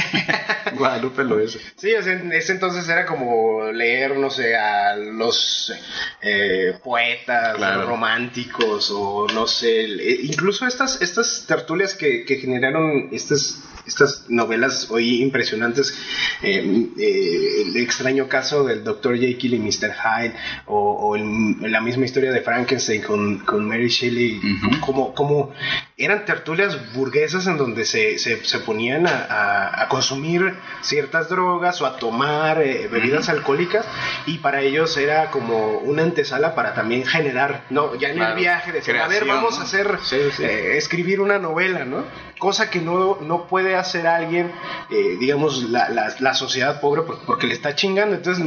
Guadalupe 0.78 1.24
lo 1.24 1.39
es. 1.39 1.59
Sí, 1.76 1.91
ese 1.91 2.51
entonces 2.51 2.88
era 2.88 3.05
como 3.05 3.72
leer, 3.72 4.18
no 4.18 4.30
sé, 4.30 4.55
a 4.55 4.95
los 4.95 5.74
eh, 6.22 6.78
poetas 6.84 7.57
románticos 7.86 8.91
o 8.93 9.28
no 9.34 9.45
sé, 9.47 9.88
incluso 10.24 10.65
estas, 10.65 11.01
estas 11.01 11.45
tertulias 11.47 11.93
que, 11.93 12.24
que 12.26 12.38
generaron 12.38 13.09
estas 13.11 13.61
estas 13.88 14.25
novelas 14.27 14.91
hoy 14.91 15.21
impresionantes, 15.21 15.97
eh, 16.43 16.88
eh, 16.97 17.63
el 17.65 17.77
extraño 17.77 18.27
caso 18.27 18.65
del 18.65 18.83
Dr. 18.83 19.17
Jekyll 19.17 19.55
y 19.55 19.59
Mr. 19.59 19.93
Hyde, 19.93 20.35
o, 20.65 21.15
la 21.17 21.81
misma 21.81 22.05
historia 22.05 22.31
de 22.31 22.41
Frankenstein 22.41 23.01
con, 23.01 23.39
con 23.39 23.67
Mary 23.67 23.88
Shelley, 23.88 24.39
como, 24.81 25.13
como 25.13 25.51
eran 25.95 26.25
tertulias 26.25 26.93
burguesas 26.93 27.47
en 27.47 27.57
donde 27.57 27.85
se, 27.85 28.19
se, 28.19 28.59
ponían 28.59 29.07
a, 29.07 29.83
a, 29.83 29.88
consumir 29.88 30.53
ciertas 30.81 31.29
drogas 31.29 31.81
o 31.81 31.85
a 31.85 31.97
tomar 31.97 32.61
eh, 32.61 32.88
bebidas 32.91 33.29
alcohólicas, 33.29 33.85
y 34.25 34.39
para 34.39 34.61
ellos 34.61 34.97
era 34.97 35.31
como 35.31 35.79
una 35.79 36.03
antesala 36.03 36.53
para 36.53 36.73
también 36.73 37.05
generar, 37.05 37.65
no, 37.69 37.95
ya 37.95 38.09
en 38.09 38.21
el 38.21 38.35
viaje, 38.35 38.73
de 38.73 38.99
a 38.99 39.07
ver, 39.07 39.25
vamos 39.25 39.59
a 39.59 39.63
hacer, 39.63 39.97
escribir 40.75 41.21
una 41.21 41.39
novela, 41.39 41.85
¿no? 41.85 42.03
cosa 42.38 42.69
que 42.69 42.79
no, 42.79 43.17
no 43.21 43.47
puede 43.47 43.75
hacer 43.82 44.07
alguien, 44.07 44.51
eh, 44.89 45.17
digamos, 45.19 45.63
la, 45.69 45.89
la, 45.89 46.13
la, 46.19 46.34
sociedad 46.34 46.80
pobre 46.82 47.03
porque 47.25 47.47
le 47.47 47.53
está 47.53 47.75
chingando. 47.75 48.15
Entonces, 48.15 48.43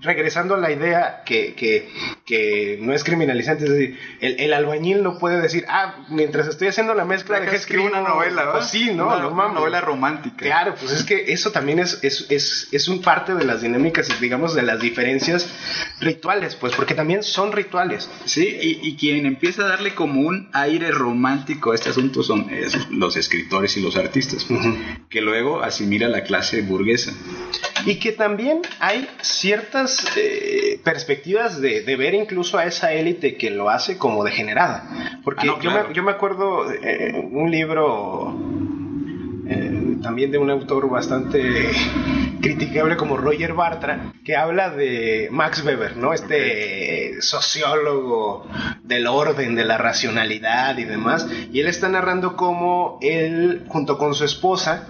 regresando 0.00 0.54
a 0.54 0.58
la 0.58 0.70
idea 0.70 1.22
que, 1.24 1.54
que, 1.54 1.88
que 2.24 2.78
no 2.80 2.92
es 2.92 3.04
criminalizante, 3.04 3.64
es 3.64 3.70
decir, 3.70 3.98
el, 4.20 4.40
el, 4.40 4.52
albañil 4.52 5.02
no 5.02 5.18
puede 5.18 5.40
decir, 5.40 5.64
ah, 5.68 6.06
mientras 6.08 6.48
estoy 6.48 6.68
haciendo 6.68 6.94
la 6.94 7.04
mezcla, 7.04 7.40
de 7.40 7.48
que 7.48 7.56
escribo 7.56 7.86
una 7.86 8.00
novela, 8.00 8.44
¿verdad? 8.44 8.58
Pues 8.58 8.66
sí, 8.66 8.92
¿no? 8.94 9.06
Una, 9.06 9.28
una, 9.28 9.48
novela 9.48 9.80
romántica. 9.80 10.36
Claro, 10.44 10.74
pues 10.78 10.92
es 10.92 11.04
que 11.04 11.32
eso 11.32 11.52
también 11.52 11.78
es, 11.78 11.98
es, 12.02 12.26
es, 12.30 12.68
es 12.72 12.88
un 12.88 13.02
parte 13.02 13.34
de 13.34 13.44
las 13.44 13.62
dinámicas, 13.62 14.08
digamos, 14.20 14.54
de 14.54 14.62
las 14.62 14.80
diferencias 14.80 15.48
rituales, 16.00 16.56
pues, 16.56 16.74
porque 16.74 16.94
también 16.94 17.22
son 17.22 17.52
rituales. 17.52 18.08
Sí, 18.24 18.46
y, 18.60 18.88
y 18.88 18.96
quien 18.96 19.26
empieza 19.26 19.64
a 19.64 19.68
darle 19.68 19.94
como 19.94 20.20
un 20.20 20.48
aire 20.52 20.90
romántico 20.90 21.72
a 21.72 21.74
este 21.74 21.90
asunto 21.90 22.22
son 22.22 22.46
los 22.90 23.16
escritores 23.16 23.76
y 23.76 23.80
los 23.80 23.96
artistas, 23.96 24.19
pues, 24.28 24.50
uh 24.50 24.54
-huh. 24.54 25.08
que 25.08 25.20
luego 25.20 25.62
asimila 25.62 26.08
la 26.08 26.22
clase 26.22 26.62
burguesa. 26.62 27.12
Y 27.86 27.98
que 27.98 28.12
también 28.12 28.60
hay 28.78 29.08
ciertas 29.22 30.04
eh, 30.16 30.80
perspectivas 30.84 31.60
de, 31.60 31.82
de, 31.82 31.96
ver 31.96 32.14
incluso 32.14 32.58
a 32.58 32.64
esa 32.64 32.92
élite 32.92 33.36
que 33.36 33.50
lo 33.50 33.70
hace 33.70 33.96
como 33.96 34.22
degenerada. 34.24 35.20
Porque 35.24 35.42
ah, 35.42 35.46
no, 35.46 35.58
claro. 35.58 35.82
yo, 35.82 35.88
me, 35.88 35.94
yo, 35.94 36.02
me, 36.02 36.10
acuerdo 36.10 36.70
eh, 36.70 37.12
un 37.30 37.50
libro 37.50 38.38
eh, 39.48 39.89
también 40.02 40.30
de 40.30 40.38
un 40.38 40.50
autor 40.50 40.88
bastante 40.88 41.70
criticable 42.40 42.96
como 42.96 43.16
Roger 43.16 43.54
Bartra, 43.54 44.12
que 44.24 44.36
habla 44.36 44.70
de 44.70 45.28
Max 45.30 45.64
Weber, 45.64 45.96
¿no? 45.96 46.12
Este 46.12 47.10
okay. 47.10 47.22
sociólogo 47.22 48.46
del 48.82 49.06
orden, 49.06 49.54
de 49.54 49.64
la 49.64 49.78
racionalidad 49.78 50.78
y 50.78 50.84
demás. 50.84 51.26
Y 51.52 51.60
él 51.60 51.66
está 51.66 51.88
narrando 51.88 52.36
cómo 52.36 52.98
él, 53.02 53.64
junto 53.68 53.98
con 53.98 54.14
su 54.14 54.24
esposa, 54.24 54.86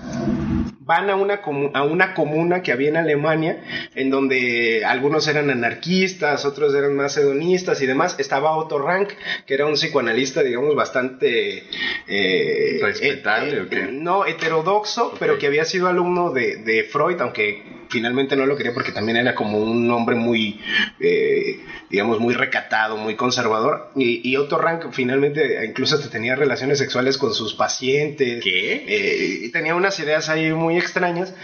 van 0.90 1.08
a 1.08 1.14
una, 1.14 1.40
a 1.74 1.84
una 1.84 2.14
comuna 2.14 2.62
que 2.62 2.72
había 2.72 2.88
en 2.88 2.96
Alemania, 2.96 3.62
en 3.94 4.10
donde 4.10 4.84
algunos 4.84 5.28
eran 5.28 5.48
anarquistas, 5.48 6.44
otros 6.44 6.74
eran 6.74 6.96
macedonistas 6.96 7.80
y 7.80 7.86
demás. 7.86 8.16
Estaba 8.18 8.56
Otto 8.56 8.76
Rank, 8.76 9.10
que 9.46 9.54
era 9.54 9.66
un 9.66 9.74
psicoanalista, 9.74 10.42
digamos, 10.42 10.74
bastante... 10.74 11.62
Eh, 12.08 12.80
¿Respetable 12.82 13.58
eh, 13.58 13.66
eh, 13.70 13.88
No, 13.92 14.26
heterodoxo, 14.26 15.06
okay. 15.06 15.18
pero 15.20 15.38
que 15.38 15.46
había 15.46 15.64
sido 15.64 15.86
alumno 15.86 16.32
de, 16.32 16.56
de 16.56 16.82
Freud, 16.82 17.20
aunque 17.20 17.62
finalmente 17.90 18.36
no 18.36 18.46
lo 18.46 18.56
quería 18.56 18.72
porque 18.72 18.92
también 18.92 19.18
era 19.18 19.34
como 19.34 19.58
un 19.58 19.90
hombre 19.90 20.16
muy, 20.16 20.60
eh, 21.00 21.60
digamos, 21.90 22.20
muy 22.20 22.34
recatado, 22.34 22.96
muy 22.96 23.16
conservador. 23.16 23.90
Y, 23.96 24.28
y, 24.28 24.36
Otto 24.36 24.58
Rank 24.58 24.86
finalmente 24.92 25.64
incluso 25.66 25.96
hasta 25.96 26.08
tenía 26.08 26.36
relaciones 26.36 26.78
sexuales 26.78 27.18
con 27.18 27.34
sus 27.34 27.54
pacientes. 27.54 28.42
¿Qué? 28.42 28.84
Eh, 28.86 29.40
y 29.42 29.52
tenía 29.52 29.74
unas 29.74 29.98
ideas 29.98 30.28
ahí 30.28 30.52
muy 30.52 30.78
extrañas. 30.78 31.34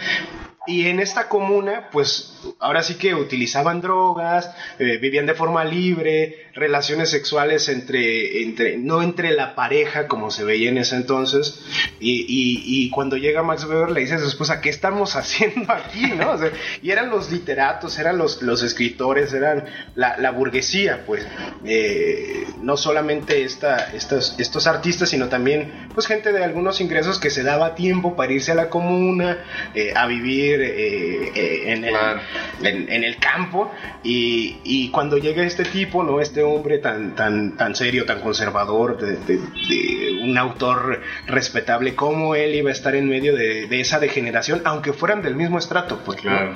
Y 0.67 0.87
en 0.87 0.99
esta 0.99 1.29
comuna, 1.29 1.89
pues 1.91 2.37
ahora 2.59 2.83
sí 2.83 2.95
que 2.95 3.15
utilizaban 3.15 3.81
drogas, 3.81 4.51
eh, 4.79 4.97
vivían 4.97 5.25
de 5.25 5.33
forma 5.33 5.63
libre, 5.63 6.47
relaciones 6.53 7.09
sexuales 7.09 7.69
entre, 7.69 8.43
entre, 8.43 8.77
no 8.77 9.01
entre 9.01 9.31
la 9.31 9.55
pareja 9.55 10.07
como 10.07 10.29
se 10.31 10.43
veía 10.43 10.69
en 10.69 10.77
ese 10.77 10.95
entonces. 10.95 11.63
Y, 11.99 12.25
y, 12.27 12.89
cuando 12.89 13.15
llega 13.15 13.43
Max 13.43 13.63
Weber 13.65 13.91
le 13.91 14.01
dice 14.01 14.15
a 14.15 14.19
su 14.19 14.27
esposa, 14.27 14.59
¿qué 14.59 14.69
estamos 14.69 15.15
haciendo 15.15 15.71
aquí? 15.71 16.11
¿no? 16.15 16.35
Y 16.81 16.91
eran 16.91 17.09
los 17.09 17.31
literatos, 17.31 17.97
eran 17.97 18.17
los, 18.17 18.41
los 18.41 18.61
escritores, 18.61 19.33
eran 19.33 19.65
la, 19.95 20.17
la 20.17 20.31
burguesía, 20.31 21.03
pues. 21.05 21.25
Eh, 21.65 22.45
no 22.61 22.75
solamente 22.75 23.43
esta, 23.43 23.91
estos, 23.93 24.35
estos 24.37 24.67
artistas, 24.67 25.09
sino 25.09 25.29
también 25.29 25.87
pues 25.93 26.07
gente 26.07 26.31
de 26.31 26.43
algunos 26.43 26.81
ingresos 26.81 27.19
que 27.19 27.29
se 27.29 27.43
daba 27.43 27.75
tiempo 27.75 28.15
para 28.15 28.33
irse 28.33 28.51
a 28.51 28.55
la 28.55 28.69
comuna, 28.69 29.37
eh, 29.73 29.93
a 29.95 30.05
vivir 30.07 30.56
eh, 30.61 31.31
eh, 31.35 31.73
en, 31.73 31.83
el, 31.83 31.89
claro. 31.91 32.21
en, 32.61 32.91
en, 32.91 33.03
el, 33.03 33.17
campo 33.17 33.71
y, 34.03 34.57
y, 34.63 34.89
cuando 34.89 35.17
llega 35.17 35.43
este 35.43 35.65
tipo, 35.65 36.03
¿no? 36.03 36.19
Este 36.19 36.43
hombre 36.43 36.79
tan, 36.79 37.15
tan, 37.15 37.57
tan 37.57 37.75
serio, 37.75 38.05
tan 38.05 38.21
conservador, 38.21 38.97
de, 38.97 39.17
de, 39.17 39.37
de 39.37 40.19
un 40.21 40.37
autor 40.37 41.01
respetable, 41.25 41.95
como 41.95 42.35
él 42.35 42.55
iba 42.55 42.69
a 42.69 42.73
estar 42.73 42.95
en 42.95 43.09
medio 43.09 43.35
de, 43.35 43.67
de 43.67 43.79
esa 43.79 43.99
degeneración, 43.99 44.61
aunque 44.65 44.93
fueran 44.93 45.21
del 45.21 45.35
mismo 45.35 45.57
estrato, 45.57 46.01
pues 46.05 46.21
claro. 46.21 46.55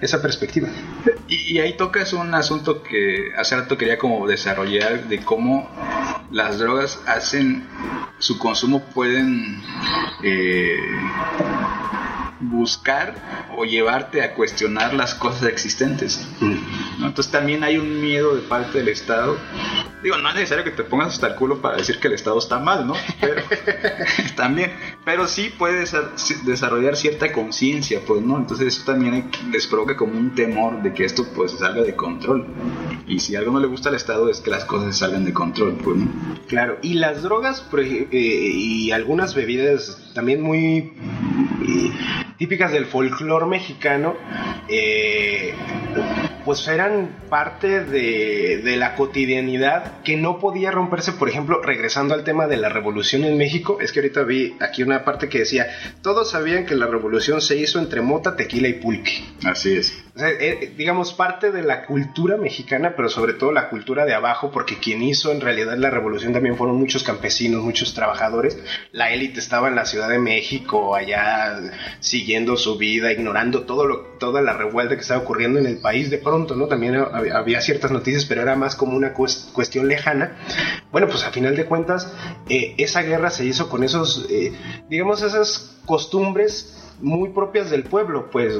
esa 0.00 0.22
perspectiva. 0.22 0.68
Y, 1.28 1.56
y, 1.56 1.60
ahí 1.60 1.74
tocas 1.76 2.12
un 2.12 2.34
asunto 2.34 2.82
que 2.82 3.30
hace 3.36 3.56
rato 3.56 3.76
quería 3.76 3.98
como 3.98 4.26
desarrollar 4.26 5.04
de 5.04 5.20
cómo 5.20 5.68
las 6.30 6.58
drogas 6.58 7.00
hacen 7.06 7.66
su 8.18 8.38
consumo 8.38 8.80
pueden 8.94 9.62
eh, 10.22 10.76
buscar 12.40 13.14
o 13.56 13.64
llevarte 13.64 14.22
a 14.22 14.34
cuestionar 14.34 14.94
las 14.94 15.14
cosas 15.14 15.44
existentes. 15.44 16.26
¿no? 16.40 17.06
Entonces 17.06 17.30
también 17.30 17.62
hay 17.64 17.76
un 17.76 18.00
miedo 18.00 18.34
de 18.34 18.42
parte 18.42 18.78
del 18.78 18.88
Estado. 18.88 19.36
Digo, 20.02 20.16
no 20.16 20.30
es 20.30 20.34
necesario 20.34 20.64
que 20.64 20.70
te 20.70 20.82
pongas 20.82 21.08
hasta 21.08 21.28
el 21.28 21.34
culo 21.34 21.60
para 21.60 21.76
decir 21.76 22.00
que 22.00 22.08
el 22.08 22.14
Estado 22.14 22.38
está 22.38 22.58
mal, 22.58 22.86
¿no? 22.86 22.94
Pero, 23.20 23.42
también, 24.36 24.72
pero 25.04 25.26
sí 25.26 25.52
puedes 25.56 25.94
desarrollar 26.44 26.96
cierta 26.96 27.30
conciencia, 27.32 28.00
pues, 28.06 28.22
¿no? 28.22 28.38
Entonces 28.38 28.68
eso 28.68 28.84
también 28.86 29.30
les 29.50 29.66
provoca 29.66 29.96
como 29.96 30.18
un 30.18 30.34
temor 30.34 30.82
de 30.82 30.94
que 30.94 31.04
esto 31.04 31.26
pues 31.34 31.52
salga 31.52 31.82
de 31.82 31.94
control. 31.94 32.46
Y 33.06 33.20
si 33.20 33.36
algo 33.36 33.52
no 33.52 33.60
le 33.60 33.66
gusta 33.66 33.90
al 33.90 33.94
Estado 33.94 34.30
es 34.30 34.40
que 34.40 34.50
las 34.50 34.64
cosas 34.64 34.96
salgan 34.96 35.24
de 35.24 35.34
control, 35.34 35.76
pues, 35.84 35.98
¿no? 35.98 36.08
Claro, 36.48 36.78
y 36.82 36.94
las 36.94 37.22
drogas 37.22 37.64
eh, 37.76 38.08
y 38.10 38.90
algunas 38.92 39.34
bebidas 39.34 40.10
también 40.14 40.42
muy 40.42 40.92
eh, 41.66 41.92
típicas 42.40 42.72
del 42.72 42.86
folclore 42.86 43.44
mexicano, 43.44 44.16
eh, 44.66 45.52
pues 46.46 46.66
eran 46.68 47.10
parte 47.28 47.84
de, 47.84 48.62
de, 48.64 48.76
la 48.78 48.94
cotidianidad 48.94 50.00
que 50.02 50.16
no 50.16 50.38
podía 50.38 50.70
romperse, 50.70 51.12
por 51.12 51.28
ejemplo, 51.28 51.60
regresando 51.60 52.14
al 52.14 52.24
tema 52.24 52.46
de 52.46 52.56
la 52.56 52.70
revolución 52.70 53.24
en 53.24 53.36
México, 53.36 53.76
es 53.82 53.92
que 53.92 54.00
ahorita 54.00 54.22
vi 54.22 54.56
aquí 54.58 54.82
una 54.82 55.04
parte 55.04 55.28
que 55.28 55.40
decía, 55.40 55.66
todos 56.00 56.30
sabían 56.30 56.64
que 56.64 56.76
la 56.76 56.86
revolución 56.86 57.42
se 57.42 57.58
hizo 57.58 57.78
entre 57.78 58.00
mota, 58.00 58.36
tequila 58.36 58.68
y 58.68 58.80
pulque. 58.80 59.22
Así 59.44 59.76
es. 59.76 60.02
Eh, 60.16 60.74
digamos, 60.76 61.12
parte 61.12 61.52
de 61.52 61.62
la 61.62 61.86
cultura 61.86 62.36
mexicana, 62.36 62.94
pero 62.96 63.08
sobre 63.08 63.34
todo 63.34 63.52
la 63.52 63.68
cultura 63.68 64.04
de 64.04 64.14
abajo, 64.14 64.50
porque 64.50 64.78
quien 64.78 65.02
hizo 65.02 65.30
en 65.30 65.40
realidad 65.40 65.76
la 65.76 65.90
revolución 65.90 66.32
también 66.32 66.56
fueron 66.56 66.76
muchos 66.76 67.04
campesinos, 67.04 67.62
muchos 67.62 67.94
trabajadores. 67.94 68.58
La 68.92 69.12
élite 69.12 69.38
estaba 69.38 69.68
en 69.68 69.76
la 69.76 69.86
Ciudad 69.86 70.08
de 70.08 70.18
México, 70.18 70.94
allá 70.96 71.60
siguiendo 72.00 72.56
su 72.56 72.76
vida, 72.76 73.12
ignorando 73.12 73.62
todo 73.62 73.86
lo, 73.86 73.98
toda 74.18 74.42
la 74.42 74.52
revuelta 74.52 74.96
que 74.96 75.02
estaba 75.02 75.22
ocurriendo 75.22 75.58
en 75.58 75.66
el 75.66 75.78
país 75.78 76.10
de 76.10 76.18
pronto, 76.18 76.56
¿no? 76.56 76.66
También 76.66 76.96
había 76.96 77.60
ciertas 77.60 77.90
noticias, 77.90 78.24
pero 78.24 78.42
era 78.42 78.56
más 78.56 78.74
como 78.74 78.96
una 78.96 79.12
cuestión 79.12 79.86
lejana. 79.86 80.36
Bueno, 80.90 81.06
pues 81.06 81.24
a 81.24 81.30
final 81.30 81.56
de 81.56 81.66
cuentas, 81.66 82.12
eh, 82.48 82.74
esa 82.78 83.02
guerra 83.02 83.30
se 83.30 83.44
hizo 83.44 83.68
con 83.68 83.84
esos, 83.84 84.26
eh, 84.28 84.52
digamos, 84.88 85.22
esas 85.22 85.78
costumbres 85.86 86.76
muy 87.00 87.30
propias 87.30 87.70
del 87.70 87.84
pueblo, 87.84 88.30
pues 88.30 88.58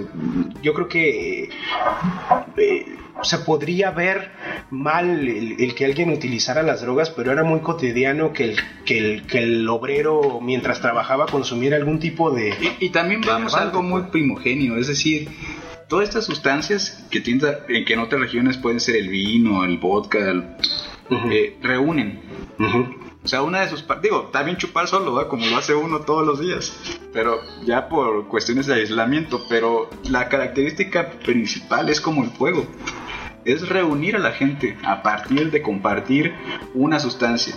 yo 0.62 0.74
creo 0.74 0.88
que 0.88 1.50
eh, 2.56 2.86
se 3.22 3.38
podría 3.38 3.90
ver 3.90 4.30
mal 4.70 5.28
el, 5.28 5.56
el, 5.60 5.74
que 5.74 5.84
alguien 5.84 6.10
utilizara 6.10 6.62
las 6.62 6.82
drogas, 6.82 7.10
pero 7.10 7.32
era 7.32 7.44
muy 7.44 7.60
cotidiano 7.60 8.32
que 8.32 8.44
el, 8.44 8.56
que 8.84 8.98
el, 8.98 9.26
que 9.26 9.38
el 9.42 9.68
obrero 9.68 10.40
mientras 10.40 10.80
trabajaba 10.80 11.26
consumiera 11.26 11.76
algún 11.76 11.98
tipo 11.98 12.30
de... 12.30 12.50
Y, 12.80 12.86
y 12.86 12.90
también 12.90 13.20
vamos 13.20 13.54
a 13.54 13.62
algo 13.62 13.82
muy 13.82 14.02
primogenio, 14.04 14.76
es 14.76 14.86
decir, 14.88 15.28
todas 15.88 16.08
estas 16.08 16.24
sustancias 16.24 17.04
que, 17.10 17.20
tienda, 17.20 17.66
que 17.66 17.92
en 17.92 17.98
otras 17.98 18.20
regiones 18.20 18.56
pueden 18.56 18.80
ser 18.80 18.96
el 18.96 19.08
vino, 19.08 19.64
el 19.64 19.78
vodka, 19.78 20.18
el, 20.18 20.38
uh 20.38 21.14
-huh. 21.14 21.32
eh, 21.32 21.56
reúnen. 21.60 22.20
Uh 22.58 22.64
-huh. 22.64 23.09
O 23.22 23.28
sea, 23.28 23.42
una 23.42 23.60
de 23.60 23.68
sus 23.68 23.84
digo, 24.00 24.24
está 24.26 24.42
bien 24.42 24.56
chupar 24.56 24.88
solo, 24.88 25.14
¿verdad? 25.14 25.28
como 25.28 25.46
lo 25.46 25.58
hace 25.58 25.74
uno 25.74 26.00
todos 26.00 26.26
los 26.26 26.40
días, 26.40 26.72
pero 27.12 27.38
ya 27.64 27.88
por 27.88 28.28
cuestiones 28.28 28.66
de 28.66 28.74
aislamiento, 28.74 29.42
pero 29.48 29.90
la 30.08 30.28
característica 30.30 31.10
principal 31.10 31.90
es 31.90 32.00
como 32.00 32.24
el 32.24 32.30
fuego, 32.30 32.66
es 33.44 33.68
reunir 33.68 34.16
a 34.16 34.20
la 34.20 34.32
gente 34.32 34.78
a 34.84 35.02
partir 35.02 35.50
de 35.50 35.60
compartir 35.60 36.34
una 36.72 36.98
sustancia 36.98 37.54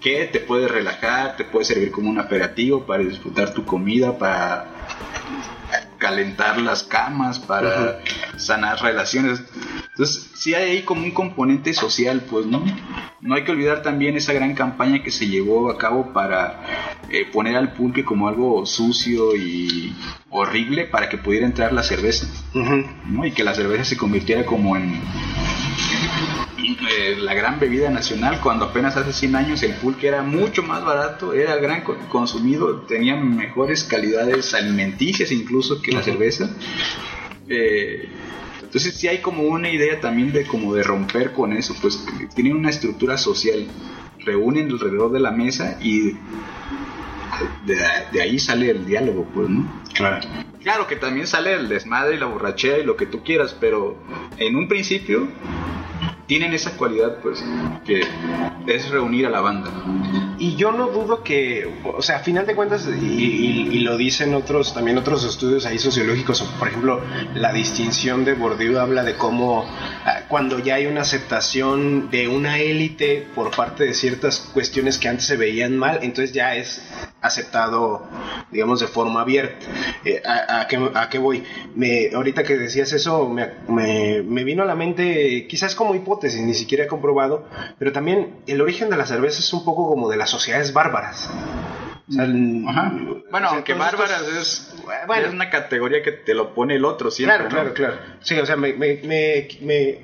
que 0.00 0.24
te 0.26 0.40
puede 0.40 0.66
relajar, 0.66 1.36
te 1.36 1.44
puede 1.44 1.66
servir 1.66 1.90
como 1.90 2.08
un 2.08 2.18
aperitivo 2.18 2.86
para 2.86 3.02
disfrutar 3.02 3.52
tu 3.52 3.66
comida, 3.66 4.16
para 4.16 4.66
calentar 5.98 6.58
las 6.60 6.82
camas, 6.82 7.38
para 7.38 7.68
uh 7.68 7.72
-huh. 7.72 8.38
sanar 8.38 8.80
relaciones. 8.82 9.42
Entonces, 9.90 10.30
sí 10.34 10.54
hay 10.54 10.70
ahí 10.70 10.82
como 10.82 11.02
un 11.04 11.10
componente 11.12 11.72
social, 11.72 12.22
pues, 12.28 12.46
¿no? 12.46 12.62
No 13.20 13.34
hay 13.34 13.44
que 13.44 13.52
olvidar 13.52 13.82
también 13.82 14.16
esa 14.16 14.32
gran 14.32 14.54
campaña 14.54 15.02
que 15.02 15.10
se 15.10 15.26
llevó 15.26 15.70
a 15.70 15.78
cabo 15.78 16.12
para 16.12 16.62
eh, 17.08 17.26
poner 17.32 17.56
al 17.56 17.72
pulque 17.72 18.04
como 18.04 18.28
algo 18.28 18.66
sucio 18.66 19.34
y 19.34 19.94
horrible 20.30 20.84
para 20.84 21.08
que 21.08 21.18
pudiera 21.18 21.46
entrar 21.46 21.72
la 21.72 21.82
cerveza, 21.82 22.26
uh 22.54 22.58
-huh. 22.58 22.86
¿no? 23.06 23.24
Y 23.24 23.32
que 23.32 23.42
la 23.44 23.54
cerveza 23.54 23.84
se 23.84 23.96
convirtiera 23.96 24.44
como 24.44 24.76
en 24.76 25.00
eh, 26.88 27.16
la 27.18 27.34
gran 27.34 27.58
bebida 27.58 27.90
nacional, 27.90 28.40
cuando 28.40 28.66
apenas 28.66 28.96
hace 28.96 29.12
100 29.12 29.36
años 29.36 29.62
el 29.62 29.74
pulque 29.74 30.08
era 30.08 30.22
mucho 30.22 30.62
más 30.62 30.84
barato, 30.84 31.32
era 31.32 31.56
gran 31.56 31.82
consumido, 31.82 32.82
tenía 32.82 33.16
mejores 33.16 33.84
calidades 33.84 34.54
alimenticias 34.54 35.32
incluso 35.32 35.82
que 35.82 35.92
la 35.92 36.02
cerveza. 36.02 36.50
Eh, 37.48 38.08
entonces 38.62 38.94
sí 38.94 39.08
hay 39.08 39.18
como 39.18 39.44
una 39.44 39.70
idea 39.70 40.00
también 40.00 40.32
de 40.32 40.44
como 40.44 40.74
de 40.74 40.82
romper 40.82 41.32
con 41.32 41.52
eso, 41.52 41.74
pues 41.80 42.04
tienen 42.34 42.56
una 42.56 42.70
estructura 42.70 43.16
social, 43.16 43.66
reúnen 44.20 44.70
alrededor 44.70 45.12
de 45.12 45.20
la 45.20 45.30
mesa 45.30 45.78
y 45.80 46.12
de, 47.64 48.20
ahí 48.20 48.38
sale 48.38 48.70
el 48.70 48.86
diálogo, 48.86 49.26
pues, 49.34 49.48
¿no? 49.48 49.66
Claro. 49.92 50.26
Claro 50.62 50.86
que 50.86 50.96
también 50.96 51.26
sale 51.26 51.54
el 51.54 51.68
desmadre 51.68 52.16
y 52.16 52.18
la 52.18 52.26
borrachera 52.26 52.78
y 52.78 52.84
lo 52.84 52.96
que 52.96 53.06
tú 53.06 53.22
quieras, 53.22 53.56
pero 53.58 53.96
en 54.36 54.56
un 54.56 54.68
principio 54.68 55.28
tienen 56.26 56.52
esa 56.52 56.76
cualidad, 56.76 57.16
pues, 57.22 57.44
que 57.84 58.02
es 58.66 58.90
reunir 58.90 59.26
a 59.26 59.30
la 59.30 59.40
banda. 59.40 59.70
Y 60.38 60.56
yo 60.56 60.70
no 60.72 60.88
dudo 60.88 61.22
que, 61.22 61.66
o 61.84 62.02
sea, 62.02 62.16
a 62.16 62.18
final 62.20 62.46
de 62.46 62.54
cuentas, 62.54 62.86
y, 62.86 63.78
lo 63.80 63.96
dicen 63.96 64.34
otros, 64.34 64.74
también 64.74 64.98
otros 64.98 65.24
estudios 65.24 65.64
ahí 65.64 65.78
sociológicos, 65.78 66.42
por 66.58 66.68
ejemplo, 66.68 67.00
la 67.34 67.52
distinción 67.52 68.24
de 68.24 68.34
Bourdieu 68.34 68.78
habla 68.78 69.04
de 69.04 69.16
cómo 69.16 69.64
ah, 70.04 70.22
cuando 70.28 70.58
ya 70.58 70.74
hay 70.74 70.86
una 70.86 71.02
aceptación 71.02 72.10
de 72.10 72.28
una 72.28 72.58
élite 72.58 73.26
por 73.34 73.54
parte 73.54 73.84
de 73.84 73.94
ciertas 73.94 74.40
cuestiones 74.52 74.98
que 74.98 75.08
antes 75.08 75.26
se 75.26 75.36
veían 75.36 75.78
mal, 75.78 76.00
entonces 76.02 76.32
ya 76.32 76.56
es 76.56 76.82
aceptado, 77.20 78.02
digamos, 78.50 78.80
de 78.80 78.86
forma 78.86 79.22
abierta. 79.22 79.66
Eh, 80.04 80.22
a, 80.24 80.66
qué, 80.68 80.90
¿a, 80.94 81.08
qué, 81.08 81.18
voy? 81.18 81.44
Me, 81.74 82.10
ahorita 82.14 82.42
que 82.42 82.56
decías 82.56 82.92
eso, 82.92 83.28
me, 83.28 83.50
me, 83.68 84.22
me 84.22 84.44
vino 84.44 84.62
a 84.62 84.66
la 84.66 84.74
mente, 84.74 85.46
quizás 85.48 85.74
como 85.74 85.94
hipótesis, 85.94 86.40
ni 86.40 86.54
siquiera 86.54 86.84
he 86.84 86.86
comprobado, 86.86 87.44
pero 87.78 87.92
también 87.92 88.36
el 88.46 88.60
origen 88.60 88.90
de 88.90 88.96
la 88.96 89.06
cerveza 89.06 89.40
es 89.40 89.52
un 89.52 89.64
poco 89.64 89.88
como 89.88 90.08
de 90.08 90.16
las 90.26 90.30
sociedades 90.32 90.72
bárbaras. 90.72 91.30
Bueno, 92.08 93.48
aunque 93.48 93.74
bárbaras 93.74 94.22
es, 94.28 94.74
bueno, 95.06 95.26
es 95.26 95.32
una 95.32 95.50
categoría 95.50 96.02
que 96.02 96.12
te 96.12 96.34
lo 96.34 96.52
pone 96.52 96.74
el 96.76 96.84
otro 96.84 97.10
siempre. 97.12 97.48
Claro, 97.48 97.72
claro, 97.72 97.74
claro. 97.74 97.96
Sí, 98.22 98.38
o 98.38 98.44
sea, 98.44 98.56
me, 98.56 98.72
me, 98.72 99.00
me, 99.04 100.00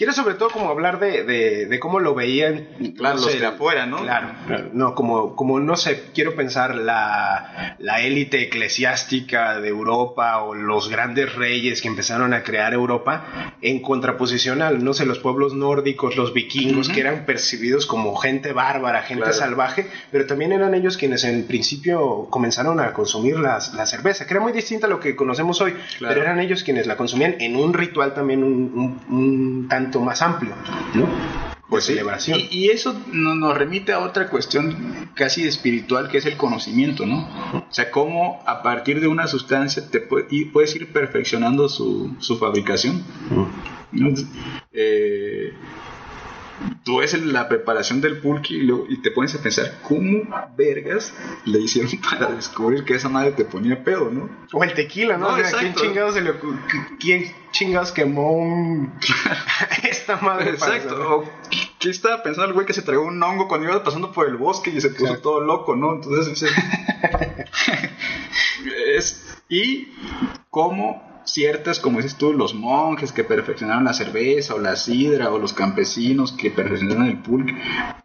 Quiero 0.00 0.14
sobre 0.14 0.36
todo 0.36 0.48
como 0.48 0.70
hablar 0.70 0.98
de, 0.98 1.66
de, 1.66 1.78
cómo 1.78 2.00
lo 2.00 2.14
veían 2.14 2.68
claro, 2.96 3.16
los 3.16 3.38
de 3.38 3.44
afuera, 3.44 3.84
¿no? 3.84 3.98
Claro, 3.98 4.28
no, 4.72 4.94
como, 4.94 5.36
como 5.36 5.60
no 5.60 5.76
sé, 5.76 6.04
quiero 6.14 6.34
pensar 6.34 6.74
la, 6.74 7.76
la 7.78 8.00
élite 8.00 8.40
eclesiástica 8.40 9.60
de 9.60 9.68
Europa 9.68 10.42
o 10.42 10.54
los 10.54 10.88
grandes 10.88 11.34
reyes 11.34 11.82
que 11.82 11.88
empezaron 11.88 12.32
a 12.32 12.42
crear 12.44 12.72
Europa 12.72 13.52
en 13.60 13.82
contraposición 13.82 14.62
al, 14.62 14.82
no 14.82 14.94
sé, 14.94 15.04
los 15.04 15.18
pueblos 15.18 15.52
nórdicos, 15.52 16.16
los 16.16 16.32
vikingos, 16.32 16.88
que 16.88 17.00
eran 17.00 17.26
percibidos 17.26 17.84
como 17.84 18.16
gente 18.16 18.54
bárbara, 18.54 19.02
gente 19.02 19.34
salvaje, 19.34 19.86
pero 20.10 20.24
también 20.24 20.52
eran 20.52 20.72
ellos 20.72 20.96
quienes 20.96 21.24
en 21.24 21.46
principio 21.46 22.26
comenzaron 22.30 22.80
a 22.80 22.94
consumir 22.94 23.38
la, 23.38 23.60
cerveza, 23.60 24.26
que 24.26 24.32
era 24.32 24.40
muy 24.40 24.52
distinta 24.52 24.86
a 24.86 24.88
lo 24.88 24.98
que 24.98 25.14
conocemos 25.14 25.60
hoy, 25.60 25.74
pero 25.98 26.22
eran 26.22 26.40
ellos 26.40 26.64
quienes 26.64 26.86
la 26.86 26.96
consumían 26.96 27.36
en 27.38 27.54
un 27.56 27.74
ritual 27.74 28.14
también 28.14 28.42
un, 28.42 29.66
tanto 29.68 29.89
más 29.98 30.22
amplio, 30.22 30.54
¿no? 30.94 31.08
Pues 31.68 31.84
celebración. 31.84 32.38
Y, 32.50 32.70
eso 32.70 33.00
nos 33.12 33.56
remite 33.56 33.92
a 33.92 34.00
otra 34.00 34.28
cuestión 34.28 35.08
casi 35.14 35.46
espiritual 35.46 36.08
que 36.08 36.18
es 36.18 36.26
el 36.26 36.36
conocimiento, 36.36 37.06
¿no? 37.06 37.28
O 37.54 37.72
sea, 37.72 37.90
cómo 37.90 38.42
a 38.46 38.62
partir 38.62 39.00
de 39.00 39.06
una 39.06 39.26
sustancia 39.26 39.88
te 39.88 40.00
puedes 40.00 40.74
ir 40.74 40.92
perfeccionando 40.92 41.68
su, 41.68 42.16
fabricación. 42.40 43.04
Eh, 44.72 45.52
tú 46.84 46.98
ves 46.98 47.12
la 47.24 47.48
preparación 47.48 48.00
del 48.00 48.18
pulque 48.18 48.54
y, 48.54 48.96
te 48.98 49.10
pones 49.10 49.34
a 49.34 49.42
pensar 49.42 49.78
cómo 49.82 50.22
vergas 50.56 51.14
le 51.44 51.60
hicieron 51.60 51.90
para 52.10 52.30
descubrir 52.32 52.84
que 52.84 52.94
esa 52.94 53.08
madre 53.08 53.32
te 53.32 53.44
ponía 53.44 53.82
pedo, 53.84 54.10
¿no? 54.10 54.28
O 54.52 54.64
el 54.64 54.74
tequila, 54.74 55.16
¿no? 55.16 55.36
¿quién 55.58 55.74
chingados 55.74 56.14
se 56.14 56.20
le 56.22 56.34
¿Quién 56.98 57.32
chingados 57.52 57.92
quemó 57.92 58.32
un... 58.32 58.92
esta 59.88 60.16
madre? 60.16 60.50
Exacto. 60.50 61.16
O, 61.16 61.24
¿Qué 61.78 61.90
estaba 61.90 62.22
pensando 62.22 62.48
el 62.48 62.54
güey 62.54 62.66
que 62.66 62.72
se 62.72 62.82
tragó 62.82 63.04
un 63.04 63.22
hongo 63.22 63.48
cuando 63.48 63.68
iba 63.68 63.82
pasando 63.82 64.12
por 64.12 64.28
el 64.28 64.36
bosque 64.36 64.70
y 64.70 64.80
se 64.80 64.90
puso 64.90 65.18
todo 65.18 65.40
loco, 65.40 65.76
¿no? 65.76 65.94
Entonces, 65.94 66.42
es... 68.86 69.42
y 69.48 69.88
cómo 70.50 71.09
ciertas, 71.32 71.80
como 71.80 71.98
dices 71.98 72.16
tú, 72.16 72.32
los 72.32 72.54
monjes 72.54 73.12
que 73.12 73.24
perfeccionaron 73.24 73.84
la 73.84 73.92
cerveza 73.92 74.54
o 74.54 74.58
la 74.58 74.76
sidra 74.76 75.30
o 75.30 75.38
los 75.38 75.52
campesinos 75.52 76.32
que 76.32 76.50
perfeccionaron 76.50 77.06
el 77.06 77.18
pulque. 77.18 77.56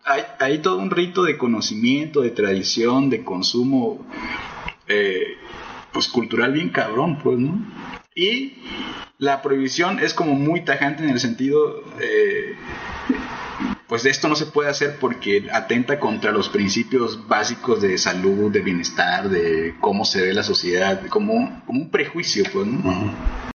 Hay, 0.04 0.24
hay 0.40 0.60
todo 0.60 0.78
un 0.78 0.92
rito 0.92 1.24
de 1.24 1.38
conocimiento, 1.38 2.22
de 2.22 2.32
tradición, 2.32 3.10
de 3.10 3.24
consumo, 3.24 4.06
eh, 4.88 5.38
pues 5.92 6.08
cultural 6.08 6.54
bien 6.54 6.70
cabrón, 6.70 7.20
pues, 7.24 7.38
¿no? 7.38 7.60
Y 8.16 8.54
la 9.18 9.42
prohibición 9.42 10.00
es 10.00 10.14
como 10.14 10.36
muy 10.36 10.64
tajante 10.64 11.04
en 11.04 11.10
el 11.10 11.20
sentido... 11.20 11.84
Eh, 12.00 12.56
pues 13.88 14.06
esto 14.06 14.28
no 14.28 14.36
se 14.36 14.48
puede 14.48 14.70
hacer 14.70 14.98
porque 15.00 15.48
atenta 15.52 16.00
contra 16.00 16.32
los 16.32 16.50
principios 16.50 17.28
básicos 17.28 17.82
de 17.82 17.98
salud, 17.98 18.52
de 18.52 18.62
bienestar, 18.62 19.30
de 19.30 19.76
cómo 19.80 20.06
se 20.06 20.22
ve 20.22 20.34
la 20.34 20.44
sociedad, 20.44 21.06
como, 21.08 21.62
como 21.66 21.82
un 21.82 21.90
prejuicio, 21.90 22.44
pues, 22.52 22.66
¿no? 22.66 23.55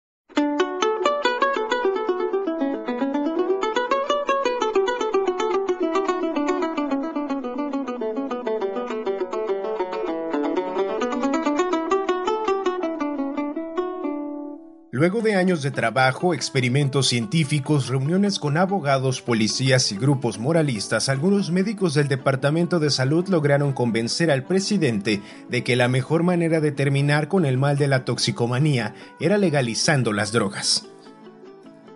Luego 15.12 15.28
de 15.28 15.34
años 15.34 15.64
de 15.64 15.72
trabajo, 15.72 16.36
experimentos 16.36 17.08
científicos, 17.08 17.88
reuniones 17.88 18.38
con 18.38 18.58
abogados, 18.58 19.24
policías 19.24 19.92
y 19.92 19.98
grupos 19.98 20.38
moralistas, 20.38 21.10
algunos 21.10 21.50
médicos 21.50 21.96
del 21.96 22.08
Departamento 22.08 22.80
de 22.80 22.92
Salud 22.92 23.28
lograron 23.28 23.74
convencer 23.74 24.30
al 24.30 24.44
presidente 24.44 25.24
de 25.50 25.64
que 25.64 25.76
la 25.76 25.88
mejor 25.88 26.22
manera 26.22 26.60
de 26.62 26.72
terminar 26.72 27.28
con 27.28 27.48
el 27.48 27.58
mal 27.58 27.76
de 27.76 27.88
la 27.88 28.06
toxicomanía 28.06 28.94
era 29.20 29.40
legalizando 29.40 30.14
las 30.14 30.32
drogas. 30.32 30.86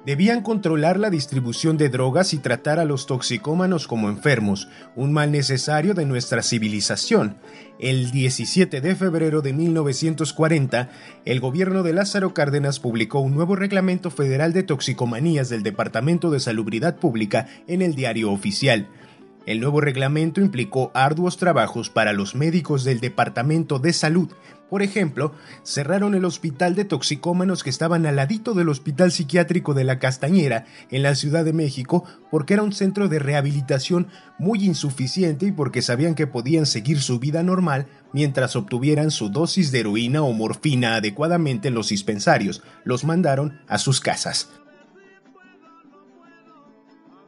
Debían 0.05 0.41
controlar 0.41 0.99
la 0.99 1.09
distribución 1.09 1.77
de 1.77 1.87
drogas 1.87 2.33
y 2.33 2.37
tratar 2.37 2.77
a 2.77 2.83
los 2.83 3.05
toxicómanos 3.05 3.87
como 3.87 4.09
enfermos, 4.09 4.67
un 4.97 5.13
mal 5.13 5.31
necesario 5.31 5.93
de 5.93 6.05
nuestra 6.05 6.43
civilización. 6.43 7.37
El 7.79 8.11
17 8.11 8.81
de 8.81 8.95
febrero 8.95 9.41
de 9.41 9.53
1940, 9.53 10.89
el 11.23 11.39
gobierno 11.39 11.83
de 11.83 11.93
Lázaro 11.93 12.33
Cárdenas 12.33 12.81
publicó 12.81 13.21
un 13.21 13.33
nuevo 13.33 13.55
reglamento 13.55 14.11
federal 14.11 14.51
de 14.51 14.63
toxicomanías 14.63 15.47
del 15.47 15.63
Departamento 15.63 16.31
de 16.31 16.41
Salubridad 16.41 16.97
Pública 16.97 17.47
en 17.67 17.81
el 17.81 17.95
diario 17.95 18.29
oficial. 18.29 18.89
El 19.45 19.59
nuevo 19.61 19.79
reglamento 19.79 20.39
implicó 20.41 20.91
arduos 20.93 21.37
trabajos 21.37 21.89
para 21.89 22.13
los 22.13 22.35
médicos 22.35 22.83
del 22.83 22.99
Departamento 22.99 23.79
de 23.79 23.91
Salud. 23.91 24.29
Por 24.73 24.81
ejemplo, 24.81 25.35
cerraron 25.61 26.15
el 26.15 26.25
hospital 26.25 26.73
de 26.73 26.83
toxicómanos 26.83 27.61
que 27.61 27.69
estaban 27.69 28.07
al 28.07 28.15
ladito 28.15 28.55
del 28.55 28.69
Hospital 28.69 29.11
Psiquiátrico 29.11 29.75
de 29.75 29.83
la 29.83 29.99
Castañera, 29.99 30.65
en 30.89 31.03
la 31.03 31.13
Ciudad 31.13 31.45
de 31.45 31.53
México, 31.53 32.05
porque 32.31 32.55
era 32.55 32.63
un 32.63 32.73
centro 32.73 33.07
de 33.07 33.19
rehabilitación 33.19 34.07
muy 34.39 34.65
insuficiente 34.65 35.45
y 35.45 35.51
porque 35.51 35.83
sabían 35.83 36.15
que 36.15 36.25
podían 36.25 36.65
seguir 36.65 37.01
su 37.01 37.19
vida 37.19 37.43
normal 37.43 37.85
mientras 38.13 38.55
obtuvieran 38.55 39.11
su 39.11 39.29
dosis 39.29 39.71
de 39.71 39.81
heroína 39.81 40.23
o 40.23 40.33
morfina 40.33 40.95
adecuadamente 40.95 41.67
en 41.67 41.75
los 41.75 41.89
dispensarios. 41.89 42.63
Los 42.83 43.03
mandaron 43.03 43.59
a 43.67 43.77
sus 43.77 43.99
casas. 43.99 44.49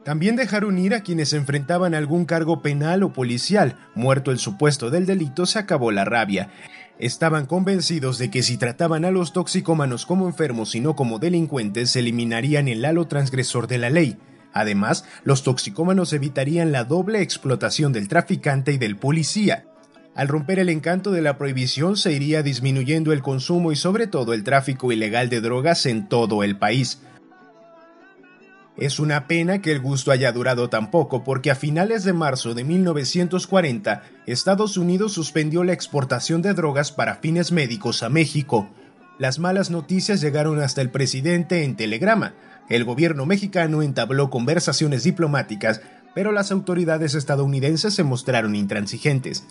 También 0.06 0.36
dejaron 0.36 0.78
ir 0.78 0.94
a 0.94 1.00
quienes 1.00 1.32
enfrentaban 1.32 1.92
algún 1.92 2.26
cargo 2.26 2.62
penal 2.62 3.02
o 3.02 3.12
policial. 3.12 3.76
Muerto 3.96 4.30
el 4.30 4.38
supuesto 4.38 4.88
del 4.88 5.04
delito, 5.04 5.46
se 5.46 5.58
acabó 5.58 5.90
la 5.90 6.04
rabia. 6.04 6.50
Estaban 6.98 7.44
convencidos 7.44 8.16
de 8.16 8.30
que 8.30 8.42
si 8.42 8.56
trataban 8.56 9.04
a 9.04 9.10
los 9.10 9.34
toxicómanos 9.34 10.06
como 10.06 10.26
enfermos 10.26 10.74
y 10.74 10.80
no 10.80 10.96
como 10.96 11.18
delincuentes, 11.18 11.94
eliminarían 11.94 12.68
el 12.68 12.84
halo 12.84 13.06
transgresor 13.06 13.66
de 13.66 13.76
la 13.76 13.90
ley. 13.90 14.16
Además, 14.54 15.04
los 15.22 15.42
toxicómanos 15.42 16.14
evitarían 16.14 16.72
la 16.72 16.84
doble 16.84 17.20
explotación 17.20 17.92
del 17.92 18.08
traficante 18.08 18.72
y 18.72 18.78
del 18.78 18.96
policía. 18.96 19.66
Al 20.14 20.28
romper 20.28 20.58
el 20.58 20.70
encanto 20.70 21.10
de 21.10 21.20
la 21.20 21.36
prohibición 21.36 21.98
se 21.98 22.14
iría 22.14 22.42
disminuyendo 22.42 23.12
el 23.12 23.20
consumo 23.20 23.70
y 23.70 23.76
sobre 23.76 24.06
todo 24.06 24.32
el 24.32 24.44
tráfico 24.44 24.90
ilegal 24.90 25.28
de 25.28 25.42
drogas 25.42 25.84
en 25.84 26.08
todo 26.08 26.42
el 26.42 26.56
país. 26.56 27.02
Es 28.76 29.00
una 29.00 29.26
pena 29.26 29.62
que 29.62 29.72
el 29.72 29.80
gusto 29.80 30.10
haya 30.10 30.30
durado 30.32 30.68
tan 30.68 30.90
poco 30.90 31.24
porque 31.24 31.50
a 31.50 31.54
finales 31.54 32.04
de 32.04 32.12
marzo 32.12 32.52
de 32.52 32.62
1940 32.62 34.02
Estados 34.26 34.76
Unidos 34.76 35.12
suspendió 35.12 35.64
la 35.64 35.72
exportación 35.72 36.42
de 36.42 36.52
drogas 36.52 36.92
para 36.92 37.16
fines 37.16 37.52
médicos 37.52 38.02
a 38.02 38.10
México. 38.10 38.68
Las 39.18 39.38
malas 39.38 39.70
noticias 39.70 40.20
llegaron 40.20 40.60
hasta 40.60 40.82
el 40.82 40.90
presidente 40.90 41.64
en 41.64 41.74
telegrama. 41.74 42.34
El 42.68 42.84
gobierno 42.84 43.24
mexicano 43.24 43.80
entabló 43.80 44.28
conversaciones 44.28 45.04
diplomáticas, 45.04 45.80
pero 46.14 46.30
las 46.30 46.52
autoridades 46.52 47.14
estadounidenses 47.14 47.94
se 47.94 48.02
mostraron 48.02 48.54
intransigentes. 48.54 49.44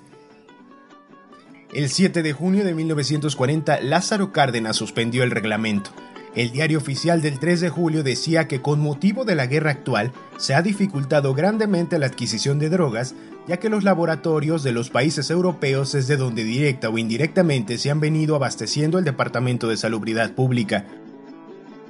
El 1.74 1.90
7 1.90 2.22
de 2.22 2.32
junio 2.32 2.64
de 2.64 2.76
1940, 2.76 3.82
Lázaro 3.82 4.32
Cárdenas 4.32 4.76
suspendió 4.76 5.24
el 5.24 5.32
reglamento. 5.32 5.90
El 6.36 6.52
diario 6.52 6.80
oficial 6.80 7.22
del 7.22 7.40
3 7.40 7.62
de 7.62 7.70
julio 7.70 8.04
decía 8.04 8.46
que 8.50 8.62
con 8.62 8.82
motivo 8.82 9.24
de 9.24 9.36
la 9.36 9.48
guerra 9.48 9.72
actual 9.72 10.12
se 10.38 10.54
ha 10.54 10.62
dificultado 10.62 11.34
grandemente 11.34 11.98
la 11.98 12.08
adquisición 12.08 12.60
de 12.60 12.70
drogas, 12.70 13.16
ya 13.48 13.58
que 13.58 13.70
los 13.70 13.86
laboratorios 13.86 14.62
de 14.62 14.74
los 14.74 14.90
países 14.90 15.30
europeos 15.30 15.96
es 15.96 16.08
de 16.08 16.18
donde 16.18 16.44
directa 16.44 16.90
o 16.90 16.98
indirectamente 16.98 17.78
se 17.78 17.90
han 17.90 18.02
venido 18.02 18.36
abasteciendo 18.36 19.00
el 19.00 19.06
Departamento 19.06 19.70
de 19.70 19.78
Salubridad 19.78 20.34
Pública. 20.34 20.86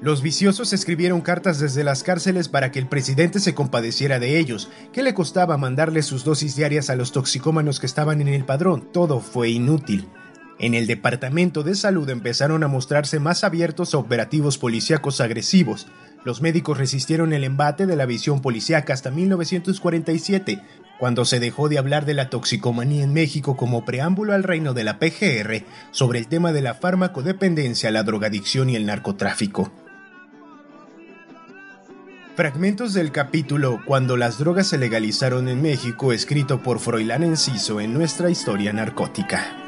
Los 0.01 0.21
viciosos 0.21 0.73
escribieron 0.73 1.21
cartas 1.21 1.57
desde 1.59 1.83
las 1.83 2.03
cárceles 2.03 2.47
para 2.47 2.69
que 2.69 2.77
el 2.77 2.85
presidente 2.85 3.39
se 3.39 3.55
compadeciera 3.55 4.19
de 4.19 4.37
ellos, 4.37 4.69
que 4.93 5.01
le 5.01 5.15
costaba 5.15 5.57
mandarles 5.57 6.05
sus 6.05 6.23
dosis 6.23 6.55
diarias 6.55 6.91
a 6.91 6.95
los 6.95 7.11
toxicómanos 7.11 7.79
que 7.79 7.87
estaban 7.87 8.21
en 8.21 8.27
el 8.27 8.45
padrón. 8.45 8.87
Todo 8.91 9.21
fue 9.21 9.49
inútil. 9.49 10.07
En 10.57 10.73
el 10.73 10.87
Departamento 10.87 11.63
de 11.63 11.75
Salud 11.75 12.09
empezaron 12.09 12.63
a 12.63 12.69
mostrarse 12.69 13.19
más 13.19 13.43
abiertos 13.43 13.93
a 13.93 13.97
operativos 13.97 14.57
policíacos 14.57 15.19
agresivos. 15.19 15.87
Los 16.23 16.41
médicos 16.41 16.77
resistieron 16.77 17.33
el 17.33 17.43
embate 17.43 17.85
de 17.85 17.97
la 17.97 18.05
visión 18.05 18.41
policíaca 18.41 18.93
hasta 18.93 19.11
1947, 19.11 20.61
cuando 20.97 21.25
se 21.25 21.41
dejó 21.41 21.67
de 21.67 21.77
hablar 21.77 22.05
de 22.05 22.13
la 22.13 22.29
toxicomanía 22.29 23.03
en 23.03 23.13
México 23.13 23.57
como 23.57 23.83
preámbulo 23.83 24.33
al 24.33 24.43
reino 24.43 24.73
de 24.73 24.85
la 24.85 24.97
PGR 24.97 25.65
sobre 25.91 26.19
el 26.19 26.27
tema 26.27 26.53
de 26.53 26.61
la 26.61 26.73
farmacodependencia, 26.73 27.91
la 27.91 28.03
drogadicción 28.03 28.69
y 28.69 28.77
el 28.77 28.85
narcotráfico. 28.85 29.73
Fragmentos 32.37 32.93
del 32.93 33.11
capítulo 33.11 33.81
Cuando 33.85 34.15
las 34.15 34.37
drogas 34.37 34.67
se 34.67 34.77
legalizaron 34.77 35.47
en 35.49 35.61
México, 35.61 36.13
escrito 36.13 36.63
por 36.63 36.79
Froilán 36.79 37.23
Enciso 37.23 37.81
en 37.81 37.93
nuestra 37.93 38.29
historia 38.29 38.73
narcótica. 38.73 39.64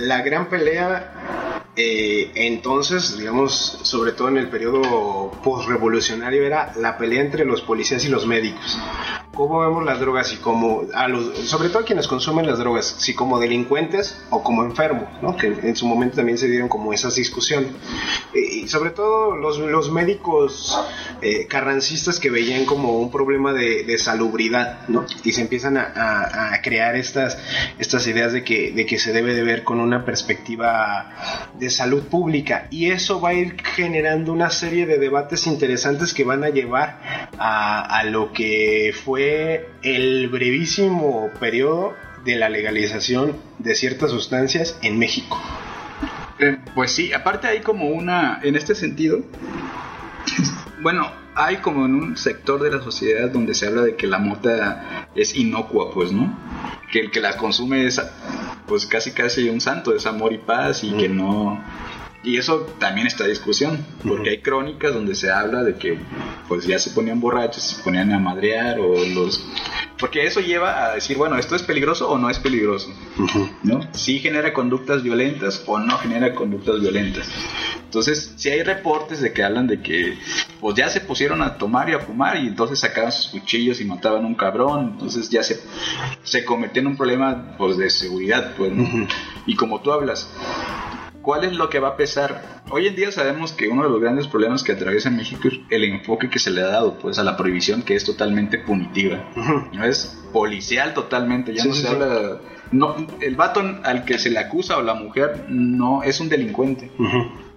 La 0.00 0.22
gran 0.22 0.48
pelea 0.48 1.60
eh, 1.76 2.32
entonces, 2.34 3.16
digamos, 3.16 3.78
sobre 3.82 4.12
todo 4.12 4.28
en 4.28 4.38
el 4.38 4.48
periodo 4.48 5.30
postrevolucionario, 5.42 6.44
era 6.44 6.72
la 6.76 6.98
pelea 6.98 7.22
entre 7.22 7.44
los 7.44 7.62
policías 7.62 8.04
y 8.04 8.08
los 8.08 8.26
médicos. 8.26 8.78
¿Cómo 9.40 9.60
vemos 9.60 9.82
las 9.86 9.98
drogas 9.98 10.34
y 10.34 10.36
como, 10.36 10.82
a 10.92 11.08
los, 11.08 11.38
sobre 11.48 11.70
todo 11.70 11.78
a 11.78 11.84
quienes 11.86 12.06
consumen 12.06 12.46
las 12.46 12.58
drogas, 12.58 12.96
si 12.98 13.14
como 13.14 13.40
delincuentes 13.40 14.22
o 14.28 14.42
como 14.42 14.64
enfermos, 14.64 15.08
¿no? 15.22 15.34
que 15.34 15.46
en 15.46 15.74
su 15.76 15.86
momento 15.86 16.16
también 16.16 16.36
se 16.36 16.46
dieron 16.46 16.68
como 16.68 16.92
esas 16.92 17.14
discusiones. 17.14 17.70
Eh, 18.34 18.64
y 18.64 18.68
sobre 18.68 18.90
todo 18.90 19.34
los, 19.36 19.58
los 19.58 19.90
médicos 19.90 20.78
eh, 21.22 21.46
carrancistas 21.46 22.20
que 22.20 22.28
veían 22.28 22.66
como 22.66 22.98
un 22.98 23.10
problema 23.10 23.54
de, 23.54 23.82
de 23.84 23.96
salubridad, 23.96 24.86
¿no? 24.88 25.06
y 25.24 25.32
se 25.32 25.40
empiezan 25.40 25.78
a, 25.78 26.52
a, 26.52 26.60
crear 26.60 26.94
estas, 26.94 27.38
estas 27.78 28.06
ideas 28.08 28.34
de 28.34 28.44
que, 28.44 28.72
de 28.72 28.84
que 28.84 28.98
se 28.98 29.14
debe 29.14 29.32
de 29.32 29.42
ver 29.42 29.64
con 29.64 29.80
una 29.80 30.04
perspectiva 30.04 31.14
de 31.58 31.70
salud 31.70 32.02
pública. 32.02 32.68
Y 32.70 32.90
eso 32.90 33.22
va 33.22 33.30
a 33.30 33.34
ir 33.34 33.56
generando 33.62 34.34
una 34.34 34.50
serie 34.50 34.84
de 34.84 34.98
debates 34.98 35.46
interesantes 35.46 36.12
que 36.12 36.24
van 36.24 36.44
a 36.44 36.50
llevar 36.50 37.30
a, 37.38 38.00
a 38.00 38.04
lo 38.04 38.34
que 38.34 38.92
fue 39.02 39.29
el 39.82 40.28
brevísimo 40.28 41.30
periodo 41.38 41.94
de 42.24 42.36
la 42.36 42.48
legalización 42.48 43.36
de 43.58 43.74
ciertas 43.74 44.10
sustancias 44.10 44.78
en 44.82 44.98
México. 44.98 45.40
Eh, 46.38 46.58
pues 46.74 46.92
sí, 46.92 47.12
aparte 47.12 47.48
hay 47.48 47.60
como 47.60 47.88
una, 47.88 48.40
en 48.42 48.56
este 48.56 48.74
sentido, 48.74 49.20
bueno, 50.82 51.10
hay 51.34 51.56
como 51.58 51.86
en 51.86 51.94
un 51.94 52.16
sector 52.16 52.62
de 52.62 52.70
la 52.70 52.82
sociedad 52.82 53.30
donde 53.30 53.54
se 53.54 53.66
habla 53.66 53.82
de 53.82 53.96
que 53.96 54.06
la 54.06 54.18
mota 54.18 55.08
es 55.14 55.36
inocua, 55.36 55.92
pues, 55.92 56.12
¿no? 56.12 56.36
Que 56.92 57.00
el 57.00 57.10
que 57.10 57.20
la 57.20 57.36
consume 57.36 57.86
es, 57.86 58.00
pues, 58.66 58.86
casi 58.86 59.12
casi 59.12 59.48
un 59.48 59.60
santo, 59.60 59.94
es 59.94 60.06
amor 60.06 60.32
y 60.32 60.38
paz 60.38 60.82
y 60.84 60.92
que 60.92 61.08
no 61.08 61.62
y 62.22 62.36
eso 62.36 62.66
también 62.78 63.06
está 63.06 63.24
en 63.24 63.30
discusión, 63.30 63.86
porque 64.06 64.30
hay 64.30 64.38
crónicas 64.38 64.92
donde 64.92 65.14
se 65.14 65.30
habla 65.30 65.62
de 65.62 65.76
que 65.76 65.98
pues 66.48 66.66
ya 66.66 66.78
se 66.78 66.90
ponían 66.90 67.18
borrachos, 67.18 67.62
se 67.62 67.82
ponían 67.82 68.12
a 68.12 68.18
madrear 68.18 68.78
o 68.78 69.04
los... 69.06 69.42
Porque 69.98 70.26
eso 70.26 70.40
lleva 70.40 70.84
a 70.84 70.94
decir, 70.94 71.16
bueno, 71.16 71.36
¿esto 71.38 71.56
es 71.56 71.62
peligroso 71.62 72.10
o 72.10 72.18
no 72.18 72.28
es 72.28 72.38
peligroso? 72.38 72.90
¿No? 73.62 73.80
Si 73.92 74.18
genera 74.18 74.52
conductas 74.52 75.02
violentas 75.02 75.62
o 75.66 75.78
no 75.78 75.98
genera 75.98 76.34
conductas 76.34 76.80
violentas. 76.80 77.26
Entonces, 77.84 78.34
si 78.36 78.50
hay 78.50 78.62
reportes 78.62 79.20
de 79.20 79.32
que 79.32 79.42
hablan 79.42 79.66
de 79.66 79.80
que 79.80 80.16
pues 80.60 80.76
ya 80.76 80.88
se 80.88 81.00
pusieron 81.00 81.42
a 81.42 81.58
tomar 81.58 81.88
y 81.90 81.94
a 81.94 82.00
fumar 82.00 82.36
y 82.36 82.48
entonces 82.48 82.78
sacaban 82.78 83.12
sus 83.12 83.28
cuchillos 83.28 83.80
y 83.80 83.84
mataban 83.84 84.24
a 84.24 84.26
un 84.26 84.34
cabrón, 84.34 84.90
entonces 84.92 85.28
ya 85.30 85.42
se, 85.42 85.60
se 86.22 86.44
convirtió 86.44 86.80
en 86.82 86.88
un 86.88 86.96
problema 86.96 87.56
pues 87.58 87.78
de 87.78 87.90
seguridad, 87.90 88.54
pues, 88.56 88.72
Y 89.46 89.56
como 89.56 89.80
tú 89.80 89.90
hablas, 89.90 90.28
¿Cuál 91.22 91.44
es 91.44 91.52
lo 91.52 91.68
que 91.68 91.80
va 91.80 91.88
a 91.88 91.96
pesar? 91.96 92.62
Hoy 92.70 92.86
en 92.86 92.96
día 92.96 93.12
sabemos 93.12 93.52
que 93.52 93.68
uno 93.68 93.82
de 93.82 93.90
los 93.90 94.00
grandes 94.00 94.26
problemas 94.26 94.62
que 94.62 94.72
atraviesa 94.72 95.10
México 95.10 95.48
es 95.48 95.60
el 95.68 95.84
enfoque 95.84 96.30
que 96.30 96.38
se 96.38 96.50
le 96.50 96.62
ha 96.62 96.66
dado 96.66 96.98
pues 96.98 97.18
a 97.18 97.24
la 97.24 97.36
prohibición 97.36 97.82
que 97.82 97.94
es 97.94 98.04
totalmente 98.04 98.58
punitiva. 98.58 99.30
No 99.72 99.84
es 99.84 100.18
policial 100.32 100.94
totalmente, 100.94 101.54
ya 101.54 101.64
no 101.64 101.74
se 101.74 101.88
habla 101.88 102.40
no 102.72 102.94
el 103.20 103.34
vato 103.34 103.60
al 103.82 104.04
que 104.04 104.18
se 104.18 104.30
le 104.30 104.38
acusa 104.38 104.78
o 104.78 104.82
la 104.82 104.94
mujer 104.94 105.46
no 105.48 106.02
es 106.02 106.20
un 106.20 106.28
delincuente 106.28 106.90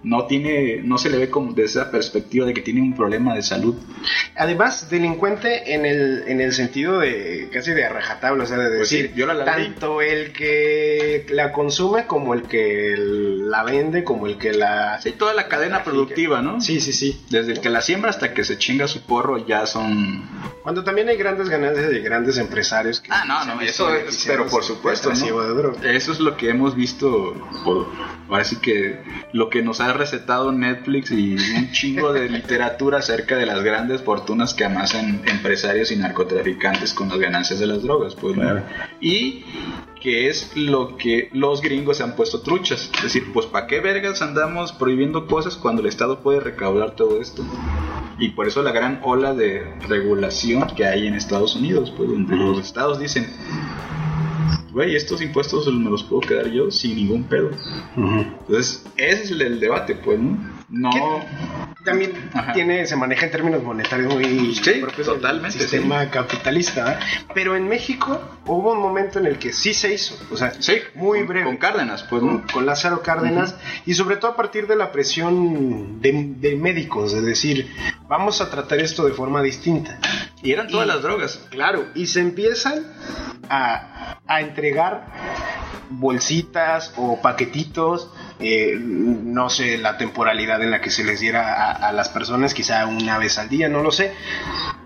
no 0.03 0.25
tiene, 0.25 0.81
no 0.83 0.97
se 0.97 1.09
le 1.09 1.17
ve 1.17 1.29
como 1.29 1.53
desde 1.53 1.81
esa 1.81 1.91
perspectiva 1.91 2.45
de 2.45 2.53
que 2.53 2.61
tiene 2.61 2.81
un 2.81 2.95
problema 2.95 3.33
de 3.35 3.41
salud. 3.41 3.75
Además, 4.35 4.89
delincuente 4.89 5.73
en 5.73 5.85
el, 5.85 6.23
en 6.27 6.41
el 6.41 6.53
sentido 6.53 6.99
de 6.99 7.49
casi 7.51 7.71
de 7.71 7.87
rajatabla, 7.87 8.43
o 8.43 8.47
sea, 8.47 8.57
de 8.57 8.77
pues 8.77 8.89
decir, 8.89 9.13
tanto 9.45 10.01
el 10.01 10.33
que 10.33 11.25
la 11.29 11.51
consume 11.53 12.05
como 12.05 12.33
el 12.33 12.43
que 12.43 12.95
la 12.97 13.63
vende, 13.63 14.03
como 14.03 14.27
el 14.27 14.37
que 14.37 14.51
la... 14.53 14.99
Sí, 15.01 15.13
toda 15.13 15.33
la 15.33 15.47
cadena 15.47 15.83
productiva, 15.83 16.41
¿no? 16.41 16.59
Sí, 16.59 16.81
sí, 16.81 16.91
sí. 16.91 17.21
Desde 17.29 17.53
el 17.53 17.61
que 17.61 17.69
la 17.69 17.81
siembra 17.81 18.09
hasta 18.09 18.33
que 18.33 18.43
se 18.43 18.57
chinga 18.57 18.87
su 18.87 19.01
porro 19.01 19.45
ya 19.45 19.65
son... 19.65 20.27
Cuando 20.63 20.83
también 20.83 21.09
hay 21.09 21.17
grandes 21.17 21.49
ganancias 21.49 21.89
de 21.89 21.99
grandes 22.01 22.37
empresarios 22.37 22.99
que... 22.99 23.09
Ah, 23.11 23.23
no, 23.25 23.45
no, 23.45 23.61
eso 23.61 23.93
es, 23.93 24.23
pero 24.27 24.47
por 24.47 24.63
supuesto, 24.63 25.11
Eso 25.11 26.11
es 26.11 26.19
lo 26.19 26.35
que 26.35 26.49
hemos 26.49 26.75
visto, 26.75 27.33
por, 27.63 27.87
ahora 28.29 28.43
sí 28.43 28.57
que 28.57 29.01
lo 29.31 29.49
que 29.49 29.61
nos 29.61 29.79
ha 29.79 29.92
recetado 29.93 30.51
Netflix 30.51 31.11
y 31.11 31.35
un 31.35 31.71
chingo 31.71 32.13
de 32.13 32.29
literatura 32.29 32.99
acerca 32.99 33.37
de 33.37 33.45
las 33.45 33.63
grandes 33.63 34.01
fortunas 34.01 34.53
que 34.53 34.65
amasan 34.65 35.21
empresarios 35.25 35.91
y 35.91 35.95
narcotraficantes 35.95 36.93
con 36.93 37.09
las 37.09 37.19
ganancias 37.19 37.59
de 37.59 37.67
las 37.67 37.83
drogas, 37.83 38.15
pues, 38.15 38.37
Y 38.99 39.43
que 40.01 40.29
es 40.29 40.51
lo 40.55 40.97
que 40.97 41.29
los 41.31 41.61
gringos 41.61 41.97
se 41.97 42.03
han 42.03 42.15
puesto 42.15 42.41
truchas. 42.41 42.91
Es 42.97 43.03
decir, 43.03 43.31
pues 43.33 43.45
¿para 43.45 43.67
qué 43.67 43.79
vergas 43.79 44.21
andamos 44.21 44.73
prohibiendo 44.73 45.27
cosas 45.27 45.55
cuando 45.55 45.81
el 45.81 45.87
Estado 45.87 46.19
puede 46.19 46.41
recaudar 46.41 46.95
todo 46.95 47.21
esto? 47.21 47.43
Y 48.19 48.29
por 48.29 48.47
eso 48.47 48.61
la 48.61 48.71
gran 48.71 48.99
ola 49.01 49.33
de 49.33 49.63
regulación 49.87 50.67
que 50.75 50.85
hay 50.85 51.07
en 51.07 51.15
Estados 51.15 51.55
Unidos, 51.55 51.91
pues 51.95 52.09
donde 52.09 52.35
los 52.35 52.59
estados 52.59 52.99
dicen, 52.99 53.27
güey, 54.73 54.95
estos 54.95 55.21
impuestos 55.21 55.71
me 55.71 55.89
los 55.89 56.03
puedo 56.03 56.21
quedar 56.21 56.47
yo 56.47 56.71
sin 56.71 56.95
ningún 56.95 57.23
pedo. 57.23 57.51
Entonces, 57.95 58.83
ese 58.97 59.23
es 59.23 59.31
el, 59.31 59.59
debate, 59.59 59.95
pues, 59.95 60.19
¿no? 60.19 60.37
No. 60.69 60.89
También 61.85 62.13
tiene, 62.53 62.87
se 62.87 62.95
maneja 62.95 63.27
en 63.27 63.31
términos 63.31 63.61
monetarios 63.61 64.11
muy 64.11 64.55
sí, 64.55 64.81
totalmente, 65.05 65.59
sistema 65.59 66.09
capitalista, 66.09 66.99
pero 67.35 67.55
en 67.55 67.67
México 67.67 68.19
hubo 68.47 68.71
un 68.71 68.79
momento 68.79 69.19
en 69.19 69.27
el 69.27 69.37
que 69.37 69.53
sí 69.53 69.73
se 69.75 69.93
hizo, 69.93 70.15
o 70.31 70.37
sea, 70.37 70.53
sí, 70.59 70.77
muy 70.95 71.19
con, 71.19 71.27
breve. 71.27 71.45
Con 71.45 71.57
Cárdenas, 71.57 72.03
pues, 72.03 72.23
¿no? 72.23 72.43
con, 72.51 72.65
Lázaro 72.65 73.03
Cárdenas, 73.03 73.55
y 73.85 73.93
sobre 73.93 74.15
todo 74.15 74.31
a 74.31 74.35
partir 74.35 74.65
de 74.65 74.75
la 74.75 74.91
presión 74.91 76.01
de, 76.01 76.55
médicos, 76.55 77.13
de 77.13 77.21
decir, 77.21 77.69
vamos 78.07 78.41
a 78.41 78.49
tratar 78.49 78.79
esto 78.79 79.05
de 79.05 79.11
forma 79.11 79.43
distinta. 79.43 79.99
Y 80.43 80.51
eran 80.51 80.67
todas 80.67 80.87
las 80.87 81.01
drogas. 81.01 81.39
Claro, 81.49 81.85
y 81.95 82.07
se 82.07 82.19
empiezan 82.19 82.85
a, 83.49 84.19
a 84.27 84.41
entregar 84.41 85.07
bolsitas 85.89 86.93
o 86.97 87.21
paquetitos 87.21 88.09
eh, 88.39 88.75
no 88.77 89.49
sé 89.49 89.77
la 89.77 89.97
temporalidad 89.97 90.61
en 90.61 90.71
la 90.71 90.81
que 90.81 90.89
se 90.89 91.03
les 91.03 91.19
diera 91.19 91.53
a, 91.53 91.71
a 91.89 91.91
las 91.93 92.09
personas, 92.09 92.53
quizá 92.53 92.85
una 92.87 93.17
vez 93.17 93.37
al 93.37 93.47
día, 93.47 93.69
no 93.69 93.81
lo 93.83 93.91
sé, 93.91 94.11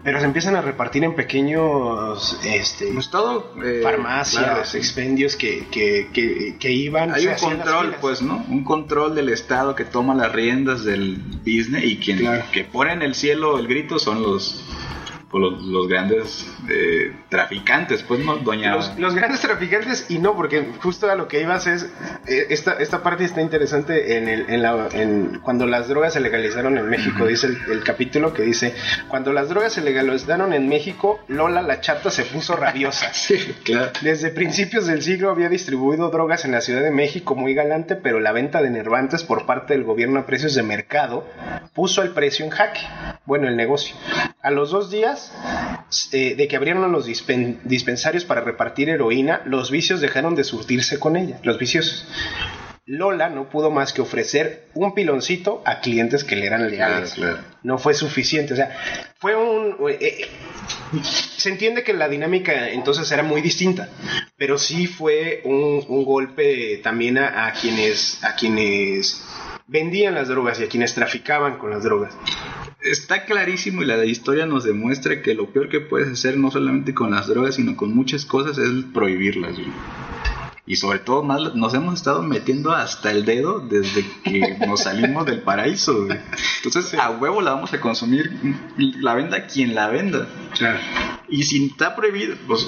pero 0.03 0.19
se 0.19 0.25
empiezan 0.25 0.55
a 0.57 0.61
repartir 0.61 1.03
en 1.05 1.15
pequeños 1.15 2.37
este, 2.43 2.91
Pues 2.93 3.09
todo. 3.09 3.53
eh, 3.63 3.79
farmacias, 3.81 4.43
claro, 4.43 4.65
sí. 4.65 4.77
expendios 4.77 5.35
que, 5.35 5.65
que, 5.71 6.09
que, 6.13 6.57
que 6.59 6.71
iban. 6.71 7.13
Hay 7.13 7.25
un 7.25 7.35
control, 7.35 7.95
pues, 8.01 8.21
¿no? 8.21 8.45
Un 8.49 8.63
control 8.63 9.15
del 9.15 9.29
Estado 9.29 9.73
que 9.75 9.85
toma 9.85 10.13
las 10.13 10.31
riendas 10.33 10.83
del 10.83 11.15
business 11.39 11.83
y 11.83 11.97
quien 11.97 12.19
Claro. 12.19 12.43
que 12.51 12.63
pone 12.65 12.93
en 12.93 13.01
el 13.01 13.15
cielo 13.15 13.57
el 13.57 13.67
grito 13.67 13.97
son 13.97 14.21
los 14.21 14.63
pues, 15.29 15.41
los, 15.41 15.63
los 15.63 15.87
grandes 15.87 16.56
eh, 16.69 17.15
traficantes, 17.29 18.03
pues, 18.03 18.23
¿no? 18.23 18.37
Doña... 18.37 18.75
Los, 18.75 18.97
los 18.97 19.15
grandes 19.15 19.41
traficantes 19.41 20.05
y 20.09 20.19
no, 20.19 20.35
porque 20.35 20.67
justo 20.81 21.09
a 21.09 21.15
lo 21.15 21.27
que 21.27 21.41
ibas 21.41 21.67
es, 21.67 21.83
eh, 22.27 22.47
esta, 22.49 22.73
esta 22.73 23.03
parte 23.03 23.23
está 23.23 23.41
interesante 23.41 24.17
en 24.17 24.27
el, 24.27 24.49
en 24.49 24.61
la, 24.61 24.87
en, 24.91 25.39
cuando 25.43 25.65
las 25.65 25.87
drogas 25.87 26.13
se 26.13 26.19
legalizaron 26.19 26.77
en 26.77 26.89
México, 26.89 27.25
dice 27.25 27.47
el, 27.47 27.57
el 27.71 27.83
capítulo 27.83 28.33
que 28.33 28.43
dice, 28.43 28.73
cuando 29.07 29.33
las 29.33 29.49
drogas 29.49 29.73
se 29.73 29.81
legalizaron 29.81 30.53
en 30.53 30.67
México, 30.67 31.19
Lola 31.27 31.61
la 31.61 31.81
chata 31.81 32.09
se 32.09 32.23
puso 32.23 32.55
rabiosa. 32.55 33.11
Sí, 33.27 33.37
claro. 33.63 33.91
Desde 34.01 34.29
principios 34.29 34.87
del 34.87 35.01
siglo 35.01 35.31
había 35.31 35.49
distribuido 35.49 36.09
drogas 36.09 36.45
en 36.45 36.51
la 36.51 36.61
Ciudad 36.61 36.81
de 36.81 36.91
México 36.91 37.35
muy 37.35 37.53
galante, 37.53 37.95
pero 37.95 38.19
la 38.19 38.31
venta 38.31 38.61
de 38.61 38.69
nervantes 38.69 39.23
por 39.23 39.45
parte 39.45 39.73
del 39.73 39.83
gobierno 39.83 40.19
a 40.19 40.25
precios 40.25 40.55
de 40.55 40.63
mercado 40.63 41.27
puso 41.73 42.03
el 42.03 42.11
precio 42.11 42.45
en 42.45 42.51
jaque. 42.51 42.81
Bueno, 43.25 43.47
el 43.47 43.57
negocio. 43.57 43.95
A 44.41 44.51
los 44.51 44.71
dos 44.71 44.89
días 44.89 45.33
eh, 46.11 46.35
de 46.35 46.47
que 46.47 46.56
abrieron 46.57 46.91
los 46.91 47.07
dispen- 47.07 47.59
dispensarios 47.63 48.25
para 48.25 48.41
repartir 48.41 48.89
heroína, 48.89 49.41
los 49.45 49.71
vicios 49.71 50.01
dejaron 50.01 50.35
de 50.35 50.43
surtirse 50.43 50.99
con 50.99 51.15
ella, 51.15 51.39
los 51.43 51.57
viciosos. 51.57 52.05
Lola 52.89 53.27
no 53.27 53.49
pudo 53.49 53.69
más 53.69 53.91
que 53.91 54.01
ofrecer 54.01 54.69
un 54.73 54.93
piloncito 54.93 55.61
a 55.65 55.81
clientes 55.81 56.23
que 56.23 56.37
le 56.37 56.45
eran 56.45 56.69
leales. 56.71 57.15
Claro, 57.15 57.33
claro. 57.35 57.47
No 57.63 57.77
fue 57.77 57.93
suficiente, 57.93 58.53
o 58.53 58.55
sea, 58.55 58.77
fue 59.19 59.35
un... 59.35 59.75
eh, 59.89 60.25
se 61.03 61.49
entiende 61.49 61.83
que 61.83 61.91
la 61.93 62.07
dinámica 62.07 62.69
entonces 62.69 63.11
era 63.11 63.23
muy 63.23 63.41
distinta, 63.41 63.89
pero 64.37 64.57
sí 64.57 64.87
fue 64.87 65.41
un, 65.43 65.83
un 65.89 66.05
golpe 66.05 66.77
también 66.81 67.17
a, 67.17 67.47
a 67.47 67.51
quienes 67.51 68.23
a 68.23 68.35
quienes 68.35 69.21
vendían 69.67 70.15
las 70.15 70.29
drogas 70.29 70.57
y 70.61 70.63
a 70.63 70.69
quienes 70.69 70.93
traficaban 70.93 71.57
con 71.57 71.71
las 71.71 71.83
drogas. 71.83 72.13
Está 72.81 73.25
clarísimo 73.25 73.81
y 73.81 73.85
la 73.85 74.03
historia 74.05 74.45
nos 74.45 74.63
demuestra 74.63 75.21
que 75.21 75.33
lo 75.33 75.47
peor 75.47 75.67
que 75.69 75.79
puedes 75.79 76.09
hacer 76.09 76.37
no 76.37 76.51
solamente 76.51 76.93
con 76.93 77.11
las 77.11 77.27
drogas, 77.27 77.55
sino 77.55 77.75
con 77.75 77.95
muchas 77.95 78.25
cosas 78.25 78.57
es 78.59 78.69
prohibirlas. 78.93 79.53
güey. 79.53 79.71
Y 80.67 80.75
sobre 80.75 80.99
todo 80.99 81.23
más 81.23 81.55
nos 81.55 81.73
hemos 81.73 81.95
estado 81.95 82.21
metiendo 82.21 82.73
hasta 82.73 83.09
el 83.09 83.23
dedo 83.23 83.61
desde 83.61 84.05
que 84.23 84.57
nos 84.67 84.83
salimos 84.83 85.25
del 85.25 85.41
paraíso. 85.41 86.05
güey. 86.05 86.19
Entonces 86.57 86.93
a 86.93 87.09
huevo 87.09 87.41
la 87.41 87.51
vamos 87.51 87.73
a 87.73 87.79
consumir, 87.79 88.31
la 88.77 89.15
venda 89.15 89.47
quien 89.47 89.73
la 89.73 89.87
venda. 89.87 90.27
Y 91.29 91.43
si 91.43 91.65
está 91.65 91.95
prohibido, 91.95 92.35
pues 92.47 92.67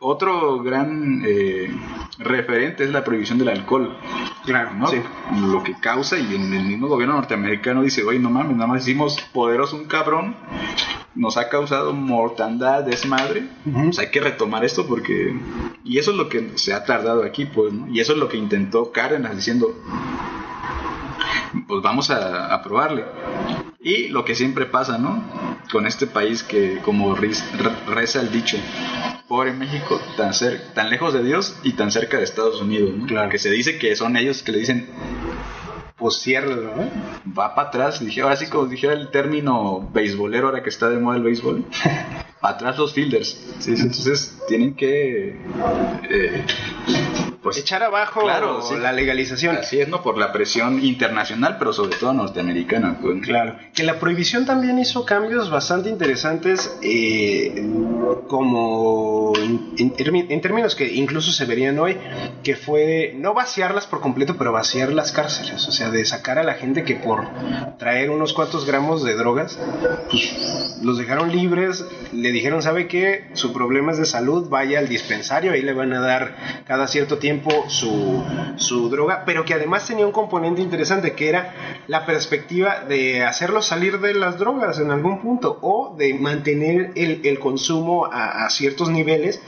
otro 0.00 0.62
gran 0.62 1.22
eh, 1.26 1.70
referente 2.18 2.84
es 2.84 2.90
la 2.90 3.04
prohibición 3.04 3.38
del 3.38 3.48
alcohol. 3.48 3.96
Claro, 4.44 4.74
¿no? 4.74 4.86
sí. 4.88 4.96
Lo 5.40 5.62
que 5.62 5.74
causa, 5.78 6.18
y 6.18 6.34
en 6.34 6.52
el 6.52 6.64
mismo 6.64 6.88
gobierno 6.88 7.14
norteamericano 7.14 7.82
dice, 7.82 8.02
oye, 8.04 8.18
no 8.18 8.30
mames, 8.30 8.56
nada 8.56 8.66
más 8.66 8.82
hicimos 8.82 9.20
poderoso 9.32 9.76
un 9.76 9.84
cabrón, 9.84 10.34
nos 11.14 11.36
ha 11.36 11.48
causado 11.48 11.92
mortandad, 11.92 12.82
desmadre, 12.84 13.44
pues 13.64 13.98
hay 13.98 14.10
que 14.10 14.20
retomar 14.20 14.64
esto 14.64 14.86
porque... 14.86 15.38
Y 15.84 15.98
eso 15.98 16.12
es 16.12 16.16
lo 16.16 16.28
que 16.28 16.52
se 16.56 16.72
ha 16.72 16.84
tardado 16.84 17.22
aquí, 17.24 17.46
pues, 17.46 17.72
¿no? 17.72 17.88
Y 17.88 18.00
eso 18.00 18.12
es 18.12 18.18
lo 18.18 18.28
que 18.28 18.36
intentó 18.36 18.92
Cárdenas 18.92 19.36
diciendo, 19.36 19.74
pues 21.66 21.82
vamos 21.82 22.10
a, 22.10 22.54
a 22.54 22.62
probarle. 22.62 23.04
Y 23.82 24.08
lo 24.08 24.24
que 24.24 24.34
siempre 24.34 24.66
pasa, 24.66 24.98
¿no? 24.98 25.24
Con 25.72 25.86
este 25.86 26.06
país 26.06 26.42
que, 26.42 26.78
como 26.82 27.14
reza 27.14 28.20
el 28.20 28.30
dicho, 28.30 28.58
pobre 29.30 29.52
México, 29.52 30.00
tan, 30.16 30.34
cer 30.34 30.60
tan 30.74 30.90
lejos 30.90 31.14
de 31.14 31.22
Dios 31.22 31.56
y 31.62 31.74
tan 31.74 31.92
cerca 31.92 32.18
de 32.18 32.24
Estados 32.24 32.60
Unidos, 32.60 32.90
¿no? 32.96 33.06
Claro. 33.06 33.30
Que 33.30 33.38
se 33.38 33.48
dice 33.48 33.78
que 33.78 33.94
son 33.94 34.16
ellos 34.16 34.42
que 34.42 34.50
le 34.50 34.58
dicen, 34.58 34.88
Pues 35.96 36.20
ciérralo, 36.20 36.74
¿no? 36.74 36.90
va 37.38 37.54
para 37.54 37.68
atrás. 37.68 38.04
Dije, 38.04 38.22
ahora 38.22 38.34
sí, 38.34 38.48
como 38.48 38.66
dijera 38.66 38.92
el 38.92 39.12
término 39.12 39.88
beisbolero, 39.92 40.48
ahora 40.48 40.64
que 40.64 40.70
está 40.70 40.88
de 40.88 40.98
moda 40.98 41.16
el 41.16 41.22
béisbol, 41.22 41.64
para 42.40 42.54
atrás 42.56 42.76
los 42.76 42.92
fielders. 42.92 43.38
Entonces 43.68 44.36
tienen 44.48 44.74
que. 44.74 45.36
eh, 46.10 46.44
pues, 47.42 47.56
Echar 47.58 47.82
abajo 47.82 48.20
Claro, 48.22 48.62
sí. 48.62 48.74
la 48.76 48.92
legalización. 48.92 49.56
Así 49.56 49.80
es, 49.80 49.88
¿no? 49.88 50.02
Por 50.02 50.18
la 50.18 50.32
presión 50.32 50.84
internacional, 50.84 51.56
pero 51.58 51.72
sobre 51.72 51.96
todo 51.96 52.12
norteamericana. 52.12 52.98
pues. 53.00 53.22
Claro, 53.22 53.56
que 53.74 53.82
la 53.82 53.98
prohibición 53.98 54.44
también 54.46 54.78
hizo 54.78 55.04
cambios 55.04 55.50
bastante 55.50 55.88
interesantes, 55.88 56.76
eh, 56.82 57.64
como 58.28 59.32
en, 59.36 59.72
en 59.78 59.92
en 60.30 60.40
términos 60.40 60.74
que 60.74 60.92
incluso 60.92 61.32
se 61.32 61.44
verían 61.44 61.78
hoy, 61.78 61.96
que 62.42 62.56
fue 62.56 63.12
no 63.16 63.34
vaciarlas 63.34 63.86
por 63.86 64.00
completo, 64.00 64.36
pero 64.36 64.52
vaciar 64.52 64.92
las 64.92 65.12
cárceles, 65.12 65.66
o 65.68 65.72
sea, 65.72 65.90
de 65.90 66.04
sacar 66.04 66.38
a 66.38 66.42
la 66.42 66.54
gente 66.54 66.84
que 66.84 66.96
por 66.96 67.26
traer 67.78 68.10
unos 68.10 68.32
cuantos 68.32 68.66
gramos 68.66 69.04
de 69.04 69.14
drogas, 69.14 69.58
pues 70.10 70.78
los 70.82 70.98
dejaron 70.98 71.30
libres, 71.32 71.84
le 72.12 72.32
dijeron, 72.32 72.62
¿sabe 72.62 72.88
qué? 72.88 73.28
Su 73.34 73.52
problema 73.52 73.92
es 73.92 73.98
de 73.98 74.06
salud, 74.06 74.48
vaya 74.48 74.78
al 74.78 74.88
dispensario, 74.88 75.52
ahí 75.52 75.62
le 75.62 75.72
van 75.72 75.92
a 75.92 76.00
dar 76.00 76.36
cada 76.66 76.86
cierto 76.86 77.18
tiempo 77.18 77.29
su, 77.68 78.22
su 78.56 78.88
droga, 78.90 79.22
pero 79.24 79.44
que 79.44 79.54
además 79.54 79.86
tenía 79.86 80.04
un 80.06 80.12
componente 80.12 80.60
interesante 80.60 81.12
que 81.14 81.28
era 81.28 81.54
la 81.86 82.04
perspectiva 82.06 82.80
de 82.80 83.24
hacerlos 83.24 83.66
salir 83.66 84.00
de 84.00 84.14
las 84.14 84.38
drogas 84.38 84.78
en 84.78 84.90
algún 84.90 85.20
punto 85.20 85.58
o 85.62 85.94
de 85.96 86.14
mantener 86.14 86.92
el, 86.96 87.20
el 87.24 87.38
consumo 87.38 88.06
a, 88.06 88.44
a 88.46 88.50
ciertos 88.50 88.88
niveles 88.90 89.40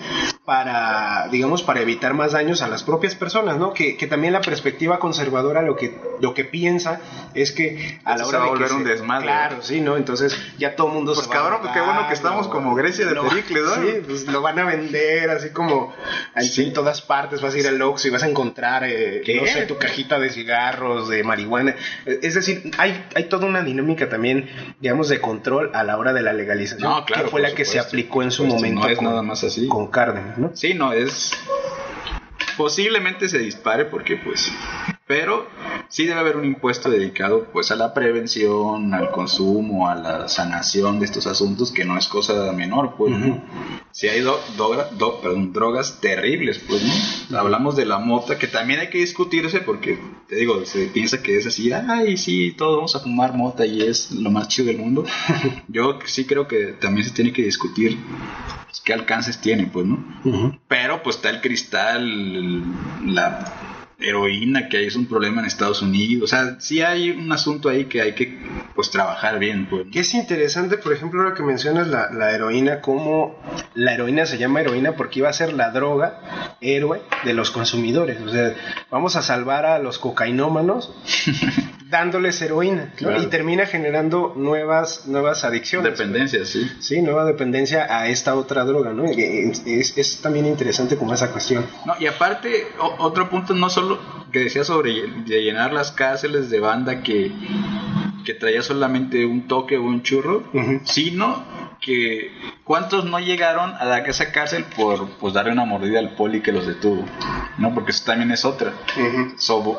para, 0.45 1.29
digamos, 1.31 1.63
para 1.63 1.81
evitar 1.81 2.15
más 2.15 2.33
daños 2.33 2.63
a 2.63 2.69
las 2.69 2.83
propias 2.83 3.15
personas, 3.15 3.59
¿no? 3.59 3.73
Que, 3.73 3.97
que 3.97 4.07
también 4.09 4.33
la 4.33 4.41
perspectiva 4.41 4.99
conservadora 4.99 5.63
lo 5.63 5.77
que, 5.77 5.97
lo 6.21 6.35
que 6.35 6.45
piensa 6.45 7.01
es 7.35 7.53
que 7.53 8.01
a 8.05 8.17
la 8.17 8.27
hora 8.27 8.31
se 8.31 8.37
va 8.39 8.43
a 8.43 8.47
de 8.47 8.51
que 8.51 8.55
volver 8.55 8.69
se- 8.69 8.75
un 8.75 8.85
desmadre. 8.85 9.27
Claro, 9.27 9.57
sí, 9.63 9.81
¿no? 9.81 9.97
Entonces 9.97 10.37
ya 10.59 10.75
todo 10.75 10.89
el 10.89 10.95
mundo 10.95 11.15
Pues 11.15 11.27
se 11.27 11.31
va 11.31 11.37
a 11.37 11.39
cabrón, 11.43 11.61
pues 11.63 11.73
qué 11.73 11.81
bueno 11.81 12.09
que 12.09 12.15
estamos 12.15 12.49
como 12.49 12.75
Grecia 12.75 13.07
de 13.07 13.15
Pericles, 13.15 13.63
¿no? 13.63 13.75
Sí, 13.75 13.89
pues 14.07 14.27
lo 14.27 14.43
van 14.43 14.59
a 14.59 14.65
vender 14.65 15.31
así 15.31 15.51
como 15.51 15.93
en 16.35 16.73
todas 16.73 17.03
partes. 17.03 17.41
Vas 17.41 17.55
a 17.55 17.59
ir 17.59 17.67
al 17.81 17.83
y 18.05 18.11
vas 18.11 18.23
a 18.23 18.29
encontrar, 18.29 18.85
eh, 18.85 19.23
no 19.41 19.47
sé, 19.47 19.67
tu 19.67 19.77
cajita 19.79 20.19
de 20.19 20.31
cigarros, 20.31 21.09
de 21.09 21.23
marihuana. 21.25 21.75
Eh, 22.07 22.21
Es 22.23 22.35
decir, 22.35 22.71
hay, 22.79 23.05
hay 23.15 23.25
toda 23.25 23.47
una 23.47 23.63
dinámica 23.63 24.09
también, 24.09 24.49
digamos, 24.81 25.09
de 25.09 25.21
control 25.21 25.71
a 25.75 25.83
la 25.85 25.97
hora 25.99 26.13
de 26.13 26.23
la 26.23 26.33
legalización, 26.33 26.89
No, 26.89 27.05
claro, 27.05 27.25
que 27.25 27.31
fue 27.31 27.41
la 27.41 27.55
que 27.55 27.65
se 27.65 27.79
aplicó 27.79 28.23
en 28.23 28.31
su 28.31 28.43
Pues, 28.45 28.55
momento 28.55 28.81
no 28.83 28.89
es 28.89 28.97
con, 28.99 29.05
nada 29.07 29.23
más 29.23 29.43
así. 29.45 29.67
con 29.69 29.89
Cárdenas, 29.89 30.39
¿no? 30.39 30.51
Sí, 30.55 30.75
no, 30.75 30.93
es. 30.93 31.33
Posiblemente 32.57 33.29
se 33.29 33.39
dispare 33.39 33.87
porque, 33.87 34.17
pues. 34.17 34.53
Pero 35.07 35.49
sí 35.93 36.07
debe 36.07 36.21
haber 36.21 36.37
un 36.39 36.47
impuesto 36.47 36.89
dedicado, 36.89 37.49
pues, 37.53 37.71
a 37.71 37.77
la 37.77 37.93
prevención, 37.93 38.95
al 38.95 39.11
consumo, 39.11 39.89
a 39.91 39.95
la 39.95 40.27
sanación 40.27 40.99
de 40.99 41.05
estos 41.05 41.27
asuntos, 41.27 41.71
que 41.71 41.85
no 41.85 41.99
es 41.99 42.09
cosa 42.09 42.51
menor, 42.53 42.95
pues. 42.97 43.13
¿no? 43.13 43.43
Si 43.91 44.09
hay 44.09 44.21
do- 44.21 44.41
dogra- 44.57 44.89
do- 44.97 45.21
perdón, 45.21 45.53
drogas 45.53 46.01
terribles, 46.01 46.59
pues, 46.67 46.83
¿no? 47.29 47.39
Hablamos 47.39 47.77
de 47.77 47.85
la 47.85 47.99
mota, 47.99 48.39
que 48.39 48.47
también 48.47 48.81
hay 48.81 48.89
que 48.89 48.99
discutirse 48.99 49.61
porque, 49.61 49.99
te 50.29 50.37
digo, 50.37 50.65
se 50.65 50.87
piensa 50.87 51.23
que 51.23 51.37
es 51.37 51.47
así, 51.47 51.71
ay, 51.75 52.17
sí, 52.17 52.53
todos 52.57 52.77
vamos 52.77 52.97
a 52.97 53.01
fumar 53.01 53.35
mota 53.35 53.67
y 53.67 53.83
es 53.83 54.13
lo 54.13 54.31
más 54.31 54.49
chido 54.49 54.69
del 54.69 54.79
mundo. 54.79 55.05
Yo 55.69 55.99
sí 56.07 56.25
creo 56.25 56.49
que 56.49 56.69
también 56.81 57.07
se 57.07 57.13
tiene 57.13 57.35
que 57.35 57.43
discutir 57.43 57.99
qué 58.83 58.95
alcances 58.95 59.43
tiene, 59.43 59.67
pues, 59.67 59.85
¿no? 59.85 60.03
Pero 60.69 61.03
pues 61.03 61.17
está 61.17 61.29
el 61.29 61.43
cristal, 61.43 62.63
la 63.15 63.82
heroína 64.05 64.69
que 64.69 64.87
es 64.87 64.97
un 64.97 65.07
problema 65.07 65.41
en 65.41 65.47
Estados 65.47 65.83
Unidos. 65.83 66.25
O 66.25 66.27
sea, 66.27 66.57
sí 66.61 66.83
hay 66.83 67.11
un 67.11 67.31
asunto 67.33 67.69
ahí 67.69 67.87
que 67.87 68.03
hay 68.03 68.15
que 68.15 68.39
pues 68.75 68.91
trabajar 68.91 69.39
bien, 69.39 69.67
pues. 69.69 69.87
Que 69.93 70.01
es 70.01 70.15
interesante, 70.15 70.79
por 70.79 70.93
ejemplo, 70.93 71.23
ahora 71.23 71.35
que 71.35 71.43
mencionas 71.43 71.89
la, 71.89 72.11
la 72.11 72.33
heroína, 72.33 72.81
cómo 72.81 73.39
la 73.75 73.95
heroína 73.95 74.27
se 74.27 74.39
llama 74.39 74.61
heroína 74.61 74.93
porque 74.93 75.21
iba 75.21 75.29
a 75.29 75.33
ser 75.33 75.53
la 75.53 75.71
droga 75.71 76.57
héroe 76.61 77.03
de 77.25 77.35
los 77.35 77.51
consumidores. 77.51 78.21
O 78.21 78.29
sea, 78.29 78.55
vamos 78.91 79.17
a 79.17 79.23
salvar 79.23 79.67
a 79.67 79.79
los 79.79 79.99
cocainómanos 79.99 80.95
dándoles 81.93 82.41
heroína 82.43 82.93
y 83.23 83.27
termina 83.27 83.67
generando 83.67 84.33
nuevas, 84.35 85.07
nuevas 85.07 85.45
adicciones. 85.45 85.93
Dependencia, 85.97 86.45
sí. 86.45 86.69
Sí, 86.81 87.01
nueva 87.03 87.25
dependencia 87.25 87.87
a 87.97 88.09
esta 88.09 88.35
otra 88.35 88.65
droga, 88.65 88.93
¿no? 88.93 89.05
Es, 89.05 90.21
también 90.23 90.47
interesante 90.47 90.97
como 90.97 91.15
esa 91.15 91.31
cuestión. 91.31 91.65
No, 91.87 91.95
y 92.01 92.07
aparte, 92.07 92.67
o- 92.81 92.97
otro 93.05 93.29
punto 93.29 93.55
no 93.55 93.69
solo 93.71 94.01
que 94.33 94.41
decía 94.41 94.65
sobre 94.65 94.93
de 95.27 95.43
llenar 95.45 95.73
las 95.73 95.93
cárceles 95.93 96.49
de 96.51 96.59
banda 96.59 97.03
que, 97.03 97.31
que 98.25 98.35
traía 98.35 98.63
solamente 98.63 99.27
un 99.27 99.47
toque 99.47 99.77
o 99.77 99.83
un 99.83 100.03
churro, 100.03 100.43
sino 100.85 101.45
que 101.85 102.31
cuántos 102.65 103.05
no 103.05 103.19
llegaron 103.19 103.75
a 103.75 103.85
la 103.85 103.99
esa 103.99 104.31
cárcel 104.33 104.65
por 104.77 105.09
pues 105.19 105.35
darle 105.35 105.53
una 105.53 105.65
mordida 105.65 105.99
al 105.99 106.15
poli 106.15 106.41
que 106.41 106.53
los 106.53 106.67
detuvo, 106.67 107.05
¿no? 107.59 107.75
Porque 107.75 107.91
eso 107.91 108.05
también 108.07 108.31
es 108.31 108.45
otra. 108.45 108.73
Sobo- 109.37 109.79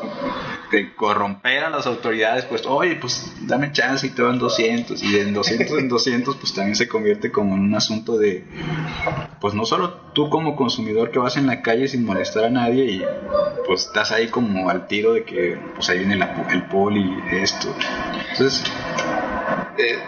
de 0.71 0.93
corromper 0.95 1.63
a 1.65 1.69
las 1.69 1.85
autoridades, 1.85 2.45
pues, 2.45 2.65
oye, 2.65 2.95
pues 2.95 3.31
dame 3.41 3.71
chance 3.71 4.07
y 4.07 4.09
te 4.09 4.23
dan 4.23 4.39
200 4.39 5.03
y 5.03 5.11
de 5.13 5.31
200 5.31 5.77
en 5.77 5.87
200 5.87 6.35
pues 6.41 6.53
también 6.53 6.75
se 6.75 6.87
convierte 6.87 7.31
como 7.31 7.53
en 7.55 7.61
un 7.61 7.75
asunto 7.75 8.17
de 8.17 8.43
pues 9.39 9.53
no 9.53 9.65
solo 9.65 9.91
tú 10.13 10.29
como 10.29 10.55
consumidor 10.55 11.11
que 11.11 11.19
vas 11.19 11.37
en 11.37 11.45
la 11.47 11.61
calle 11.61 11.87
sin 11.87 12.05
molestar 12.05 12.45
a 12.45 12.49
nadie 12.49 12.85
y 12.85 13.05
pues 13.67 13.85
estás 13.85 14.11
ahí 14.11 14.27
como 14.29 14.69
al 14.69 14.87
tiro 14.87 15.13
de 15.13 15.23
que 15.25 15.57
pues 15.75 15.89
ahí 15.89 15.99
viene 15.99 16.15
la- 16.17 16.33
el 16.49 16.63
poli 16.63 17.23
esto. 17.31 17.73
Entonces, 18.31 18.63
eh, 19.77 19.99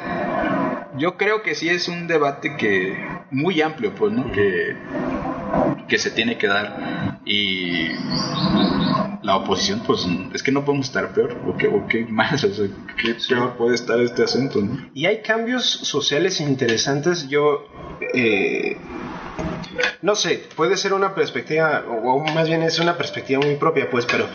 yo 0.97 1.17
creo 1.17 1.41
que 1.41 1.55
sí 1.55 1.69
es 1.69 1.87
un 1.87 2.07
debate 2.07 2.55
que 2.57 2.97
muy 3.31 3.61
amplio, 3.61 3.93
pues, 3.95 4.11
¿no? 4.13 4.31
Que, 4.31 4.75
que 5.87 5.97
se 5.97 6.11
tiene 6.11 6.37
que 6.37 6.47
dar 6.47 7.19
y 7.25 7.89
la 9.21 9.37
oposición, 9.37 9.81
pues, 9.85 10.05
es 10.33 10.43
que 10.43 10.51
no 10.51 10.63
podemos 10.63 10.87
estar 10.87 11.11
peor, 11.13 11.35
o 11.47 11.57
qué, 11.57 11.67
o 11.67 11.87
qué 11.87 12.05
más, 12.05 12.43
o 12.43 12.53
sea, 12.53 12.67
qué 13.01 13.15
peor 13.27 13.57
puede 13.57 13.75
estar 13.75 13.99
este 13.99 14.23
asunto, 14.23 14.61
¿no? 14.61 14.89
Y 14.93 15.07
hay 15.07 15.21
cambios 15.21 15.65
sociales 15.65 16.39
interesantes. 16.39 17.27
Yo, 17.27 17.67
eh, 18.13 18.77
no 20.01 20.15
sé, 20.15 20.43
puede 20.55 20.77
ser 20.77 20.93
una 20.93 21.15
perspectiva, 21.15 21.83
o 21.87 22.23
más 22.33 22.47
bien 22.47 22.61
es 22.61 22.79
una 22.79 22.97
perspectiva 22.97 23.41
muy 23.43 23.55
propia, 23.55 23.89
pues, 23.89 24.05
pero 24.05 24.27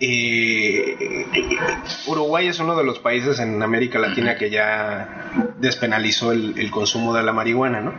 eh, 0.00 1.26
Uruguay 2.06 2.48
es 2.48 2.58
uno 2.58 2.76
de 2.76 2.84
los 2.84 2.98
países 2.98 3.38
en 3.40 3.62
América 3.62 3.98
Latina 3.98 4.36
que 4.36 4.50
ya 4.50 5.54
despenalizó 5.58 6.32
el, 6.32 6.58
el 6.58 6.70
consumo 6.70 7.14
de 7.14 7.22
la 7.22 7.32
marihuana, 7.32 7.80
¿no? 7.80 7.94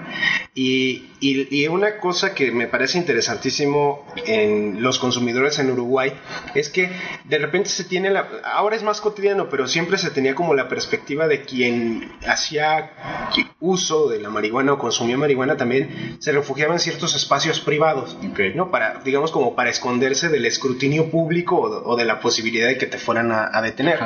Y, 0.53 1.09
y- 1.19 1.47
y 1.63 1.67
una 1.67 1.97
cosa 1.99 2.33
que 2.33 2.51
me 2.51 2.67
parece 2.67 2.97
interesantísimo 2.97 4.05
en 4.25 4.81
los 4.81 4.99
consumidores 4.99 5.59
en 5.59 5.71
Uruguay 5.71 6.13
es 6.55 6.69
que 6.69 6.89
de 7.25 7.37
repente 7.37 7.69
se 7.69 7.83
tiene 7.83 8.09
la, 8.09 8.27
ahora 8.43 8.75
es 8.75 8.83
más 8.83 8.99
cotidiano, 8.99 9.49
pero 9.49 9.67
siempre 9.67 9.97
se 9.97 10.09
tenía 10.11 10.35
como 10.35 10.53
la 10.55 10.67
perspectiva 10.67 11.27
de 11.27 11.43
quien 11.43 12.11
hacía 12.27 12.91
uso 13.59 14.09
de 14.09 14.19
la 14.19 14.29
marihuana 14.29 14.73
o 14.73 14.77
consumía 14.79 15.17
marihuana 15.17 15.55
también 15.55 16.17
se 16.19 16.31
refugiaba 16.31 16.73
en 16.73 16.79
ciertos 16.79 17.15
espacios 17.15 17.59
privados, 17.61 18.17
¿no? 18.55 18.71
Para, 18.71 19.01
digamos, 19.05 19.31
como 19.31 19.55
para 19.55 19.69
esconderse 19.69 20.29
del 20.29 20.45
escrutinio 20.45 21.09
público 21.11 21.57
o, 21.85 21.90
o 21.91 21.95
de 21.97 22.05
la 22.05 22.21
posibilidad 22.21 22.69
de 22.69 22.77
que 22.77 22.85
te 22.85 22.97
fueran 22.97 23.33
a, 23.33 23.49
a 23.51 23.61
detener. 23.61 23.99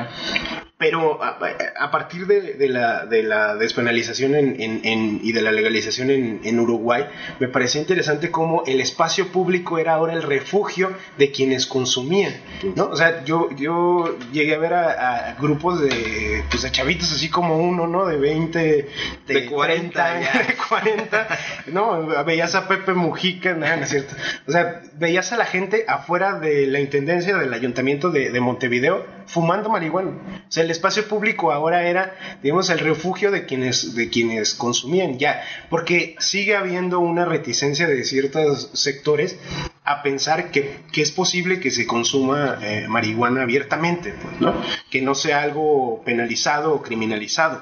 Pero 0.85 1.23
a, 1.23 1.39
a 1.79 1.89
partir 1.91 2.27
de, 2.27 2.53
de 2.53 2.69
la, 2.69 3.05
de 3.07 3.23
la 3.23 3.55
despenalización 3.55 4.35
en- 4.35 4.61
en- 4.61 4.81
en- 4.83 5.19
y 5.23 5.31
de 5.31 5.41
la 5.41 5.51
legalización 5.51 6.11
en, 6.11 6.59
Uruguay, 6.59 7.05
me 7.39 7.47
parecía 7.47 7.81
interesante 7.81 8.29
cómo 8.29 8.63
el 8.67 8.79
espacio 8.79 9.29
público 9.31 9.79
era 9.79 9.93
ahora 9.95 10.13
el 10.13 10.21
refugio 10.21 10.93
de 11.17 11.31
quienes 11.31 11.65
consumían. 11.65 12.33
¿no? 12.75 12.85
O 12.89 12.95
sea, 12.95 13.23
yo, 13.25 13.49
yo 13.57 14.15
llegué 14.31 14.53
a 14.53 14.59
ver 14.59 14.73
a, 14.75 15.29
a 15.29 15.33
grupos 15.33 15.81
de, 15.81 16.43
pues, 16.51 16.61
de 16.61 16.71
chavitos 16.71 17.11
así 17.11 17.29
como 17.29 17.57
uno, 17.57 17.87
¿no? 17.87 18.05
De 18.05 18.17
20, 18.17 18.59
de, 18.59 18.87
De 19.33 19.45
40 19.47 20.05
años, 20.05 20.29
ya. 20.33 20.43
de 20.47 20.55
40, 20.55 21.27
¿no? 21.67 22.23
Veías 22.25 22.53
a 22.53 22.67
Pepe 22.67 22.93
Mujica, 22.93 23.53
no, 23.53 23.65
no 23.65 23.83
es 23.83 23.89
cierto. 23.89 24.13
O 24.47 24.51
sea, 24.51 24.81
veías 24.93 25.31
a 25.33 25.37
la 25.37 25.45
gente 25.45 25.83
afuera 25.87 26.39
de 26.39 26.67
la 26.67 26.79
intendencia 26.79 27.35
del 27.37 27.53
ayuntamiento 27.53 28.11
de, 28.11 28.29
de 28.29 28.39
Montevideo 28.39 29.05
fumando 29.27 29.69
marihuana. 29.69 30.11
O 30.47 30.51
sea, 30.51 30.63
el 30.63 30.69
espacio 30.75 31.07
público 31.07 31.51
ahora 31.51 31.87
era, 31.87 32.15
digamos, 32.43 32.69
el 32.69 32.79
refugio 32.79 33.31
de 33.31 33.45
quienes, 33.45 33.95
de 33.95 34.09
quienes 34.09 34.53
consumían 34.53 35.17
ya, 35.17 35.43
porque 35.69 36.15
sigue 36.19 36.55
habiendo 36.55 36.99
una 36.99 37.25
reticencia 37.25 37.87
de 37.87 38.03
ciertos 38.03 38.69
sectores 38.73 39.37
a 39.83 40.01
pensar 40.01 40.51
que, 40.51 40.79
que 40.91 41.01
es 41.01 41.11
posible 41.11 41.59
que 41.59 41.71
se 41.71 41.85
consuma 41.85 42.59
eh, 42.61 42.87
marihuana 42.87 43.43
abiertamente, 43.43 44.13
pues, 44.21 44.41
¿no? 44.41 44.53
Que 44.89 45.01
no 45.01 45.15
sea 45.15 45.41
algo 45.41 46.01
penalizado 46.03 46.73
o 46.73 46.81
criminalizado. 46.81 47.61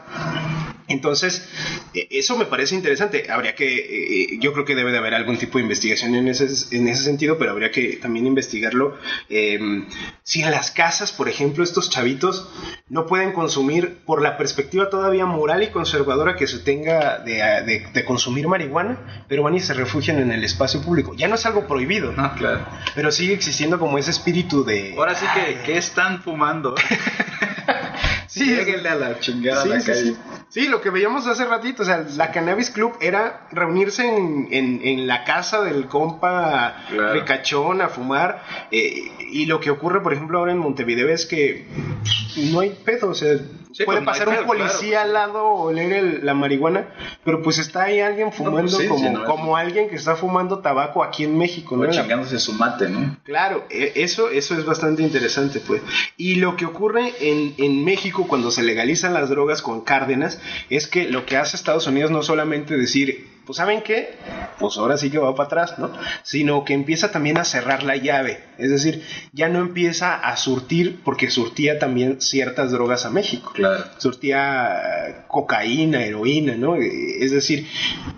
Entonces, 0.88 1.48
eh, 1.94 2.08
eso 2.12 2.38
me 2.38 2.46
parece 2.46 2.76
interesante. 2.76 3.32
Habría 3.32 3.56
que, 3.56 4.34
eh, 4.34 4.38
yo 4.40 4.54
creo 4.54 4.66
que 4.66 4.76
debe 4.76 4.92
de 4.92 4.98
haber 4.98 5.14
algún 5.14 5.38
tipo 5.38 5.58
de 5.58 5.64
investigación 5.64 6.16
en 6.16 6.28
ese, 6.28 6.48
en 6.76 6.88
ese 6.88 7.04
sentido, 7.04 7.38
pero 7.38 7.52
habría 7.52 7.72
que 7.72 7.98
también 8.02 8.28
investigarlo. 8.28 8.98
eh, 9.30 9.60
si 10.24 10.42
en 10.42 10.52
las 10.52 10.72
casas, 10.72 11.12
por 11.12 11.28
ejemplo, 11.30 11.64
estos 11.64 11.90
chavitos 11.90 12.50
no 12.90 13.06
pueden 13.08 13.32
consumir 13.34 13.98
por 14.06 14.22
la 14.22 14.38
perspectiva 14.38 14.90
todavía 14.90 15.26
moral 15.26 15.64
y 15.64 15.68
conservadora 15.68 16.36
que 16.36 16.48
se 16.48 16.60
tenga 16.60 17.20
de, 17.20 17.34
de- 17.66 17.88
de 17.94 18.06
consumir 18.06 18.48
marihuana, 18.48 19.26
pero 19.28 19.44
van 19.44 19.56
y 19.56 19.60
se 19.60 19.74
refugian 19.74 20.20
en 20.20 20.32
el 20.32 20.44
espacio 20.44 20.82
público. 20.82 21.14
Ya 21.16 21.28
no 21.28 21.36
es 21.36 21.46
algo 21.46 21.68
prohibido, 21.68 22.12
No, 22.14 22.34
claro. 22.36 22.66
pero 22.96 23.12
sigue 23.12 23.34
existiendo 23.34 23.80
como 23.80 23.98
ese 23.98 24.12
espíritu 24.12 24.64
de... 24.64 24.94
Ahora 24.98 25.16
sí 25.16 25.26
que, 25.34 25.58
¿qué 25.66 25.78
están 25.78 26.22
fumando? 26.22 26.76
Sí, 28.28 28.46
Lléguenle 28.56 28.90
a 28.90 28.96
la 28.96 29.20
chingada 29.20 29.62
a 29.62 29.66
la 29.66 29.80
sí, 29.80 29.86
calle. 29.86 30.04
sí. 30.12 30.18
Sí, 30.54 30.68
lo 30.68 30.82
que 30.82 30.91
veíamos 30.91 31.26
hace 31.26 31.45
ratito, 31.45 31.82
o 31.82 31.86
sea, 31.86 32.06
la 32.16 32.30
Cannabis 32.32 32.70
Club 32.70 32.93
era 33.01 33.47
reunirse 33.51 34.06
en, 34.08 34.49
en- 34.51 34.82
en 34.84 35.08
la 35.08 35.24
casa 35.24 35.64
del 35.64 35.88
compa 35.88 36.76
Claro. 36.91 37.14
ricachón 37.14 37.82
a 37.82 37.89
fumar. 37.89 38.43
eh, 38.70 39.10
y 39.32 39.47
lo 39.47 39.60
que 39.60 39.72
ocurre, 39.72 40.01
por 40.04 40.14
ejemplo, 40.14 40.38
ahora 40.38 40.51
en 40.51 40.60
Montevideo 40.60 41.10
es 41.10 41.26
que 41.26 41.66
no 42.51 42.60
hay 42.60 42.70
pedo, 42.86 43.10
o 43.10 43.16
sea, 43.16 43.36
Sí, 43.72 43.86
puede 43.86 44.01
pues 44.04 44.20
hay 44.22 44.26
pasar 44.26 44.28
un 44.30 44.36
pedo, 44.36 44.45
policía 44.45 45.01
al 45.01 45.14
lado 45.14 45.43
o 45.43 45.62
oler 45.70 45.91
el- 45.91 46.24
la 46.24 46.36
marihuana, 46.36 46.86
pero 47.26 47.41
pues 47.41 47.58
está 47.58 47.86
ahí 47.86 47.99
alguien 47.99 48.32
fumando 48.32 48.62
pues 48.62 48.78
sí, 48.78 48.88
como, 48.88 48.99
sí, 49.08 49.10
no, 49.12 49.24
como 49.26 49.58
alguien 49.58 49.89
que 49.89 49.95
está 49.95 50.16
fumando 50.16 50.60
tabaco 50.60 51.04
aquí 51.04 51.24
en 51.24 51.36
México, 51.36 51.76
¿no? 51.76 51.89
O 51.89 51.91
chingándose 51.91 52.38
su 52.38 52.54
mate, 52.54 52.88
¿no? 52.89 53.18
Claro, 53.24 53.66
e- 53.72 53.93
eso, 53.95 54.30
eso 54.30 54.54
es 54.56 54.64
bastante 54.66 55.01
interesante, 55.01 55.60
pues. 55.60 55.82
Y 56.18 56.36
lo 56.36 56.56
que 56.56 56.66
ocurre 56.66 57.14
en, 57.20 57.56
en 57.58 57.84
México 57.84 58.28
cuando 58.28 58.51
se 58.51 58.62
legalizan 58.62 59.16
las 59.16 59.30
drogas 59.30 59.64
con 59.64 59.82
Cárdenas 59.82 60.39
es 60.70 60.88
que 60.88 61.10
lo 61.10 61.26
que 61.26 61.38
hace 61.38 61.56
Estados 61.56 61.88
Unidos 61.88 62.12
no 62.12 62.24
solamente 62.24 62.78
decir, 62.78 63.28
pues 63.46 63.58
¿saben 63.58 63.82
qué? 63.82 64.16
Pues 64.60 64.78
ahora 64.78 64.98
sí 64.98 65.10
que 65.10 65.18
va 65.18 65.36
para 65.36 65.48
atrás, 65.48 65.80
¿no? 65.80 65.91
Sino 66.24 66.64
que 66.64 66.74
empieza 66.74 67.12
también 67.12 67.38
a 67.38 67.44
cerrar 67.44 67.84
la 67.84 67.96
llave. 67.98 68.44
Es 68.58 68.70
decir, 68.70 69.04
ya 69.34 69.50
no 69.50 69.60
empieza 69.60 70.16
a 70.16 70.36
surtir, 70.38 71.02
porque 71.04 71.30
surtía 71.30 71.80
también 71.80 72.22
ciertas 72.22 72.72
drogas 72.72 73.06
a 73.06 73.10
México 73.10 73.52
Claro. 73.54 73.84
surtía 73.98 75.08
eh, 75.10 75.16
cocaína, 75.28 76.04
heroína, 76.06 76.56
¿no? 76.56 76.76
Eh, 76.76 77.24
Es 77.24 77.32
decir, 77.32 77.68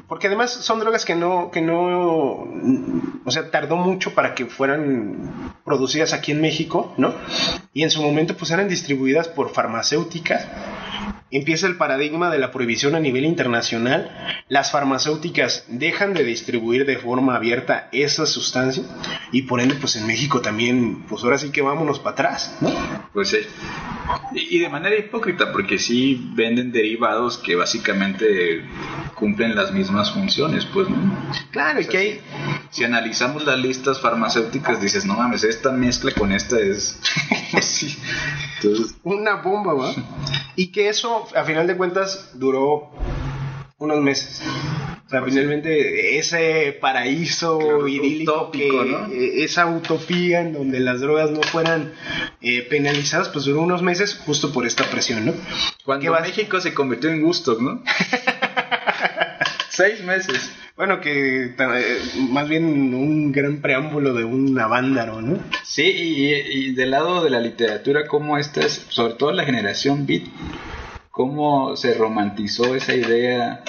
porque 0.08 0.28
además 0.28 0.52
son 0.52 0.80
drogas 0.80 1.06
que 1.06 1.16
no, 1.16 1.50
que 1.52 1.62
no, 1.62 2.48
o 3.26 3.32
sea, 3.32 3.50
tardó 3.52 3.76
mucho 3.78 4.14
para 4.14 4.36
que 4.36 4.46
fueran 4.46 5.54
producidas 5.64 6.14
aquí 6.14 6.32
en 6.32 6.42
México, 6.42 6.94
¿no? 6.98 7.14
Y 7.74 7.84
en 7.84 7.90
su 7.90 8.02
momento 8.02 8.36
pues 8.38 8.52
eran 8.52 8.68
distribuidas 8.68 9.28
por 9.28 9.50
farmacéuticas. 9.52 10.46
Empieza 11.32 11.66
el 11.68 11.76
paradigma 11.76 12.30
de 12.30 12.38
la 12.38 12.52
prohibición 12.52 12.96
a 12.96 13.00
nivel 13.00 13.26
internacional. 13.26 14.10
Las 14.48 14.72
farmacéuticas 14.72 15.15
dejan 15.68 16.14
de 16.14 16.24
distribuir 16.24 16.86
de 16.86 16.98
forma 16.98 17.36
abierta 17.36 17.90
esas 17.92 18.30
sustancias 18.30 18.86
y 19.32 19.44
por 19.44 19.60
ende 19.60 19.76
pues 19.76 19.96
en 19.96 20.08
México 20.08 20.42
también, 20.42 21.04
pues 21.08 21.24
ahora 21.24 21.38
sí 21.38 21.52
que 21.52 21.62
vámonos 21.62 22.00
para 22.00 22.14
atrás, 22.14 22.58
¿no? 22.62 22.72
Pues 23.14 23.30
sí. 23.30 23.38
Y 24.34 24.60
de 24.60 24.70
manera 24.70 24.96
hipócrita, 24.98 25.52
porque 25.52 25.80
sí 25.80 26.32
venden 26.34 26.72
derivados 26.72 27.38
que 27.38 27.56
básicamente 27.56 28.64
cumplen 29.16 29.56
las 29.56 29.72
mismas 29.72 30.12
funciones, 30.12 30.66
pues, 30.66 30.90
¿no? 30.90 30.98
Claro, 31.52 31.82
y 31.82 31.86
que 31.86 31.98
hay, 31.98 32.22
Si 32.70 32.84
analizamos 32.84 33.46
las 33.46 33.58
listas 33.58 34.00
farmacéuticas, 34.00 34.82
dices, 34.82 35.06
no 35.06 35.16
mames, 35.16 35.44
esta 35.44 35.72
mezcla 35.72 36.12
con 36.12 36.32
esta 36.32 36.60
es... 36.60 37.00
sí. 37.62 37.98
Entonces, 38.58 38.96
una 39.04 39.36
bomba, 39.36 39.74
¿va? 39.74 39.94
Y 40.56 40.68
que 40.68 40.90
eso, 40.90 41.28
a 41.36 41.44
final 41.44 41.68
de 41.68 41.78
cuentas, 41.78 42.32
duró 42.34 42.92
unos 43.86 44.02
meses. 44.02 44.42
O 45.06 45.10
sea, 45.10 45.22
finalmente 45.24 46.18
ese 46.18 46.76
paraíso 46.82 47.60
Claro, 47.60 47.88
idílico, 47.88 48.32
utópico, 48.34 48.84
que, 48.84 48.90
¿no? 48.90 49.08
eh, 49.14 49.44
esa 49.44 49.68
utopía 49.68 50.42
en 50.42 50.54
donde 50.54 50.80
las 50.80 51.00
drogas 51.00 51.30
no 51.30 51.42
fueran 51.44 51.94
eh, 52.42 52.64
penalizadas, 52.70 53.30
pues 53.30 53.46
duró 53.46 53.62
unos 53.62 53.82
meses 53.84 54.20
justo 54.26 54.52
por 54.52 54.66
esta 54.66 54.84
presión, 54.90 55.26
¿no? 55.28 55.34
cuando 55.86 56.02
¿Qué 56.04 56.10
vas- 56.10 56.22
México 56.28 56.60
se 56.60 56.74
convirtió 56.74 57.12
en 57.12 57.22
gusto, 57.22 57.56
¿no? 57.62 57.84
Seis 59.70 60.04
meses. 60.04 60.52
Bueno, 60.78 61.00
que 61.02 61.46
eh, 61.58 61.98
más 62.32 62.50
bien 62.50 62.66
un 62.66 63.32
gran 63.32 63.62
preámbulo 63.62 64.14
de 64.14 64.24
un 64.24 64.58
avándaro, 64.60 65.22
¿no? 65.22 65.38
Sí, 65.64 65.84
y, 65.84 66.34
y 66.34 66.72
del 66.74 66.92
lado 66.92 67.24
de 67.24 67.30
la 67.30 67.40
literatura, 67.40 68.08
cómo 68.08 68.38
estas, 68.38 68.86
sobre 68.90 69.14
todo 69.14 69.32
la 69.32 69.44
generación 69.46 70.06
beat, 70.06 70.24
cómo 71.16 71.78
se 71.78 71.94
romantizó 71.94 72.76
esa 72.76 72.94
idea 72.94 73.64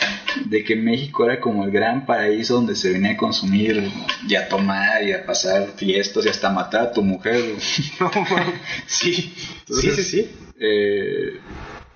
de 0.47 0.65
que 0.65 0.75
México 0.77 1.25
era 1.25 1.41
como 1.41 1.65
el 1.65 1.71
gran 1.71 2.05
paraíso 2.05 2.55
donde 2.55 2.75
se 2.75 2.91
venía 2.93 3.13
a 3.13 3.17
consumir 3.17 3.91
y 4.29 4.35
a 4.35 4.49
tomar 4.49 5.05
y 5.05 5.13
a 5.13 5.25
pasar 5.25 5.75
fiestas 5.77 6.27
y 6.27 6.29
hasta 6.29 6.51
matar 6.51 6.81
a 6.83 6.93
tu 6.93 7.03
mujer. 7.03 7.41
sí, 8.87 9.35
sí, 9.69 9.93
sí, 9.93 10.05
sí. 10.05 10.31
eh, 10.59 11.41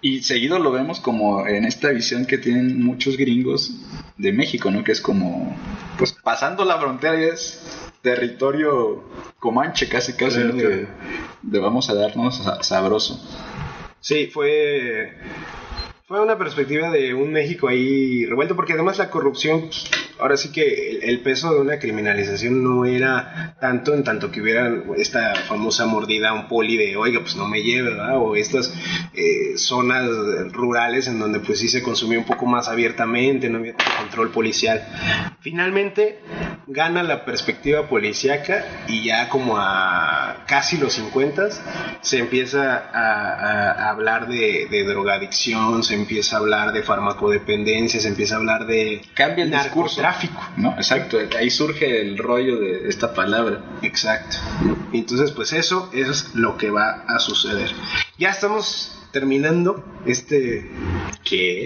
Y 0.01 0.23
seguido 0.23 0.59
lo 0.59 0.73
vemos 0.73 1.01
como 1.01 1.47
en 1.47 1.65
esta 1.65 1.91
visión 1.91 2.27
que 2.27 2.39
tienen 2.39 2.83
muchos 2.85 3.17
gringos 3.17 3.75
de 4.17 4.33
México, 4.33 4.71
¿no? 4.71 4.85
Que 4.85 4.93
es 4.93 5.01
como, 5.01 5.57
pues 5.97 6.13
pasando 6.23 6.65
la 6.65 6.79
frontera 6.79 7.21
es 7.21 7.93
territorio 8.03 9.05
comanche 9.39 9.89
casi 9.89 10.15
casi, 10.15 10.45
¿no? 10.45 10.55
de, 10.55 10.89
de 11.43 11.59
vamos 11.59 11.91
a 11.91 11.95
darnos 11.95 12.43
sabroso. 12.63 13.21
Sí, 14.01 14.27
fue 14.27 15.15
fue 16.11 16.21
una 16.21 16.37
perspectiva 16.37 16.91
de 16.91 17.15
un 17.15 17.31
México 17.31 17.69
ahí 17.69 18.27
revuelto, 18.27 18.57
porque 18.57 18.73
además 18.73 18.99
la 18.99 19.11
corrupción, 19.11 19.71
ahora 20.19 20.37
sí 20.37 20.51
que 20.51 20.99
el, 21.03 21.21
peso 21.21 21.55
de 21.55 21.61
una 21.61 21.79
criminalización 21.79 22.65
no 22.65 22.85
era 22.85 23.57
tanto 23.61 23.95
en 23.95 24.03
tanto 24.03 24.33
que 24.33 24.43
hubiera 24.43 24.75
esta 24.97 25.37
famosa 25.37 25.87
mordida 25.87 26.31
a 26.31 26.33
un 26.33 26.49
poli 26.49 26.77
de, 26.77 26.97
oiga, 26.97 27.21
pues 27.21 27.37
no 27.37 27.47
me 27.47 27.63
lleve, 27.63 27.91
¿verdad? 27.91 28.19
O 28.19 28.35
estas 28.35 28.75
eh, 29.15 29.57
zonas 29.57 30.09
rurales 30.51 31.07
en 31.07 31.21
donde 31.21 31.39
pues 31.39 31.61
sí 31.61 31.69
se 31.69 31.81
consumía 31.81 32.19
un 32.19 32.27
poco 32.27 32.45
más 32.45 32.67
abiertamente, 32.67 33.49
no 33.49 33.59
había 33.59 33.77
control 34.01 34.33
policial. 34.33 34.85
Finalmente 35.39 36.19
gana 36.73 37.03
la 37.03 37.25
perspectiva 37.25 37.89
policíaca 37.89 38.65
y 38.87 39.05
ya 39.05 39.29
como 39.29 39.57
a 39.59 40.45
casi 40.47 40.79
los 40.79 40.93
50 40.95 41.49
se 42.01 42.19
empieza 42.19 42.91
a, 42.93 43.91
hablar 43.91 44.29
de, 44.29 44.69
de 44.71 44.85
drogadicción, 44.85 45.83
se 45.83 45.95
empieza 45.95 46.37
a 46.37 46.39
hablar 46.39 46.73
de 46.73 46.83
farmacodependencia, 46.83 48.01
se 48.01 48.09
empieza 48.09 48.37
a 48.37 48.39
hablar 48.39 48.67
de 48.67 49.03
cambia 49.15 49.45
el 49.45 49.51
narcotráfico, 49.51 50.41
¿no? 50.57 50.73
Exacto, 50.77 51.19
ahí 51.37 51.51
surge 51.51 52.01
el 52.01 52.19
rollo 52.19 52.61
de 52.61 52.89
esta 52.89 53.15
palabra. 53.15 53.61
Exacto. 53.83 54.37
Entonces, 54.93 55.33
pues 55.33 55.53
eso, 55.53 55.91
es 55.93 56.35
lo 56.35 56.57
que 56.57 56.71
va 56.71 57.05
a 57.09 57.19
suceder. 57.19 57.71
Ya 58.17 58.31
estamos 58.31 58.97
terminando 59.13 59.85
este 60.07 60.71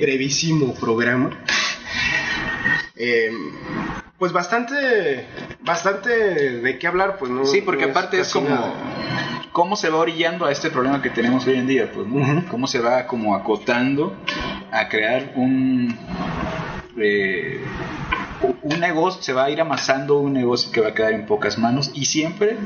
brevísimo 0.01 0.75
programa. 0.75 1.31
Eh, 2.97 3.29
pues 4.25 4.33
bastante, 4.33 5.27
bastante 5.61 6.09
de 6.63 6.79
qué 6.79 6.87
hablar, 6.87 7.19
pues 7.19 7.31
no. 7.31 7.45
Sí, 7.45 7.61
porque 7.61 7.85
aparte 7.85 8.19
es, 8.19 8.33
como 8.33 8.73
cómo 9.53 9.77
se 9.77 9.91
va 9.91 9.99
orillando 9.99 10.47
a 10.47 10.51
este 10.51 10.71
problema 10.71 11.03
que 11.03 11.11
tenemos 11.11 11.47
hoy 11.47 11.57
en 11.57 11.67
día, 11.67 11.93
pues, 11.93 12.07
Cómo 12.51 12.67
se 12.67 12.81
va 12.81 13.07
como 13.07 13.35
acotando 13.35 14.17
a 14.73 14.89
crear 14.89 15.33
un 15.37 15.95
eh, 16.97 17.63
un 18.63 18.81
negocio, 18.81 19.21
se 19.21 19.35
va 19.35 19.45
a 19.45 19.51
ir 19.51 19.61
amasando 19.61 20.19
un 20.19 20.33
negocio 20.33 20.73
que 20.73 20.81
va 20.81 20.89
a 20.89 20.95
quedar 20.95 21.13
en 21.13 21.27
pocas 21.27 21.59
manos 21.59 21.91
y 21.93 22.07
siempre 22.07 22.57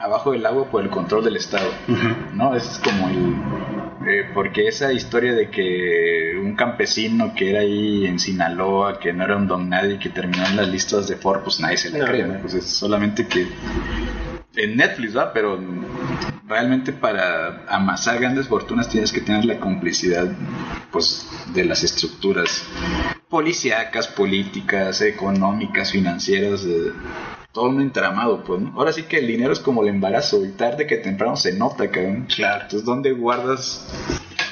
abajo 0.00 0.32
del 0.32 0.44
agua 0.44 0.64
por 0.72 0.82
el 0.82 0.90
control 0.90 1.22
del 1.22 1.36
Estado, 1.36 1.70
¿no? 2.32 2.56
Es 2.56 2.80
como 2.82 3.08
el... 3.10 3.83
Eh, 4.06 4.30
porque 4.34 4.68
esa 4.68 4.92
historia 4.92 5.34
de 5.34 5.48
que 5.50 6.38
un 6.40 6.54
campesino 6.56 7.34
que 7.34 7.50
era 7.50 7.60
ahí 7.60 8.06
en 8.06 8.18
Sinaloa, 8.18 8.98
que 8.98 9.12
no 9.12 9.24
era 9.24 9.36
un 9.36 9.46
don 9.46 9.68
nadie, 9.68 9.98
que 9.98 10.10
terminó 10.10 10.44
en 10.46 10.56
las 10.56 10.68
listas 10.68 11.08
de 11.08 11.16
Ford, 11.16 11.42
pues 11.42 11.60
nadie 11.60 11.76
se 11.76 11.90
le 11.90 12.00
cree, 12.00 12.24
Pues 12.24 12.54
es 12.54 12.66
solamente 12.66 13.26
que 13.26 13.46
en 14.56 14.76
Netflix, 14.76 15.16
¿va? 15.16 15.32
Pero 15.32 15.58
realmente 16.46 16.92
para 16.92 17.64
amasar 17.68 18.20
grandes 18.20 18.48
fortunas 18.48 18.88
tienes 18.88 19.12
que 19.12 19.20
tener 19.20 19.44
la 19.44 19.58
complicidad, 19.58 20.30
pues, 20.92 21.26
de 21.54 21.64
las 21.64 21.82
estructuras 21.82 22.64
policíacas, 23.28 24.06
políticas, 24.08 25.00
económicas, 25.00 25.90
financieras, 25.90 26.64
de 26.64 26.92
todo 27.54 27.68
un 27.68 27.80
entramado, 27.80 28.42
pues, 28.42 28.60
¿no? 28.60 28.72
Ahora 28.76 28.92
sí 28.92 29.04
que 29.04 29.18
el 29.18 29.28
dinero 29.28 29.52
es 29.52 29.60
como 29.60 29.82
el 29.82 29.88
embarazo 29.88 30.44
y 30.44 30.50
tarde 30.50 30.88
que 30.88 30.96
temprano 30.96 31.36
se 31.36 31.52
nota, 31.52 31.88
cabrón. 31.88 32.26
Claro. 32.34 32.64
Entonces, 32.64 32.84
¿dónde 32.84 33.12
guardas 33.12 33.86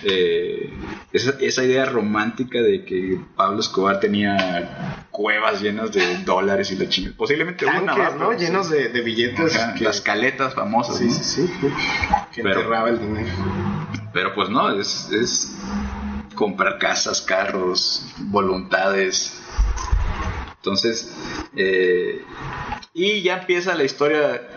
eh, 0.05 0.73
esa, 1.13 1.65
idea 1.65 1.85
romántica 1.85 2.61
de 2.61 2.85
que 2.85 3.21
Pablo 3.37 3.61
Escobar 3.61 3.99
tenía 3.99 5.07
cuevas 5.11 5.61
llenas 5.61 5.93
de 5.93 6.19
dólares 6.25 6.71
y 6.71 6.77
la 6.77 6.89
chingada. 6.89 7.17
Posiblemente 7.17 7.67
una, 7.67 8.11
¿no? 8.11 8.33
Llenos 8.33 8.71
de, 8.71 8.89
billetes. 9.01 9.59
Las 9.81 10.01
caletas 10.01 10.55
famosas. 10.55 10.99
Sí, 10.99 11.11
sí, 11.11 11.25
sí. 11.25 11.51
Que 12.33 12.43
pero, 12.43 12.61
enterraba 12.61 12.89
el 12.89 13.01
dinero. 13.01 13.29
Pero 14.13 14.33
pues 14.35 14.49
no, 14.49 14.71
es, 14.71 15.11
es 15.11 15.57
comprar 16.35 16.79
casas, 16.79 17.21
carros, 17.21 18.07
voluntades. 18.19 19.42
Entonces, 20.63 21.13
eh, 21.57 22.23
y 22.95 23.23
ya 23.23 23.39
empieza 23.39 23.75
la 23.75 23.83
historia 23.83 24.49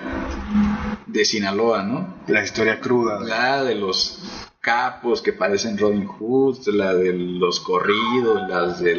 de 1.07 1.25
Sinaloa, 1.25 1.81
¿no? 1.81 2.13
La 2.27 2.43
historia 2.43 2.79
cruda. 2.79 3.19
La 3.21 3.63
de 3.63 3.73
los 3.73 4.51
capos 4.59 5.23
que 5.23 5.33
parecen 5.33 5.79
Robin 5.79 6.05
Hood, 6.05 6.67
la 6.67 6.93
de 6.93 7.11
los 7.13 7.59
corridos, 7.59 8.47
las 8.47 8.81
de 8.81 8.95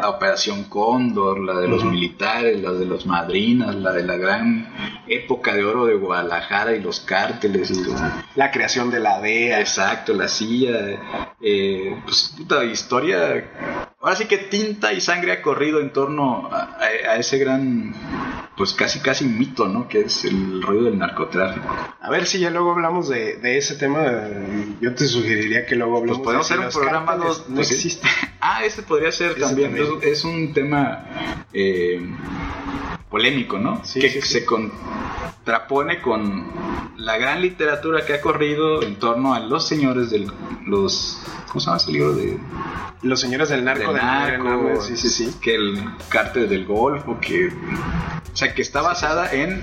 la 0.00 0.08
Operación 0.08 0.64
Cóndor, 0.64 1.38
la 1.38 1.60
de 1.60 1.68
los 1.68 1.84
militares, 1.84 2.60
la 2.60 2.72
de 2.72 2.86
los 2.86 3.06
madrinas, 3.06 3.76
la 3.76 3.92
de 3.92 4.02
la 4.02 4.16
gran 4.16 4.72
época 5.06 5.54
de 5.54 5.64
oro 5.64 5.86
de 5.86 5.94
Guadalajara 5.94 6.74
y 6.74 6.80
los 6.80 6.98
cárteles. 7.00 7.72
la 8.34 8.50
creación 8.50 8.90
de 8.90 8.98
la 8.98 9.20
DEA. 9.20 9.60
Exacto, 9.60 10.12
la 10.12 10.26
silla. 10.26 10.72
Eh, 11.40 12.00
pues 12.04 12.34
puta 12.36 12.64
historia. 12.64 13.91
Ahora 14.02 14.16
sí 14.16 14.26
que 14.26 14.38
tinta 14.38 14.92
y 14.92 15.00
sangre 15.00 15.32
ha 15.32 15.42
corrido 15.42 15.80
en 15.80 15.92
torno 15.92 16.50
a 16.52 17.16
ese 17.16 17.38
gran 17.38 17.94
pues 18.56 18.74
casi 18.74 19.00
casi 19.00 19.24
mito, 19.24 19.66
¿no? 19.66 19.88
Que 19.88 20.02
es 20.02 20.24
el 20.24 20.62
rollo 20.62 20.84
del 20.84 20.98
narcotráfico. 20.98 21.66
A 22.00 22.10
ver 22.10 22.26
si 22.26 22.38
ya 22.38 22.50
luego 22.50 22.72
hablamos 22.72 23.08
de, 23.08 23.38
ese 23.56 23.76
tema. 23.76 24.28
Yo 24.80 24.94
te 24.94 25.06
sugeriría 25.06 25.66
que 25.66 25.74
luego 25.74 25.98
hablemos. 25.98 26.18
Pues 26.18 26.24
podemos 26.24 26.50
hacer 26.50 26.64
un 26.64 26.70
programa 26.70 27.16
no, 27.16 27.24
pues, 27.54 27.70
existe. 27.72 28.06
ah, 28.40 28.64
ese 28.64 28.82
podría 28.82 29.10
ser 29.10 29.38
también. 29.38 29.76
Es, 30.02 30.24
un 30.24 30.52
tema 30.52 31.44
eh, 31.52 32.00
polémico, 33.12 33.58
¿no? 33.58 33.82
que 33.82 34.22
se 34.22 34.44
contrapone 34.46 36.00
con 36.00 36.50
la 36.96 37.18
gran 37.18 37.42
literatura 37.42 38.04
que 38.06 38.14
ha 38.14 38.20
corrido 38.22 38.82
en 38.82 38.96
torno 38.96 39.34
a 39.34 39.40
los 39.40 39.68
señores 39.68 40.10
de 40.10 40.26
los 40.66 41.20
¿cómo 41.46 41.60
se 41.60 41.66
llama 41.66 41.76
ese 41.76 41.92
libro 41.92 42.14
de 42.14 42.38
los 43.02 43.20
señores 43.20 43.50
del 43.50 43.64
narco, 43.64 43.92
del 43.92 44.02
narco, 44.02 44.80
sí, 44.80 44.96
sí, 44.96 45.10
sí. 45.10 45.34
que 45.42 45.54
el 45.56 45.84
cártel 46.08 46.48
del 46.48 46.64
Golfo, 46.64 47.18
que 47.20 47.48
o 47.48 48.36
sea, 48.36 48.54
que 48.54 48.62
está 48.62 48.80
basada 48.80 49.30
en 49.32 49.62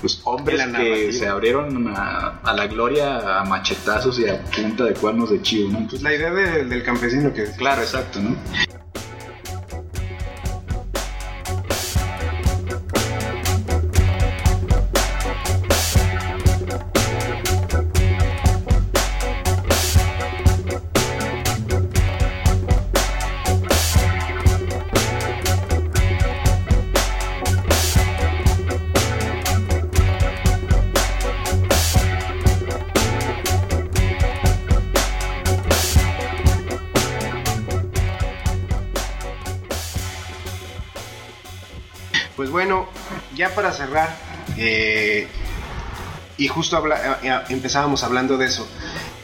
pues, 0.00 0.20
hombres 0.24 0.66
que 0.76 1.12
se 1.12 1.28
abrieron 1.28 1.94
a, 1.96 2.40
la 2.52 2.66
gloria 2.66 3.38
a 3.40 3.44
machetazos 3.44 4.18
y 4.18 4.28
a 4.28 4.42
punta 4.42 4.84
de 4.84 4.94
cuernos 4.94 5.30
de 5.30 5.40
chivo, 5.40 5.70
¿no? 5.70 5.86
Pues 5.86 6.02
la 6.02 6.12
idea 6.12 6.32
del 6.32 6.82
campesino 6.82 7.32
que... 7.32 7.44
Claro, 7.56 7.82
exacto, 7.82 8.18
¿no? 8.20 8.34
Para 43.50 43.72
cerrar, 43.72 44.14
eh, 44.56 45.26
y 46.36 46.48
justo 46.48 46.76
habla, 46.76 47.18
eh, 47.22 47.40
empezábamos 47.48 48.02
hablando 48.02 48.36
de 48.38 48.46
eso, 48.46 48.66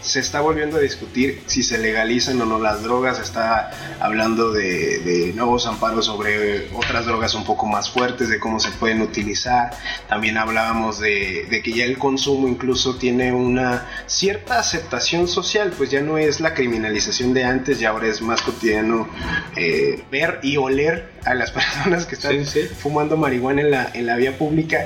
se 0.00 0.20
está 0.20 0.40
volviendo 0.40 0.76
a 0.76 0.80
discutir 0.80 1.42
si 1.46 1.62
se 1.62 1.78
legalizan 1.78 2.40
o 2.40 2.44
no 2.44 2.58
las 2.58 2.82
drogas, 2.82 3.16
se 3.16 3.22
está 3.22 3.70
hablando 4.00 4.52
de, 4.52 5.32
nuevos 5.34 5.66
amparos 5.66 6.06
sobre 6.06 6.68
otras 6.74 7.06
drogas 7.06 7.34
un 7.34 7.44
poco 7.44 7.66
más 7.66 7.90
fuertes, 7.90 8.28
de 8.28 8.38
cómo 8.38 8.60
se 8.60 8.70
pueden 8.72 9.02
utilizar, 9.02 9.70
también 10.08 10.38
hablábamos 10.38 10.98
de, 11.00 11.60
que 11.62 11.72
ya 11.72 11.84
el 11.84 11.98
consumo 11.98 12.48
incluso 12.48 12.96
tiene 12.96 13.32
una 13.32 13.86
cierta 14.06 14.58
aceptación 14.58 15.28
social, 15.28 15.72
pues 15.76 15.90
ya 15.90 16.00
no 16.00 16.18
es 16.18 16.40
la 16.40 16.54
criminalización 16.54 17.34
de 17.34 17.44
antes, 17.44 17.80
ya 17.80 17.90
ahora 17.90 18.06
es 18.06 18.22
más 18.22 18.42
cotidiano 18.42 19.08
eh, 19.56 20.02
ver 20.10 20.40
y 20.42 20.56
oler 20.56 21.10
a 21.24 21.34
las 21.34 21.50
personas 21.52 22.06
que 22.06 22.14
están 22.14 22.44
fumando 22.78 23.16
marihuana 23.16 23.62
en 23.62 23.70
la, 23.70 23.90
en 23.94 24.06
la 24.06 24.16
vía 24.16 24.36
pública. 24.38 24.78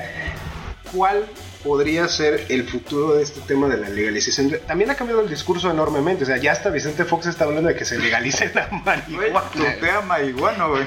¿Cuál 0.93 1.27
podría 1.63 2.09
ser 2.09 2.47
el 2.49 2.65
futuro 2.69 3.15
de 3.15 3.23
este 3.23 3.41
tema 3.43 3.69
de 3.69 3.77
la 3.79 3.89
legalización. 3.89 4.53
También 4.67 4.91
ha 4.91 4.95
cambiado 4.95 5.21
el 5.23 5.29
discurso 5.31 5.71
enormemente. 5.71 6.25
O 6.25 6.27
sea, 6.27 6.37
ya 6.37 6.53
hasta 6.53 6.71
Vicente 6.71 7.05
Fox 7.05 7.27
está 7.27 7.45
hablando 7.45 7.69
de 7.69 7.77
que 7.77 7.85
se 7.85 7.99
legalice 7.99 8.51
la 8.55 8.69
marihuana. 8.85 9.51
Güey, 9.81 10.03
marihuana, 10.07 10.67
güey. 10.67 10.85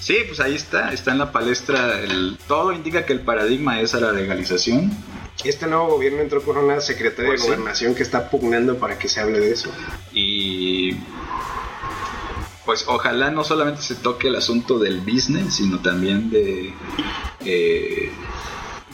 Sí, 0.00 0.18
pues 0.26 0.38
ahí 0.40 0.54
está, 0.54 0.92
está 0.92 1.10
en 1.12 1.18
la 1.18 1.32
palestra. 1.32 1.98
El, 2.00 2.38
todo 2.46 2.72
indica 2.72 3.04
que 3.04 3.12
el 3.12 3.20
paradigma 3.20 3.80
es 3.80 3.94
a 3.94 4.00
la 4.00 4.12
legalización. 4.12 4.92
este 5.44 5.66
nuevo 5.66 5.88
gobierno 5.88 6.20
entró 6.22 6.42
con 6.42 6.56
una 6.58 6.80
secretaria 6.80 7.30
Pues 7.30 7.40
de 7.40 7.46
sí. 7.46 7.52
gobernación 7.52 7.94
que 7.94 8.02
está 8.02 8.30
pugnando 8.30 8.78
para 8.78 8.98
que 8.98 9.08
se 9.08 9.20
hable 9.20 9.40
de 9.40 9.50
eso. 9.52 9.70
Y 10.12 10.96
pues 12.66 12.84
ojalá 12.88 13.30
no 13.30 13.44
solamente 13.44 13.80
se 13.80 13.94
toque 13.94 14.26
el 14.26 14.34
asunto 14.34 14.78
del 14.78 15.00
business, 15.00 15.54
sino 15.54 15.78
también 15.78 16.28
de, 16.30 16.74
eh, 17.44 18.10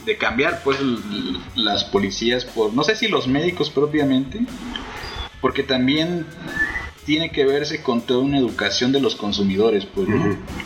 de 0.05 0.17
cambiar 0.17 0.61
pues 0.63 0.77
las 1.55 1.83
policías 1.83 2.45
por, 2.45 2.73
no 2.73 2.83
sé 2.83 2.95
si 2.95 3.07
los 3.07 3.27
médicos 3.27 3.71
propiamente, 3.71 4.39
porque 5.41 5.63
también 5.63 6.25
tiene 7.05 7.31
que 7.31 7.45
verse 7.45 7.81
con 7.81 8.01
toda 8.01 8.19
una 8.21 8.37
educación 8.37 8.91
de 8.91 9.01
los 9.01 9.15
consumidores, 9.15 9.85
pues, 9.85 10.07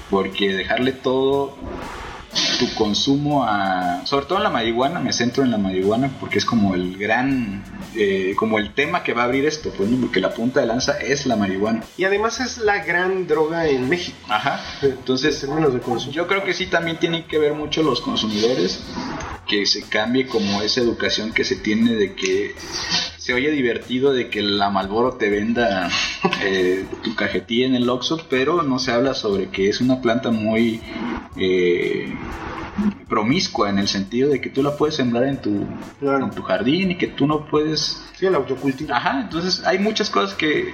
porque 0.10 0.54
dejarle 0.54 0.92
todo 0.92 1.56
tu 2.58 2.74
consumo 2.76 3.44
a 3.46 4.02
sobre 4.06 4.26
todo 4.26 4.38
en 4.40 4.44
la 4.44 4.50
marihuana 4.50 5.00
me 5.00 5.14
centro 5.14 5.44
en 5.44 5.52
la 5.52 5.58
marihuana 5.58 6.10
porque 6.20 6.38
es 6.40 6.46
como 6.46 6.76
el 6.76 6.98
gran 6.98 7.64
eh, 7.96 8.34
como 8.38 8.60
el 8.60 8.74
tema 8.74 9.04
que 9.04 9.14
va 9.14 9.22
a 9.22 9.26
abrir 9.26 9.46
esto 9.46 9.72
pues 9.76 9.90
¿no? 9.90 10.00
porque 10.02 10.20
la 10.20 10.34
punta 10.34 10.60
de 10.60 10.66
lanza 10.68 11.00
es 11.00 11.26
la 11.26 11.36
marihuana 11.36 11.84
Y 11.98 12.04
además 12.06 12.40
es 12.40 12.58
la 12.58 12.84
gran 12.84 13.28
droga 13.28 13.68
en 13.68 13.88
México. 13.90 14.18
ajá 14.30 14.60
En 14.82 14.92
entonces 14.92 15.40
términos 15.40 15.74
de 15.74 15.80
consumo. 15.80 16.12
yo 16.12 16.28
creo 16.28 16.44
que 16.44 16.54
sí 16.54 16.68
también 16.68 16.98
tienen 16.98 17.24
que 17.24 17.38
ver 17.38 17.54
mucho 17.54 17.84
los 17.84 18.02
consumidores 18.02 18.84
que 19.48 19.66
se 19.66 19.84
cambie 19.84 20.28
como 20.28 20.62
esa 20.62 20.82
educación 20.82 21.34
que 21.34 21.44
se 21.44 21.56
tiene 21.56 21.96
de 21.96 22.14
que 22.14 22.56
se 23.18 23.34
oye 23.34 23.52
divertido 23.52 24.14
de 24.14 24.30
que 24.30 24.42
la 24.42 24.70
Malboro 24.70 25.14
te 25.14 25.30
venda 25.30 25.90
eh, 26.44 26.86
tu 27.04 27.16
cajetilla 27.16 27.68
en 27.68 27.76
el 27.76 27.90
Oxxo, 27.90 28.22
pero 28.30 28.64
no 28.64 28.80
se 28.80 28.92
habla 28.92 29.14
sobre 29.14 29.50
que 29.50 29.70
es 29.70 29.82
una 29.82 30.02
planta 30.02 30.32
muy 30.32 30.82
eh, 31.38 32.14
promiscua 33.08 33.70
en 33.70 33.80
el 33.80 33.88
sentido 33.88 34.30
de 34.30 34.42
que 34.42 34.50
tú 34.50 34.62
la 34.64 34.76
puedes 34.76 34.96
sembrar 34.96 35.24
en 35.26 35.38
tu, 35.42 35.66
Claro. 36.00 36.26
en 36.26 36.32
tu 36.32 36.42
jardín 36.44 36.92
y 36.92 36.96
que 36.96 37.08
tú 37.08 37.26
no 37.28 37.46
puedes 37.48 38.04
Sí, 38.18 38.26
el 38.26 38.34
autocultivo. 38.34 38.92
Ajá, 38.96 39.22
entonces 39.22 39.64
hay 39.64 39.78
muchas 39.78 40.10
cosas 40.10 40.34
que 40.36 40.70
eh, 40.70 40.74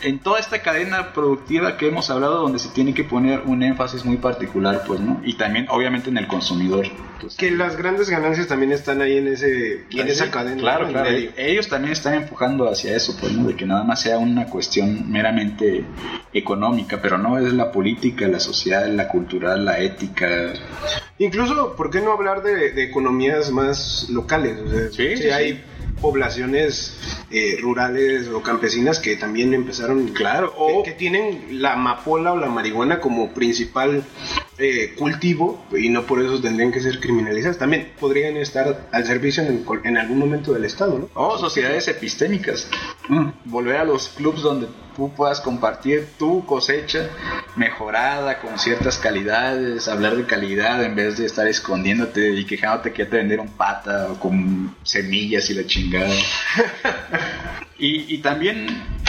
en 0.00 0.18
toda 0.18 0.40
esta 0.40 0.62
cadena 0.62 1.12
productiva 1.12 1.76
que 1.76 1.88
hemos 1.88 2.08
hablado 2.08 2.40
donde 2.40 2.58
se 2.58 2.70
tiene 2.70 2.94
que 2.94 3.04
poner 3.04 3.42
un 3.44 3.62
énfasis 3.62 4.06
muy 4.06 4.16
particular, 4.16 4.82
pues, 4.86 4.98
¿no? 5.00 5.20
Y 5.24 5.34
también, 5.34 5.66
obviamente, 5.68 6.08
en 6.08 6.16
el 6.16 6.26
consumidor. 6.26 6.86
Pues, 7.20 7.36
Que 7.36 7.50
las 7.50 7.76
grandes 7.76 8.08
ganancias 8.08 8.48
también 8.48 8.72
están 8.72 9.02
ahí 9.02 9.18
en 9.18 9.28
ese 9.28 9.84
en 9.90 10.08
esa 10.08 10.24
sí, 10.24 10.30
cadena. 10.30 10.58
Claro, 10.60 10.88
claro. 10.88 11.10
Ellos 11.36 11.68
también 11.68 11.92
están 11.92 12.14
empujando 12.14 12.66
hacia 12.70 12.96
eso, 12.96 13.14
pues, 13.20 13.32
¿no? 13.32 13.46
De 13.48 13.54
que 13.54 13.66
nada 13.66 13.84
más 13.84 14.00
sea 14.00 14.16
una 14.16 14.46
cuestión 14.46 15.10
meramente 15.10 15.84
económica, 16.32 16.98
pero 17.02 17.18
no 17.18 17.36
es 17.38 17.52
la 17.52 17.70
política, 17.70 18.26
la 18.26 18.40
social, 18.40 18.96
la 18.96 19.08
cultural, 19.08 19.66
la 19.66 19.78
ética. 19.80 20.26
Incluso, 21.18 21.74
¿por 21.76 21.90
qué 21.90 22.00
no 22.00 22.12
hablar 22.12 22.42
de, 22.42 22.72
de 22.72 22.82
economías 22.84 23.50
más 23.50 24.06
locales? 24.10 24.58
O 24.60 24.70
sea, 24.70 24.90
Sí, 24.90 25.02
hay 25.30 25.52
sí. 25.54 25.60
poblaciones 26.00 26.96
eh, 27.30 27.56
rurales 27.60 28.28
o 28.28 28.42
campesinas 28.42 28.98
que 28.98 29.16
también 29.16 29.54
empezaron, 29.54 30.08
Claro, 30.08 30.52
o- 30.56 30.82
que, 30.82 30.92
tienen 30.92 31.60
la 31.62 31.74
amapola 31.74 32.32
o 32.32 32.36
la 32.36 32.48
marihuana 32.48 33.00
como 33.00 33.32
principal 33.32 34.02
eh, 34.58 34.94
cultivo 34.98 35.64
y 35.76 35.88
no 35.88 36.02
por 36.04 36.20
eso 36.22 36.40
tendrían 36.40 36.72
que 36.72 36.80
ser 36.80 37.00
criminalizadas. 37.00 37.58
También 37.58 37.92
podrían 37.98 38.36
estar 38.36 38.88
al 38.92 39.04
servicio 39.06 39.42
en, 39.42 39.64
en 39.84 39.96
algún 39.98 40.18
momento 40.18 40.52
del 40.52 40.64
Estado, 40.64 40.98
¿no? 40.98 41.08
O 41.14 41.38
sociedades 41.38 41.88
epistémicas. 41.88 42.68
Mm, 43.08 43.28
Volver 43.46 43.76
a 43.76 43.84
los 43.84 44.08
clubs 44.10 44.42
donde 44.42 44.66
tú 44.94 45.12
puedas 45.14 45.40
compartir 45.40 46.08
tu 46.18 46.44
cosecha 46.46 47.08
mejorada 47.56 48.40
con 48.40 48.58
ciertas 48.58 48.98
calidades, 48.98 49.88
hablar 49.88 50.16
de 50.16 50.26
calidad 50.26 50.82
en 50.84 50.94
vez 50.94 51.18
de 51.18 51.26
estar 51.26 51.46
escondiéndote 51.46 52.30
y 52.32 52.44
quejándote 52.44 52.92
que 52.92 53.04
ya 53.04 53.10
te 53.10 53.16
vendieron 53.16 53.48
pata 53.48 54.08
o 54.12 54.20
con 54.20 54.74
semillas 54.82 55.48
y 55.50 55.54
la 55.54 55.66
chingada. 55.66 56.14
y, 57.78 58.14
y 58.14 58.18
también 58.18 58.66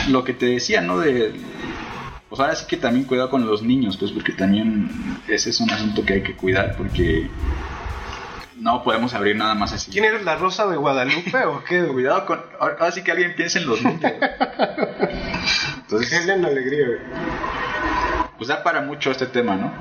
lo 0.10 0.23
que 0.23 0.34
te 0.34 0.47
decía, 0.47 0.81
¿no? 0.81 0.99
De, 0.99 1.34
pues 2.30 2.41
ahora 2.41 2.55
sí 2.55 2.65
que 2.68 2.77
también 2.77 3.05
cuidado 3.05 3.30
con 3.30 3.45
los 3.45 3.61
niños, 3.61 3.95
pues 3.97 4.11
porque 4.11 4.31
también 4.31 4.89
ese 5.27 5.51
es 5.51 5.60
un 5.60 5.69
asunto 5.69 6.03
que 6.03 6.14
hay 6.14 6.23
que 6.23 6.35
cuidar 6.35 6.76
porque 6.76 7.30
no 8.64 8.81
podemos 8.81 9.14
abrir 9.14 9.35
nada 9.35 9.53
más 9.56 9.73
así. 9.73 9.91
¿Quién 9.91 10.06
eres 10.06 10.23
la 10.23 10.38
Rosa 10.38 10.65
de 10.68 10.77
Guadalupe 10.77 11.44
o 11.45 11.64
qué? 11.65 11.85
Cuidado 11.91 12.26
con. 12.26 12.41
Ahora 12.60 12.91
sí 12.91 13.03
que 13.03 13.11
alguien 13.11 13.35
piense 13.35 13.60
en 13.60 13.68
los 13.68 13.84
niños. 13.84 14.14
Entonces, 15.81 16.14
Helen 16.14 16.45
Alegría, 16.45 16.85
güey. 16.88 16.99
pues 18.38 18.48
da 18.48 18.64
para 18.64 18.81
mucho 18.81 19.11
este 19.11 19.26
tema, 19.26 19.57
¿no? 19.57 19.72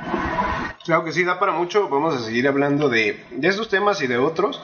Claro 0.85 1.05
que 1.05 1.13
sí, 1.13 1.23
da 1.23 1.39
para 1.39 1.53
mucho. 1.53 1.89
Vamos 1.89 2.17
a 2.17 2.25
seguir 2.25 2.49
hablando 2.49 2.89
de, 2.89 3.25
de 3.31 3.49
estos 3.49 3.69
temas 3.69 4.03
y 4.03 4.09
de 4.09 4.19
otros. 4.19 4.61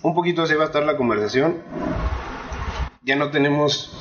Un 0.00 0.14
poquito 0.14 0.42
así 0.42 0.54
va 0.54 0.62
a 0.64 0.66
estar 0.66 0.82
la 0.82 0.96
conversación. 0.96 1.58
Ya 3.02 3.16
no 3.16 3.30
tenemos 3.30 3.94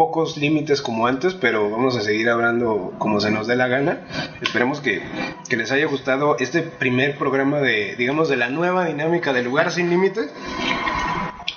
pocos 0.00 0.38
límites 0.38 0.80
como 0.80 1.06
antes, 1.06 1.34
pero 1.34 1.68
vamos 1.68 1.94
a 1.94 2.00
seguir 2.00 2.30
hablando 2.30 2.94
como 2.96 3.20
se 3.20 3.30
nos 3.30 3.46
dé 3.46 3.54
la 3.54 3.68
gana. 3.68 4.00
Esperemos 4.40 4.80
que, 4.80 5.02
que 5.46 5.58
les 5.58 5.70
haya 5.72 5.84
gustado 5.84 6.38
este 6.38 6.62
primer 6.62 7.18
programa 7.18 7.60
de, 7.60 7.96
digamos, 7.96 8.30
de 8.30 8.36
la 8.36 8.48
nueva 8.48 8.86
dinámica 8.86 9.34
del 9.34 9.44
lugar 9.44 9.70
sin 9.70 9.90
límites. 9.90 10.32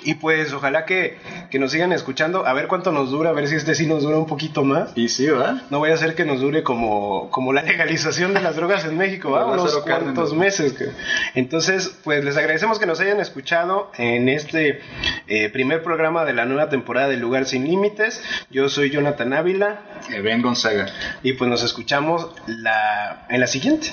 Y 0.04 0.14
pues 0.14 0.52
ojalá 0.52 0.84
que, 0.84 1.16
que 1.50 1.58
nos 1.58 1.72
sigan 1.72 1.92
escuchando, 1.92 2.46
a 2.46 2.52
ver 2.52 2.68
cuánto 2.68 2.92
nos 2.92 3.10
dura, 3.10 3.30
a 3.30 3.32
ver 3.32 3.48
si 3.48 3.56
este 3.56 3.74
sí 3.74 3.86
nos 3.86 4.02
dura 4.02 4.18
un 4.18 4.26
poquito 4.26 4.62
más. 4.64 4.92
Y 4.96 5.08
sí, 5.08 5.26
¿verdad? 5.26 5.62
No 5.70 5.80
vaya 5.80 5.94
a 5.94 5.96
ser 5.98 6.14
que 6.14 6.24
nos 6.24 6.40
dure 6.40 6.62
como, 6.62 7.30
como 7.30 7.52
la 7.52 7.62
legalización 7.62 8.34
de 8.34 8.40
las 8.40 8.56
drogas 8.56 8.84
en 8.84 8.96
México, 8.98 9.30
¿va? 9.30 9.46
Unos 9.46 9.72
cuantos 9.78 9.84
Cárdenas. 9.84 10.32
meses. 10.34 10.72
que- 10.74 10.90
Entonces, 11.34 11.98
pues 12.04 12.24
les 12.24 12.36
agradecemos 12.36 12.78
que 12.78 12.86
nos 12.86 13.00
hayan 13.00 13.18
escuchado 13.20 13.90
en 13.96 14.28
este 14.28 14.80
eh, 15.26 15.48
primer 15.50 15.82
programa 15.82 16.24
de 16.24 16.34
la 16.34 16.44
nueva 16.44 16.68
temporada 16.68 17.08
de 17.08 17.16
Lugar 17.16 17.46
Sin 17.46 17.64
Límites. 17.64 18.22
Yo 18.50 18.68
soy 18.68 18.90
Jonathan 18.90 19.32
Ávila 19.32 19.80
Ben 20.22 20.42
Gonzaga. 20.42 20.86
y 21.22 21.32
pues 21.32 21.48
nos 21.50 21.62
escuchamos 21.62 22.28
la, 22.46 23.26
en 23.30 23.40
la 23.40 23.46
siguiente. 23.46 23.92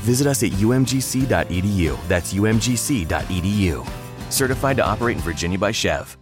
Visit 0.00 0.26
us 0.26 0.42
at 0.42 0.50
umgc.edu. 0.50 2.08
That's 2.08 2.32
umgc.edu. 2.34 3.88
Certified 4.30 4.76
to 4.76 4.86
operate 4.86 5.16
in 5.16 5.22
Virginia 5.22 5.58
by 5.58 5.72
Chev. 5.72 6.19